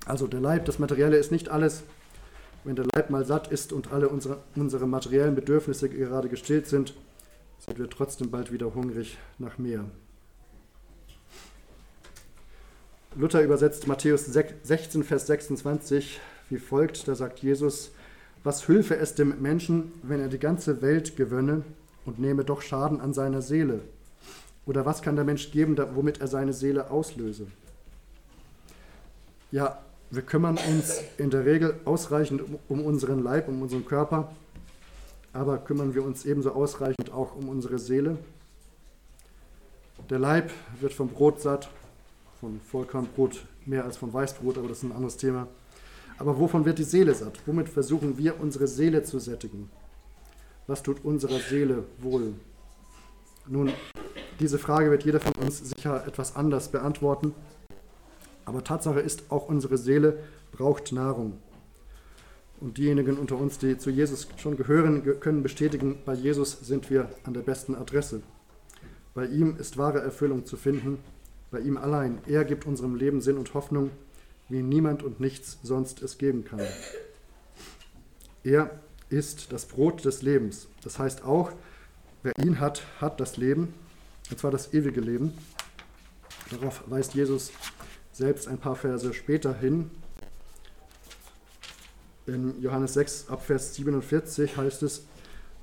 Also 0.04 0.26
der 0.26 0.40
Leib, 0.40 0.64
das 0.64 0.80
Materielle 0.80 1.16
ist 1.16 1.30
nicht 1.30 1.48
alles. 1.50 1.84
Wenn 2.64 2.74
der 2.74 2.86
Leib 2.94 3.10
mal 3.10 3.24
satt 3.24 3.50
ist 3.50 3.72
und 3.72 3.92
alle 3.92 4.08
unsere, 4.08 4.38
unsere 4.56 4.86
materiellen 4.86 5.36
Bedürfnisse 5.36 5.88
gerade 5.88 6.28
gestillt 6.28 6.66
sind, 6.66 6.94
sind 7.58 7.78
wir 7.78 7.88
trotzdem 7.88 8.30
bald 8.30 8.50
wieder 8.50 8.74
hungrig 8.74 9.18
nach 9.38 9.56
mehr. 9.56 9.84
Luther 13.16 13.42
übersetzt 13.42 13.88
Matthäus 13.88 14.26
16, 14.26 15.02
Vers 15.02 15.26
26 15.26 16.20
wie 16.48 16.58
folgt. 16.58 17.08
Da 17.08 17.14
sagt 17.16 17.40
Jesus, 17.40 17.90
was 18.44 18.68
hülfe 18.68 18.96
es 18.96 19.14
dem 19.14 19.42
Menschen, 19.42 19.92
wenn 20.02 20.20
er 20.20 20.28
die 20.28 20.38
ganze 20.38 20.80
Welt 20.80 21.16
gewönne 21.16 21.64
und 22.04 22.20
nehme 22.20 22.44
doch 22.44 22.62
Schaden 22.62 23.00
an 23.00 23.12
seiner 23.12 23.42
Seele? 23.42 23.80
Oder 24.64 24.86
was 24.86 25.02
kann 25.02 25.16
der 25.16 25.24
Mensch 25.24 25.50
geben, 25.50 25.76
womit 25.94 26.20
er 26.20 26.28
seine 26.28 26.52
Seele 26.52 26.90
auslöse? 26.90 27.48
Ja, 29.50 29.80
wir 30.10 30.22
kümmern 30.22 30.58
uns 30.68 31.02
in 31.18 31.30
der 31.30 31.44
Regel 31.44 31.80
ausreichend 31.84 32.42
um 32.68 32.84
unseren 32.84 33.22
Leib, 33.22 33.48
um 33.48 33.60
unseren 33.60 33.84
Körper, 33.84 34.32
aber 35.32 35.58
kümmern 35.58 35.94
wir 35.94 36.04
uns 36.04 36.24
ebenso 36.24 36.52
ausreichend 36.52 37.12
auch 37.12 37.34
um 37.34 37.48
unsere 37.48 37.80
Seele? 37.80 38.18
Der 40.08 40.20
Leib 40.20 40.50
wird 40.80 40.92
vom 40.92 41.08
Brot 41.08 41.40
satt, 41.40 41.68
von 42.40 42.60
Vollkornbrot 42.60 43.46
mehr 43.66 43.84
als 43.84 43.98
vom 43.98 44.12
Weißbrot, 44.12 44.58
aber 44.58 44.68
das 44.68 44.78
ist 44.78 44.84
ein 44.84 44.92
anderes 44.92 45.18
Thema. 45.18 45.46
Aber 46.18 46.38
wovon 46.38 46.64
wird 46.64 46.78
die 46.78 46.84
Seele 46.84 47.14
satt? 47.14 47.38
Womit 47.46 47.68
versuchen 47.68 48.18
wir, 48.18 48.40
unsere 48.40 48.66
Seele 48.66 49.02
zu 49.02 49.18
sättigen? 49.18 49.70
Was 50.66 50.82
tut 50.82 51.04
unserer 51.04 51.38
Seele 51.38 51.84
wohl? 51.98 52.34
Nun, 53.46 53.72
diese 54.38 54.58
Frage 54.58 54.90
wird 54.90 55.04
jeder 55.04 55.20
von 55.20 55.32
uns 55.42 55.58
sicher 55.58 56.06
etwas 56.06 56.36
anders 56.36 56.70
beantworten. 56.70 57.34
Aber 58.44 58.64
Tatsache 58.64 59.00
ist, 59.00 59.30
auch 59.30 59.48
unsere 59.48 59.76
Seele 59.76 60.18
braucht 60.52 60.92
Nahrung. 60.92 61.38
Und 62.60 62.76
diejenigen 62.76 63.16
unter 63.16 63.36
uns, 63.36 63.58
die 63.58 63.78
zu 63.78 63.90
Jesus 63.90 64.28
schon 64.36 64.56
gehören, 64.56 65.02
können 65.20 65.42
bestätigen, 65.42 65.98
bei 66.04 66.14
Jesus 66.14 66.58
sind 66.60 66.90
wir 66.90 67.08
an 67.24 67.32
der 67.32 67.40
besten 67.40 67.74
Adresse. 67.74 68.22
Bei 69.14 69.26
ihm 69.26 69.56
ist 69.58 69.78
wahre 69.78 70.00
Erfüllung 70.00 70.44
zu 70.44 70.56
finden, 70.56 70.98
bei 71.50 71.60
ihm 71.60 71.76
allein. 71.76 72.18
Er 72.26 72.44
gibt 72.44 72.66
unserem 72.66 72.94
Leben 72.94 73.20
Sinn 73.20 73.36
und 73.36 73.54
Hoffnung, 73.54 73.90
wie 74.48 74.62
niemand 74.62 75.02
und 75.02 75.20
nichts 75.20 75.58
sonst 75.62 76.02
es 76.02 76.18
geben 76.18 76.44
kann. 76.44 76.60
Er 78.42 78.80
ist 79.08 79.52
das 79.52 79.66
Brot 79.66 80.04
des 80.04 80.22
Lebens. 80.22 80.68
Das 80.82 80.98
heißt 80.98 81.24
auch, 81.24 81.52
wer 82.22 82.32
ihn 82.38 82.60
hat, 82.60 82.82
hat 83.00 83.20
das 83.20 83.36
Leben, 83.36 83.74
und 84.30 84.38
zwar 84.38 84.50
das 84.50 84.72
ewige 84.72 85.00
Leben. 85.00 85.32
Darauf 86.50 86.82
weist 86.86 87.14
Jesus 87.14 87.52
selbst 88.12 88.48
ein 88.48 88.58
paar 88.58 88.76
Verse 88.76 89.12
später 89.14 89.54
hin. 89.54 89.90
In 92.26 92.60
Johannes 92.60 92.94
6 92.94 93.28
ab 93.28 93.44
Vers 93.44 93.74
47 93.74 94.56
heißt 94.56 94.82
es, 94.82 95.04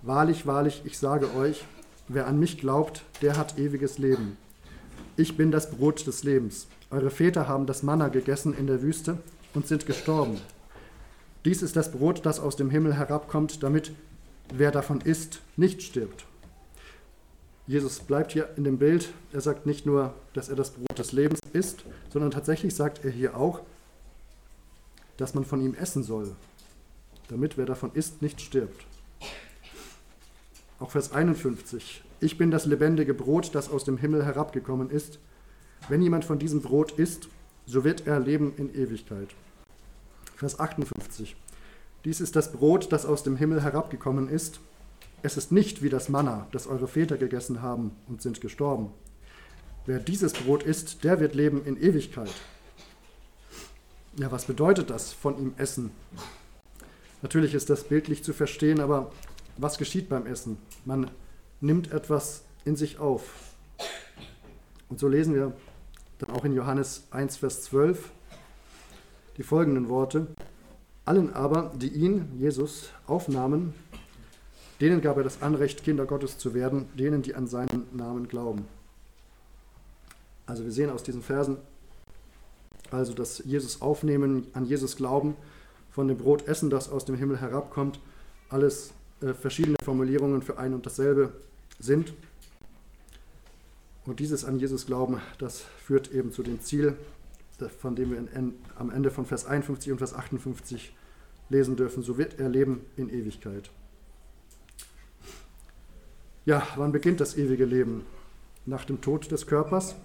Wahrlich, 0.01 0.45
wahrlich, 0.45 0.83
ich 0.85 0.97
sage 0.97 1.33
euch, 1.33 1.65
wer 2.07 2.27
an 2.27 2.39
mich 2.39 2.59
glaubt, 2.59 3.03
der 3.21 3.35
hat 3.35 3.57
ewiges 3.57 3.97
Leben. 3.97 4.38
Ich 5.20 5.36
bin 5.36 5.49
das 5.49 5.72
Brot 5.72 6.05
des 6.05 6.24
Lebens. 6.24 6.68
Eure 6.91 7.09
Väter 7.09 7.47
haben 7.47 7.65
das 7.65 7.82
Manna 7.82 8.09
gegessen 8.09 8.53
in 8.55 8.68
der 8.68 8.84
Wüste 8.84 9.18
und 9.55 9.65
sind 9.65 9.88
gestorben. 9.88 10.39
Dies 11.43 11.63
ist 11.63 11.76
das 11.76 11.91
Brot, 11.91 12.24
das 12.24 12.39
aus 12.39 12.55
dem 12.55 12.70
Himmel 12.70 12.93
herabkommt, 12.93 13.63
damit 13.63 13.91
wer 14.53 14.70
davon 14.70 15.01
isst, 15.01 15.41
nicht 15.55 15.82
stirbt. 15.82 16.26
Jesus 17.65 17.99
bleibt 17.99 18.32
hier 18.32 18.49
in 18.57 18.63
dem 18.63 18.78
Bild. 18.78 19.09
Er 19.34 19.41
sagt 19.41 19.65
nicht 19.65 19.88
nur, 19.88 20.13
dass 20.34 20.49
er 20.49 20.55
das 20.55 20.70
Brot 20.70 20.99
des 20.99 21.11
Lebens 21.13 21.39
ist, 21.51 21.84
sondern 22.13 22.30
tatsächlich 22.30 22.76
sagt 22.76 23.03
er 23.03 23.09
hier 23.09 23.36
auch, 23.36 23.61
dass 25.18 25.34
man 25.34 25.45
von 25.45 25.61
ihm 25.61 25.74
essen 25.74 26.03
soll, 26.03 26.36
damit 27.28 27.57
wer 27.57 27.65
davon 27.65 27.91
isst, 27.95 28.22
nicht 28.22 28.39
stirbt. 28.39 28.86
Auch 30.80 30.91
Vers 30.91 31.11
51. 31.11 32.03
Ich 32.20 32.38
bin 32.38 32.49
das 32.49 32.65
lebendige 32.65 33.13
Brot, 33.13 33.53
das 33.53 33.70
aus 33.70 33.84
dem 33.84 33.97
Himmel 33.97 34.26
herabgekommen 34.26 34.89
ist. 34.89 35.20
Wenn 35.88 36.01
jemand 36.01 36.26
von 36.26 36.39
diesem 36.39 36.61
Brot 36.61 36.93
isst, 36.93 37.30
so 37.68 37.84
wird 37.84 38.07
er 38.07 38.20
leben 38.20 38.53
in 38.57 38.74
Ewigkeit. 38.74 39.30
Vers 40.36 40.59
58. 40.59 41.36
Dies 42.05 42.20
ist 42.20 42.36
das 42.36 42.51
Brot, 42.51 42.91
das 42.91 43.05
aus 43.05 43.22
dem 43.22 43.36
Himmel 43.36 43.61
herabgekommen 43.61 44.30
ist. 44.30 44.59
Es 45.22 45.38
ist 45.38 45.51
nicht 45.51 45.84
wie 45.84 45.89
das 45.89 46.09
Manna, 46.09 46.47
das 46.51 46.65
eure 46.65 46.88
Väter 46.88 47.18
gegessen 47.18 47.61
haben 47.61 47.91
und 48.07 48.22
sind 48.22 48.41
gestorben. 48.41 48.91
Wer 49.86 49.99
dieses 49.99 50.34
Brot 50.34 50.63
isst, 50.63 51.03
der 51.03 51.20
wird 51.20 51.36
leben 51.36 51.63
in 51.65 51.80
Ewigkeit. 51.80 52.32
Ja, 54.20 54.32
was 54.32 54.45
bedeutet 54.45 54.89
das 54.89 55.13
von 55.13 55.38
ihm 55.38 55.53
essen? 55.57 55.91
Natürlich 57.22 57.53
ist 57.53 57.70
das 57.70 57.84
bildlich 57.84 58.24
zu 58.24 58.34
verstehen, 58.34 58.80
aber 58.80 59.11
was 59.57 59.78
geschieht 59.78 60.09
beim 60.09 60.26
Essen? 60.26 60.57
Man 60.86 61.11
nimmt 61.62 61.91
etwas 61.91 62.43
in 62.66 62.76
sich 62.76 62.99
auf. 62.99 63.53
Und 64.89 64.99
so 64.99 65.08
lesen 65.08 65.34
wir 65.34 65.53
dann 66.20 66.36
auch 66.36 66.45
in 66.45 66.53
Johannes 66.53 67.08
1, 67.12 67.38
Vers 67.38 67.64
12 67.64 68.12
die 69.38 69.43
folgenden 69.43 69.89
Worte. 69.89 70.28
Allen 71.05 71.34
aber, 71.34 71.72
die 71.76 71.89
ihn, 71.89 72.38
Jesus, 72.38 72.89
aufnahmen, 73.05 73.74
Denen 74.80 75.01
gab 75.01 75.18
er 75.18 75.24
das 75.24 75.41
Anrecht, 75.41 75.84
Kinder 75.84 76.05
Gottes 76.05 76.38
zu 76.38 76.53
werden, 76.53 76.86
denen, 76.95 77.24
die 77.24 77.34
an 77.34 77.47
seinen 77.47 77.88
Namen 77.91 78.28
glauben. 78.28 78.68
Also 80.45 80.64
wir 80.64 80.72
sehen 80.72 80.91
aus 80.91 81.03
diesen 81.03 81.24
Versen, 81.24 81.58
also 82.91 83.14
dass 83.14 83.39
Jesus 83.39 83.82
aufnehmen, 83.82 84.47
an 84.53 84.66
Jesus 84.66 84.95
glauben, 84.95 85.36
von 85.89 86.08
dem 86.08 86.18
Brot 86.18 86.47
essen, 86.47 86.70
das 86.70 86.89
aus 86.89 87.05
dem 87.05 87.16
Himmel 87.16 87.41
herabkommt, 87.41 87.99
alles 88.49 88.93
äh, 89.22 89.34
verschiedene 89.34 89.78
Formulierungen 89.84 90.43
für 90.43 90.60
ein 90.60 90.76
und 90.76 90.86
dasselbe 90.86 91.34
sind. 91.80 92.13
Und 94.05 94.19
dieses 94.19 94.45
an 94.45 94.59
Jesus 94.59 94.86
glauben, 94.86 95.21
das 95.38 95.59
führt 95.59 96.11
eben 96.11 96.32
zu 96.32 96.43
dem 96.43 96.61
Ziel, 96.61 96.95
von 97.80 97.95
dem 97.95 98.11
wir 98.11 98.17
in, 98.17 98.53
am 98.78 98.89
Ende 98.89 99.11
von 99.11 99.25
Vers 99.25 99.45
51 99.45 99.91
und 99.91 99.97
Vers 99.97 100.13
58 100.13 100.95
lesen 101.49 101.75
dürfen. 101.75 102.03
So 102.03 102.17
wird 102.17 102.39
er 102.39 102.49
leben 102.49 102.82
in 102.95 103.09
Ewigkeit. 103.09 103.69
Ja, 106.45 106.65
wann 106.78 106.93
beginnt 106.93 107.19
das 107.19 107.36
ewige 107.38 107.65
Leben? 107.65 108.05
Nach 108.65 108.86
dem 108.86 109.01
Tod 109.01 109.30
des 109.32 109.47
Körpers? 109.47 109.95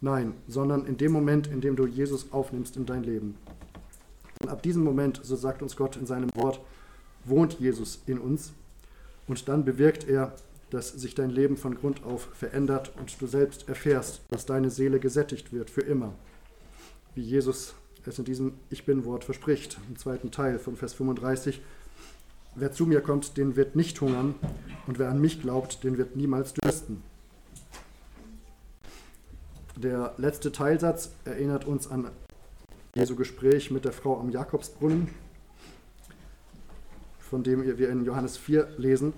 Nein, 0.00 0.34
sondern 0.48 0.86
in 0.86 0.96
dem 0.96 1.12
Moment, 1.12 1.46
in 1.46 1.60
dem 1.60 1.76
du 1.76 1.86
Jesus 1.86 2.32
aufnimmst 2.32 2.76
in 2.76 2.86
dein 2.86 3.04
Leben. 3.04 3.36
Und 4.40 4.48
ab 4.48 4.62
diesem 4.62 4.82
Moment, 4.82 5.20
so 5.22 5.36
sagt 5.36 5.62
uns 5.62 5.76
Gott 5.76 5.96
in 5.96 6.06
seinem 6.06 6.34
Wort, 6.34 6.60
wohnt 7.24 7.60
Jesus 7.60 8.02
in 8.06 8.18
uns 8.18 8.52
und 9.28 9.46
dann 9.48 9.64
bewirkt 9.64 10.08
er, 10.08 10.34
dass 10.72 10.88
sich 10.88 11.14
dein 11.14 11.28
Leben 11.28 11.58
von 11.58 11.74
Grund 11.74 12.02
auf 12.02 12.28
verändert 12.32 12.92
und 12.98 13.20
du 13.20 13.26
selbst 13.26 13.68
erfährst, 13.68 14.22
dass 14.30 14.46
deine 14.46 14.70
Seele 14.70 15.00
gesättigt 15.00 15.52
wird 15.52 15.68
für 15.68 15.82
immer. 15.82 16.14
Wie 17.14 17.20
Jesus 17.20 17.74
es 18.06 18.18
in 18.18 18.24
diesem 18.24 18.54
Ich 18.70 18.86
bin-Wort 18.86 19.22
verspricht, 19.22 19.78
im 19.90 19.98
zweiten 19.98 20.30
Teil 20.30 20.58
von 20.58 20.76
Vers 20.76 20.94
35. 20.94 21.60
Wer 22.54 22.72
zu 22.72 22.86
mir 22.86 23.02
kommt, 23.02 23.36
den 23.36 23.54
wird 23.54 23.76
nicht 23.76 24.00
hungern, 24.00 24.34
und 24.86 24.98
wer 24.98 25.10
an 25.10 25.20
mich 25.20 25.42
glaubt, 25.42 25.84
den 25.84 25.98
wird 25.98 26.16
niemals 26.16 26.54
dürsten. 26.54 27.02
Der 29.76 30.14
letzte 30.16 30.52
Teilsatz 30.52 31.10
erinnert 31.26 31.66
uns 31.66 31.86
an 31.86 32.10
Jesu 32.94 33.14
Gespräch 33.14 33.70
mit 33.70 33.84
der 33.84 33.92
Frau 33.92 34.18
am 34.18 34.30
Jakobsbrunnen, 34.30 35.08
von 37.18 37.42
dem 37.42 37.62
wir 37.78 37.90
in 37.90 38.06
Johannes 38.06 38.38
4 38.38 38.68
lesen. 38.78 39.12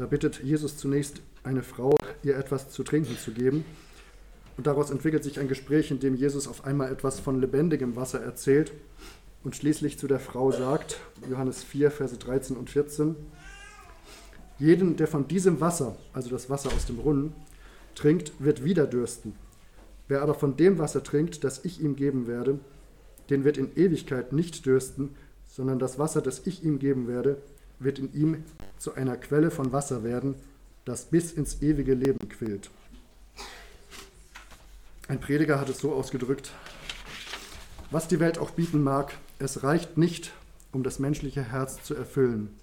Da 0.00 0.06
bittet 0.06 0.42
Jesus 0.42 0.78
zunächst 0.78 1.20
eine 1.42 1.62
Frau, 1.62 1.94
ihr 2.22 2.38
etwas 2.38 2.70
zu 2.70 2.82
trinken 2.84 3.18
zu 3.18 3.32
geben. 3.32 3.66
Und 4.56 4.66
daraus 4.66 4.90
entwickelt 4.90 5.22
sich 5.22 5.38
ein 5.38 5.46
Gespräch, 5.46 5.90
in 5.90 6.00
dem 6.00 6.14
Jesus 6.14 6.48
auf 6.48 6.64
einmal 6.64 6.90
etwas 6.90 7.20
von 7.20 7.38
lebendigem 7.38 7.96
Wasser 7.96 8.18
erzählt 8.18 8.72
und 9.44 9.56
schließlich 9.56 9.98
zu 9.98 10.08
der 10.08 10.18
Frau 10.18 10.52
sagt, 10.52 11.00
Johannes 11.28 11.62
4, 11.64 11.90
Verse 11.90 12.16
13 12.16 12.56
und 12.56 12.70
14, 12.70 13.14
jeden, 14.58 14.96
der 14.96 15.06
von 15.06 15.28
diesem 15.28 15.60
Wasser, 15.60 15.98
also 16.14 16.30
das 16.30 16.48
Wasser 16.48 16.72
aus 16.74 16.86
dem 16.86 16.96
Brunnen, 16.96 17.34
trinkt, 17.94 18.32
wird 18.38 18.64
wieder 18.64 18.86
dürsten. 18.86 19.34
Wer 20.08 20.22
aber 20.22 20.32
von 20.32 20.56
dem 20.56 20.78
Wasser 20.78 21.02
trinkt, 21.04 21.44
das 21.44 21.62
ich 21.62 21.78
ihm 21.78 21.94
geben 21.94 22.26
werde, 22.26 22.58
den 23.28 23.44
wird 23.44 23.58
in 23.58 23.76
Ewigkeit 23.76 24.32
nicht 24.32 24.64
dürsten, 24.64 25.14
sondern 25.46 25.78
das 25.78 25.98
Wasser, 25.98 26.22
das 26.22 26.46
ich 26.46 26.64
ihm 26.64 26.78
geben 26.78 27.06
werde, 27.06 27.36
wird 27.80 27.98
in 27.98 28.12
ihm 28.14 28.44
zu 28.78 28.94
einer 28.94 29.16
Quelle 29.16 29.50
von 29.50 29.72
Wasser 29.72 30.04
werden, 30.04 30.36
das 30.84 31.06
bis 31.06 31.32
ins 31.32 31.60
ewige 31.62 31.94
Leben 31.94 32.28
quillt. 32.28 32.70
Ein 35.08 35.20
Prediger 35.20 35.60
hat 35.60 35.68
es 35.68 35.78
so 35.78 35.92
ausgedrückt, 35.92 36.52
was 37.90 38.06
die 38.06 38.20
Welt 38.20 38.38
auch 38.38 38.50
bieten 38.50 38.82
mag, 38.82 39.14
es 39.40 39.64
reicht 39.64 39.98
nicht, 39.98 40.32
um 40.70 40.84
das 40.84 41.00
menschliche 41.00 41.42
Herz 41.42 41.82
zu 41.82 41.96
erfüllen. 41.96 42.56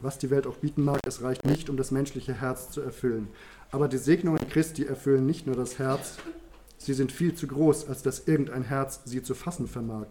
Was 0.00 0.18
die 0.18 0.30
Welt 0.30 0.46
auch 0.46 0.58
bieten 0.58 0.84
mag, 0.84 1.00
es 1.06 1.22
reicht 1.22 1.44
nicht, 1.44 1.68
um 1.68 1.76
das 1.76 1.90
menschliche 1.90 2.34
Herz 2.34 2.70
zu 2.70 2.80
erfüllen. 2.80 3.26
Aber 3.72 3.88
die 3.88 3.98
Segnungen 3.98 4.48
Christi 4.48 4.84
erfüllen 4.84 5.26
nicht 5.26 5.46
nur 5.46 5.56
das 5.56 5.78
Herz, 5.80 6.18
sie 6.78 6.94
sind 6.94 7.10
viel 7.10 7.34
zu 7.34 7.48
groß, 7.48 7.88
als 7.88 8.02
dass 8.02 8.28
irgendein 8.28 8.62
Herz 8.62 9.00
sie 9.04 9.22
zu 9.22 9.34
fassen 9.34 9.66
vermag. 9.66 10.06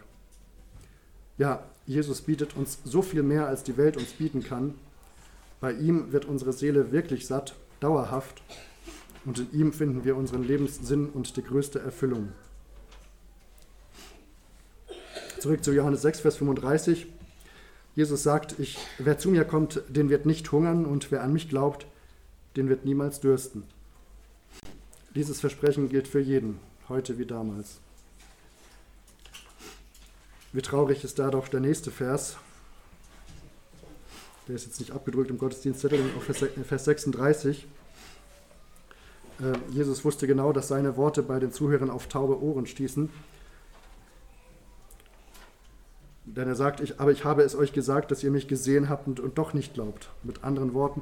Ja, 1.38 1.64
Jesus 1.86 2.22
bietet 2.22 2.56
uns 2.56 2.80
so 2.84 3.02
viel 3.02 3.24
mehr, 3.24 3.48
als 3.48 3.64
die 3.64 3.78
Welt 3.78 3.98
uns 3.98 4.14
bieten 4.14 4.44
kann. 4.44 4.76
Bei 5.60 5.74
ihm 5.74 6.12
wird 6.12 6.26
unsere 6.26 6.54
Seele 6.54 6.92
wirklich 6.92 7.26
satt, 7.26 7.56
dauerhaft, 7.80 8.42
und 9.26 9.40
in 9.40 9.52
ihm 9.54 9.74
finden 9.74 10.04
wir 10.04 10.18
unseren 10.18 10.44
Lebenssinn 10.44 11.10
und 11.10 11.38
die 11.38 11.44
größte 11.44 11.80
Erfüllung. 11.80 12.30
Zurück 15.40 15.64
zu 15.64 15.74
Johannes 15.74 16.02
6, 16.02 16.20
Vers 16.22 16.38
35. 16.38 17.08
Jesus 17.96 18.24
sagt, 18.24 18.60
ich, 18.60 18.78
wer 18.98 19.18
zu 19.18 19.30
mir 19.30 19.46
kommt, 19.46 19.82
den 19.88 20.10
wird 20.10 20.26
nicht 20.26 20.52
hungern 20.52 20.86
und 20.86 21.12
wer 21.12 21.24
an 21.24 21.34
mich 21.34 21.50
glaubt, 21.50 21.86
den 22.56 22.70
wird 22.70 22.86
niemals 22.86 23.20
dürsten. 23.20 23.64
Dieses 25.16 25.40
Versprechen 25.40 25.90
gilt 25.90 26.08
für 26.08 26.20
jeden, 26.20 26.60
heute 26.90 27.18
wie 27.18 27.26
damals. 27.26 27.80
Wie 30.54 30.62
traurig 30.62 31.04
ist 31.04 31.18
da 31.18 31.32
doch 31.32 31.48
der 31.48 31.60
nächste 31.60 31.90
Vers. 31.90 32.38
Der 34.48 34.56
ist 34.56 34.66
jetzt 34.66 34.80
nicht 34.80 34.92
abgedrückt 34.92 35.32
im 35.32 35.40
Gottesdienstzettel, 35.40 36.00
auf 36.16 36.24
Vers 36.68 36.86
36. 36.86 37.66
Äh, 39.40 39.54
Jesus 39.72 40.06
wusste 40.06 40.28
genau, 40.28 40.54
dass 40.54 40.68
seine 40.68 40.96
Worte 40.96 41.24
bei 41.24 41.40
den 41.40 41.52
Zuhörern 41.52 41.90
auf 41.90 42.08
taube 42.08 42.40
Ohren 42.40 42.68
stießen. 42.68 43.10
Denn 46.26 46.48
er 46.48 46.56
sagt, 46.56 46.82
ich, 46.82 47.00
aber 47.00 47.12
ich 47.12 47.26
habe 47.26 47.42
es 47.42 47.56
euch 47.56 47.74
gesagt, 47.74 48.12
dass 48.12 48.24
ihr 48.24 48.32
mich 48.32 48.48
gesehen 48.48 48.90
habt 48.90 49.08
und, 49.08 49.20
und 49.20 49.40
doch 49.40 49.54
nicht 49.54 49.74
glaubt. 49.74 50.10
Mit 50.22 50.44
anderen 50.44 50.76
Worten, 50.76 51.02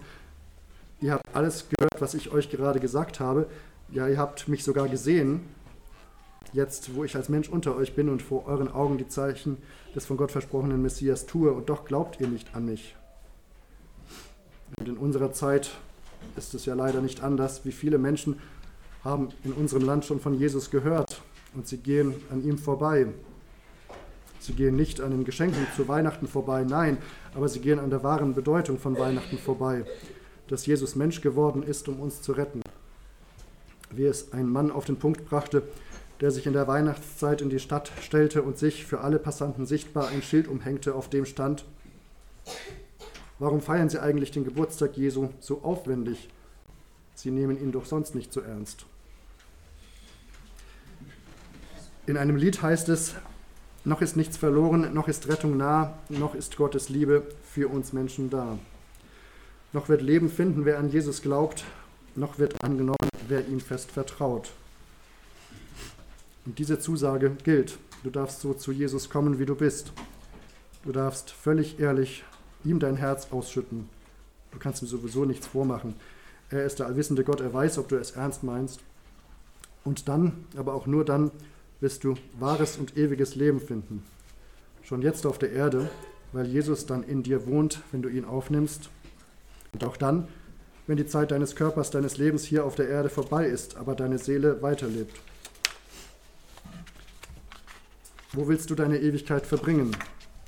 ihr 1.02 1.12
habt 1.12 1.24
alles 1.34 1.68
gehört, 1.68 2.00
was 2.00 2.14
ich 2.14 2.32
euch 2.32 2.50
gerade 2.50 2.80
gesagt 2.80 3.20
habe. 3.20 3.48
Ja, 3.90 4.08
ihr 4.08 4.18
habt 4.18 4.48
mich 4.48 4.64
sogar 4.64 4.88
gesehen, 4.88 5.42
jetzt 6.54 6.96
wo 6.96 7.04
ich 7.04 7.16
als 7.16 7.30
Mensch 7.30 7.50
unter 7.50 7.76
euch 7.76 7.96
bin 7.96 8.10
und 8.10 8.22
vor 8.22 8.48
euren 8.48 8.72
Augen 8.72 8.98
die 8.98 9.08
Zeichen 9.08 9.58
des 9.96 10.06
von 10.06 10.18
Gott 10.18 10.32
versprochenen 10.32 10.82
Messias 10.82 11.26
tue, 11.26 11.52
und 11.52 11.70
doch 11.70 11.86
glaubt 11.86 12.20
ihr 12.20 12.28
nicht 12.28 12.56
an 12.56 12.66
mich. 12.66 12.96
Und 14.78 14.88
in 14.88 14.98
unserer 14.98 15.32
Zeit 15.34 15.72
ist 16.38 16.54
es 16.54 16.66
ja 16.66 16.76
leider 16.76 17.02
nicht 17.02 17.24
anders, 17.24 17.66
wie 17.66 17.72
viele 17.72 17.98
Menschen 17.98 18.40
haben 19.04 19.30
in 19.44 19.54
unserem 19.54 19.84
Land 19.84 20.06
schon 20.06 20.20
von 20.20 20.34
Jesus 20.34 20.70
gehört 20.70 21.22
und 21.54 21.68
sie 21.68 21.78
gehen 21.78 22.16
an 22.30 22.44
ihm 22.44 22.58
vorbei. 22.58 23.08
Sie 24.40 24.54
gehen 24.54 24.76
nicht 24.76 25.02
an 25.02 25.12
den 25.12 25.24
Geschenken 25.24 25.68
zu 25.76 25.88
Weihnachten 25.88 26.28
vorbei, 26.28 26.64
nein, 26.64 26.98
aber 27.36 27.48
sie 27.48 27.60
gehen 27.60 27.80
an 27.80 27.90
der 27.90 28.04
wahren 28.04 28.34
Bedeutung 28.34 28.80
von 28.80 28.98
Weihnachten 28.98 29.38
vorbei, 29.38 29.86
dass 30.48 30.66
Jesus 30.66 30.96
Mensch 30.96 31.22
geworden 31.22 31.64
ist, 31.64 31.88
um 31.88 32.00
uns 32.00 32.22
zu 32.22 32.32
retten. 32.32 32.62
Wie 33.92 34.06
es 34.06 34.34
ein 34.34 34.50
Mann 34.50 34.72
auf 34.72 34.86
den 34.86 34.98
Punkt 34.98 35.30
brachte, 35.30 35.64
der 36.22 36.32
sich 36.32 36.46
in 36.46 36.54
der 36.54 36.68
Weihnachtszeit 36.68 37.42
in 37.42 37.50
die 37.50 37.60
Stadt 37.60 37.92
stellte 38.02 38.44
und 38.44 38.58
sich 38.58 38.86
für 38.86 39.02
alle 39.02 39.20
Passanten 39.20 39.66
sichtbar 39.66 40.08
ein 40.08 40.22
Schild 40.22 40.48
umhängte, 40.48 40.96
auf 40.96 41.10
dem 41.10 41.26
stand, 41.26 41.66
Warum 43.42 43.60
feiern 43.60 43.90
Sie 43.90 44.00
eigentlich 44.00 44.30
den 44.30 44.44
Geburtstag 44.44 44.96
Jesu 44.98 45.30
so 45.40 45.64
aufwendig? 45.64 46.30
Sie 47.16 47.32
nehmen 47.32 47.60
ihn 47.60 47.72
doch 47.72 47.86
sonst 47.86 48.14
nicht 48.14 48.32
so 48.32 48.40
ernst. 48.40 48.86
In 52.06 52.18
einem 52.18 52.36
Lied 52.36 52.62
heißt 52.62 52.90
es, 52.90 53.16
noch 53.84 54.02
ist 54.02 54.16
nichts 54.16 54.38
verloren, 54.38 54.94
noch 54.94 55.08
ist 55.08 55.28
Rettung 55.28 55.58
nah, 55.58 55.98
noch 56.10 56.36
ist 56.36 56.56
Gottes 56.56 56.90
Liebe 56.90 57.24
für 57.44 57.68
uns 57.68 57.94
Menschen 57.94 58.30
da. 58.30 58.60
Noch 59.74 59.90
wird 59.90 60.04
Leben 60.04 60.30
finden, 60.30 60.66
wer 60.66 60.78
an 60.78 60.92
Jesus 60.92 61.24
glaubt, 61.24 61.64
noch 62.14 62.38
wird 62.38 62.64
angenommen, 62.64 63.10
wer 63.28 63.48
ihm 63.48 63.60
fest 63.60 63.90
vertraut. 63.90 64.52
Und 66.46 66.60
diese 66.60 66.80
Zusage 66.80 67.32
gilt. 67.44 67.78
Du 68.04 68.10
darfst 68.10 68.42
so 68.42 68.54
zu 68.54 68.72
Jesus 68.72 69.10
kommen, 69.10 69.38
wie 69.40 69.46
du 69.46 69.56
bist. 69.56 69.94
Du 70.84 70.92
darfst 70.92 71.32
völlig 71.32 71.80
ehrlich 71.80 72.24
ihm 72.64 72.80
dein 72.80 72.98
Herz 72.98 73.28
ausschütten. 73.32 73.88
Du 74.52 74.60
kannst 74.60 74.82
ihm 74.82 74.88
sowieso 74.88 75.26
nichts 75.26 75.48
vormachen. 75.48 75.96
Er 76.50 76.66
ist 76.66 76.80
der 76.80 76.88
allwissende 76.88 77.24
Gott, 77.24 77.40
er 77.40 77.54
weiß, 77.54 77.78
ob 77.78 77.88
du 77.88 77.96
es 77.96 78.12
ernst 78.12 78.44
meinst. 78.44 78.82
Und 79.84 80.10
dann, 80.10 80.46
aber 80.58 80.74
auch 80.74 80.88
nur 80.88 81.06
dann, 81.06 81.32
wirst 81.80 82.04
du 82.04 82.16
wahres 82.40 82.78
und 82.78 82.98
ewiges 82.98 83.36
Leben 83.36 83.60
finden. 83.60 84.04
Schon 84.84 85.02
jetzt 85.02 85.26
auf 85.26 85.38
der 85.38 85.52
Erde, 85.52 85.90
weil 86.34 86.48
Jesus 86.48 86.86
dann 86.86 87.04
in 87.04 87.24
dir 87.24 87.48
wohnt, 87.48 87.82
wenn 87.92 88.02
du 88.02 88.10
ihn 88.10 88.26
aufnimmst. 88.26 88.90
Und 89.74 89.84
auch 89.84 89.98
dann, 89.98 90.28
wenn 90.88 90.98
die 90.98 91.06
Zeit 91.06 91.32
deines 91.32 91.56
Körpers, 91.56 91.92
deines 91.92 92.18
Lebens 92.18 92.44
hier 92.44 92.66
auf 92.66 92.76
der 92.76 92.90
Erde 92.90 93.10
vorbei 93.10 93.46
ist, 93.46 93.78
aber 93.78 93.96
deine 93.96 94.18
Seele 94.18 94.62
weiterlebt. 94.62 95.20
Wo 98.34 98.48
willst 98.48 98.70
du 98.70 98.76
deine 98.76 99.02
Ewigkeit 99.02 99.46
verbringen? 99.46 99.94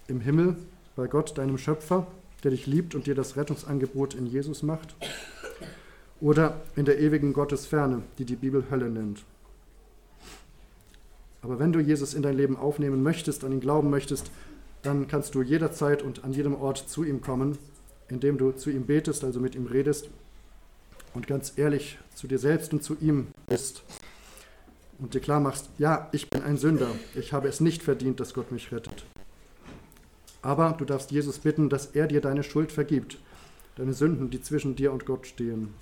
Im 0.08 0.22
Himmel, 0.22 0.56
bei 0.96 1.08
Gott, 1.08 1.38
deinem 1.38 1.58
Schöpfer, 1.58 2.08
der 2.42 2.52
dich 2.52 2.66
liebt 2.66 2.96
und 2.96 3.08
dir 3.08 3.16
das 3.16 3.36
Rettungsangebot 3.36 4.14
in 4.14 4.26
Jesus 4.26 4.64
macht? 4.64 4.96
Oder 6.22 6.62
in 6.78 6.86
der 6.86 7.00
ewigen 7.02 7.34
Gottesferne, 7.34 8.04
die 8.18 8.24
die 8.24 8.38
Bibel 8.38 8.64
Hölle 8.72 8.90
nennt? 8.90 9.26
Aber 11.42 11.60
wenn 11.60 11.74
du 11.74 11.82
Jesus 11.82 12.14
in 12.14 12.22
dein 12.22 12.38
Leben 12.38 12.56
aufnehmen 12.56 13.04
möchtest, 13.04 13.44
an 13.44 13.52
ihn 13.52 13.60
glauben 13.60 13.90
möchtest, 13.90 14.32
dann 14.82 15.10
kannst 15.10 15.36
du 15.36 15.42
jederzeit 15.42 16.04
und 16.04 16.24
an 16.24 16.32
jedem 16.32 16.56
Ort 16.56 16.78
zu 16.78 17.04
ihm 17.04 17.20
kommen, 17.20 17.58
indem 18.08 18.38
du 18.38 18.54
zu 18.54 18.70
ihm 18.70 18.86
betest, 18.86 19.26
also 19.26 19.42
mit 19.42 19.56
ihm 19.56 19.66
redest 19.66 20.08
und 21.14 21.28
ganz 21.28 21.52
ehrlich 21.58 22.00
zu 22.16 22.28
dir 22.28 22.40
selbst 22.40 22.72
und 22.72 22.82
zu 22.82 22.96
ihm 23.02 23.28
bist 23.48 23.84
und 25.00 25.14
dir 25.14 25.20
klar 25.20 25.40
machst, 25.40 25.70
ja, 25.78 26.10
ich 26.12 26.30
bin 26.30 26.44
ein 26.44 26.58
Sünder, 26.58 26.90
ich 27.16 27.34
habe 27.34 27.48
es 27.48 27.60
nicht 27.60 27.84
verdient, 27.84 28.20
dass 28.20 28.34
Gott 28.34 28.52
mich 28.52 28.72
rettet. 28.72 29.06
Aber 30.42 30.76
du 30.78 30.86
darfst 30.86 31.12
Jesus 31.12 31.40
bitten, 31.40 31.70
dass 31.70 31.88
er 31.88 32.08
dir 32.08 32.22
deine 32.22 32.44
Schuld 32.44 32.72
vergibt, 32.72 33.18
deine 33.76 33.94
Sünden, 33.94 34.30
die 34.30 34.42
zwischen 34.42 34.76
dir 34.76 34.92
und 34.92 35.06
Gott 35.06 35.26
stehen. 35.26 35.74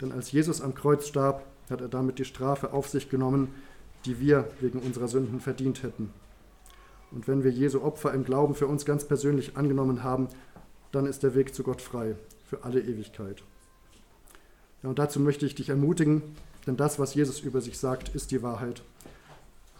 Denn 0.00 0.12
als 0.12 0.32
Jesus 0.32 0.60
am 0.60 0.74
Kreuz 0.74 1.06
starb, 1.06 1.46
hat 1.70 1.80
er 1.80 1.88
damit 1.88 2.18
die 2.18 2.24
Strafe 2.24 2.72
auf 2.72 2.88
sich 2.88 3.08
genommen, 3.08 3.54
die 4.04 4.18
wir 4.18 4.48
wegen 4.60 4.80
unserer 4.80 5.08
Sünden 5.08 5.40
verdient 5.40 5.82
hätten. 5.82 6.10
Und 7.12 7.28
wenn 7.28 7.44
wir 7.44 7.50
Jesu 7.50 7.82
Opfer 7.82 8.12
im 8.12 8.24
Glauben 8.24 8.54
für 8.54 8.66
uns 8.66 8.84
ganz 8.84 9.04
persönlich 9.04 9.56
angenommen 9.56 10.02
haben, 10.02 10.28
dann 10.90 11.06
ist 11.06 11.22
der 11.22 11.34
Weg 11.34 11.54
zu 11.54 11.62
Gott 11.62 11.80
frei 11.80 12.16
für 12.44 12.64
alle 12.64 12.80
Ewigkeit. 12.80 13.42
Ja, 14.82 14.88
und 14.88 14.98
dazu 14.98 15.20
möchte 15.20 15.46
ich 15.46 15.54
dich 15.54 15.68
ermutigen, 15.68 16.22
denn 16.66 16.76
das, 16.76 16.98
was 16.98 17.14
Jesus 17.14 17.40
über 17.40 17.60
sich 17.60 17.78
sagt, 17.78 18.10
ist 18.14 18.30
die 18.30 18.42
Wahrheit. 18.42 18.82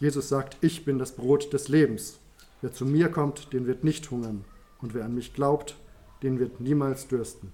Jesus 0.00 0.28
sagt, 0.28 0.56
ich 0.60 0.84
bin 0.84 0.98
das 0.98 1.12
Brot 1.12 1.52
des 1.52 1.68
Lebens. 1.68 2.18
Wer 2.60 2.72
zu 2.72 2.84
mir 2.84 3.08
kommt, 3.08 3.52
den 3.52 3.66
wird 3.66 3.84
nicht 3.84 4.10
hungern. 4.10 4.44
Und 4.80 4.94
wer 4.94 5.04
an 5.04 5.14
mich 5.14 5.34
glaubt, 5.34 5.76
den 6.22 6.38
wird 6.38 6.60
niemals 6.60 7.06
dürsten. 7.06 7.52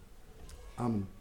Amen. 0.77 1.18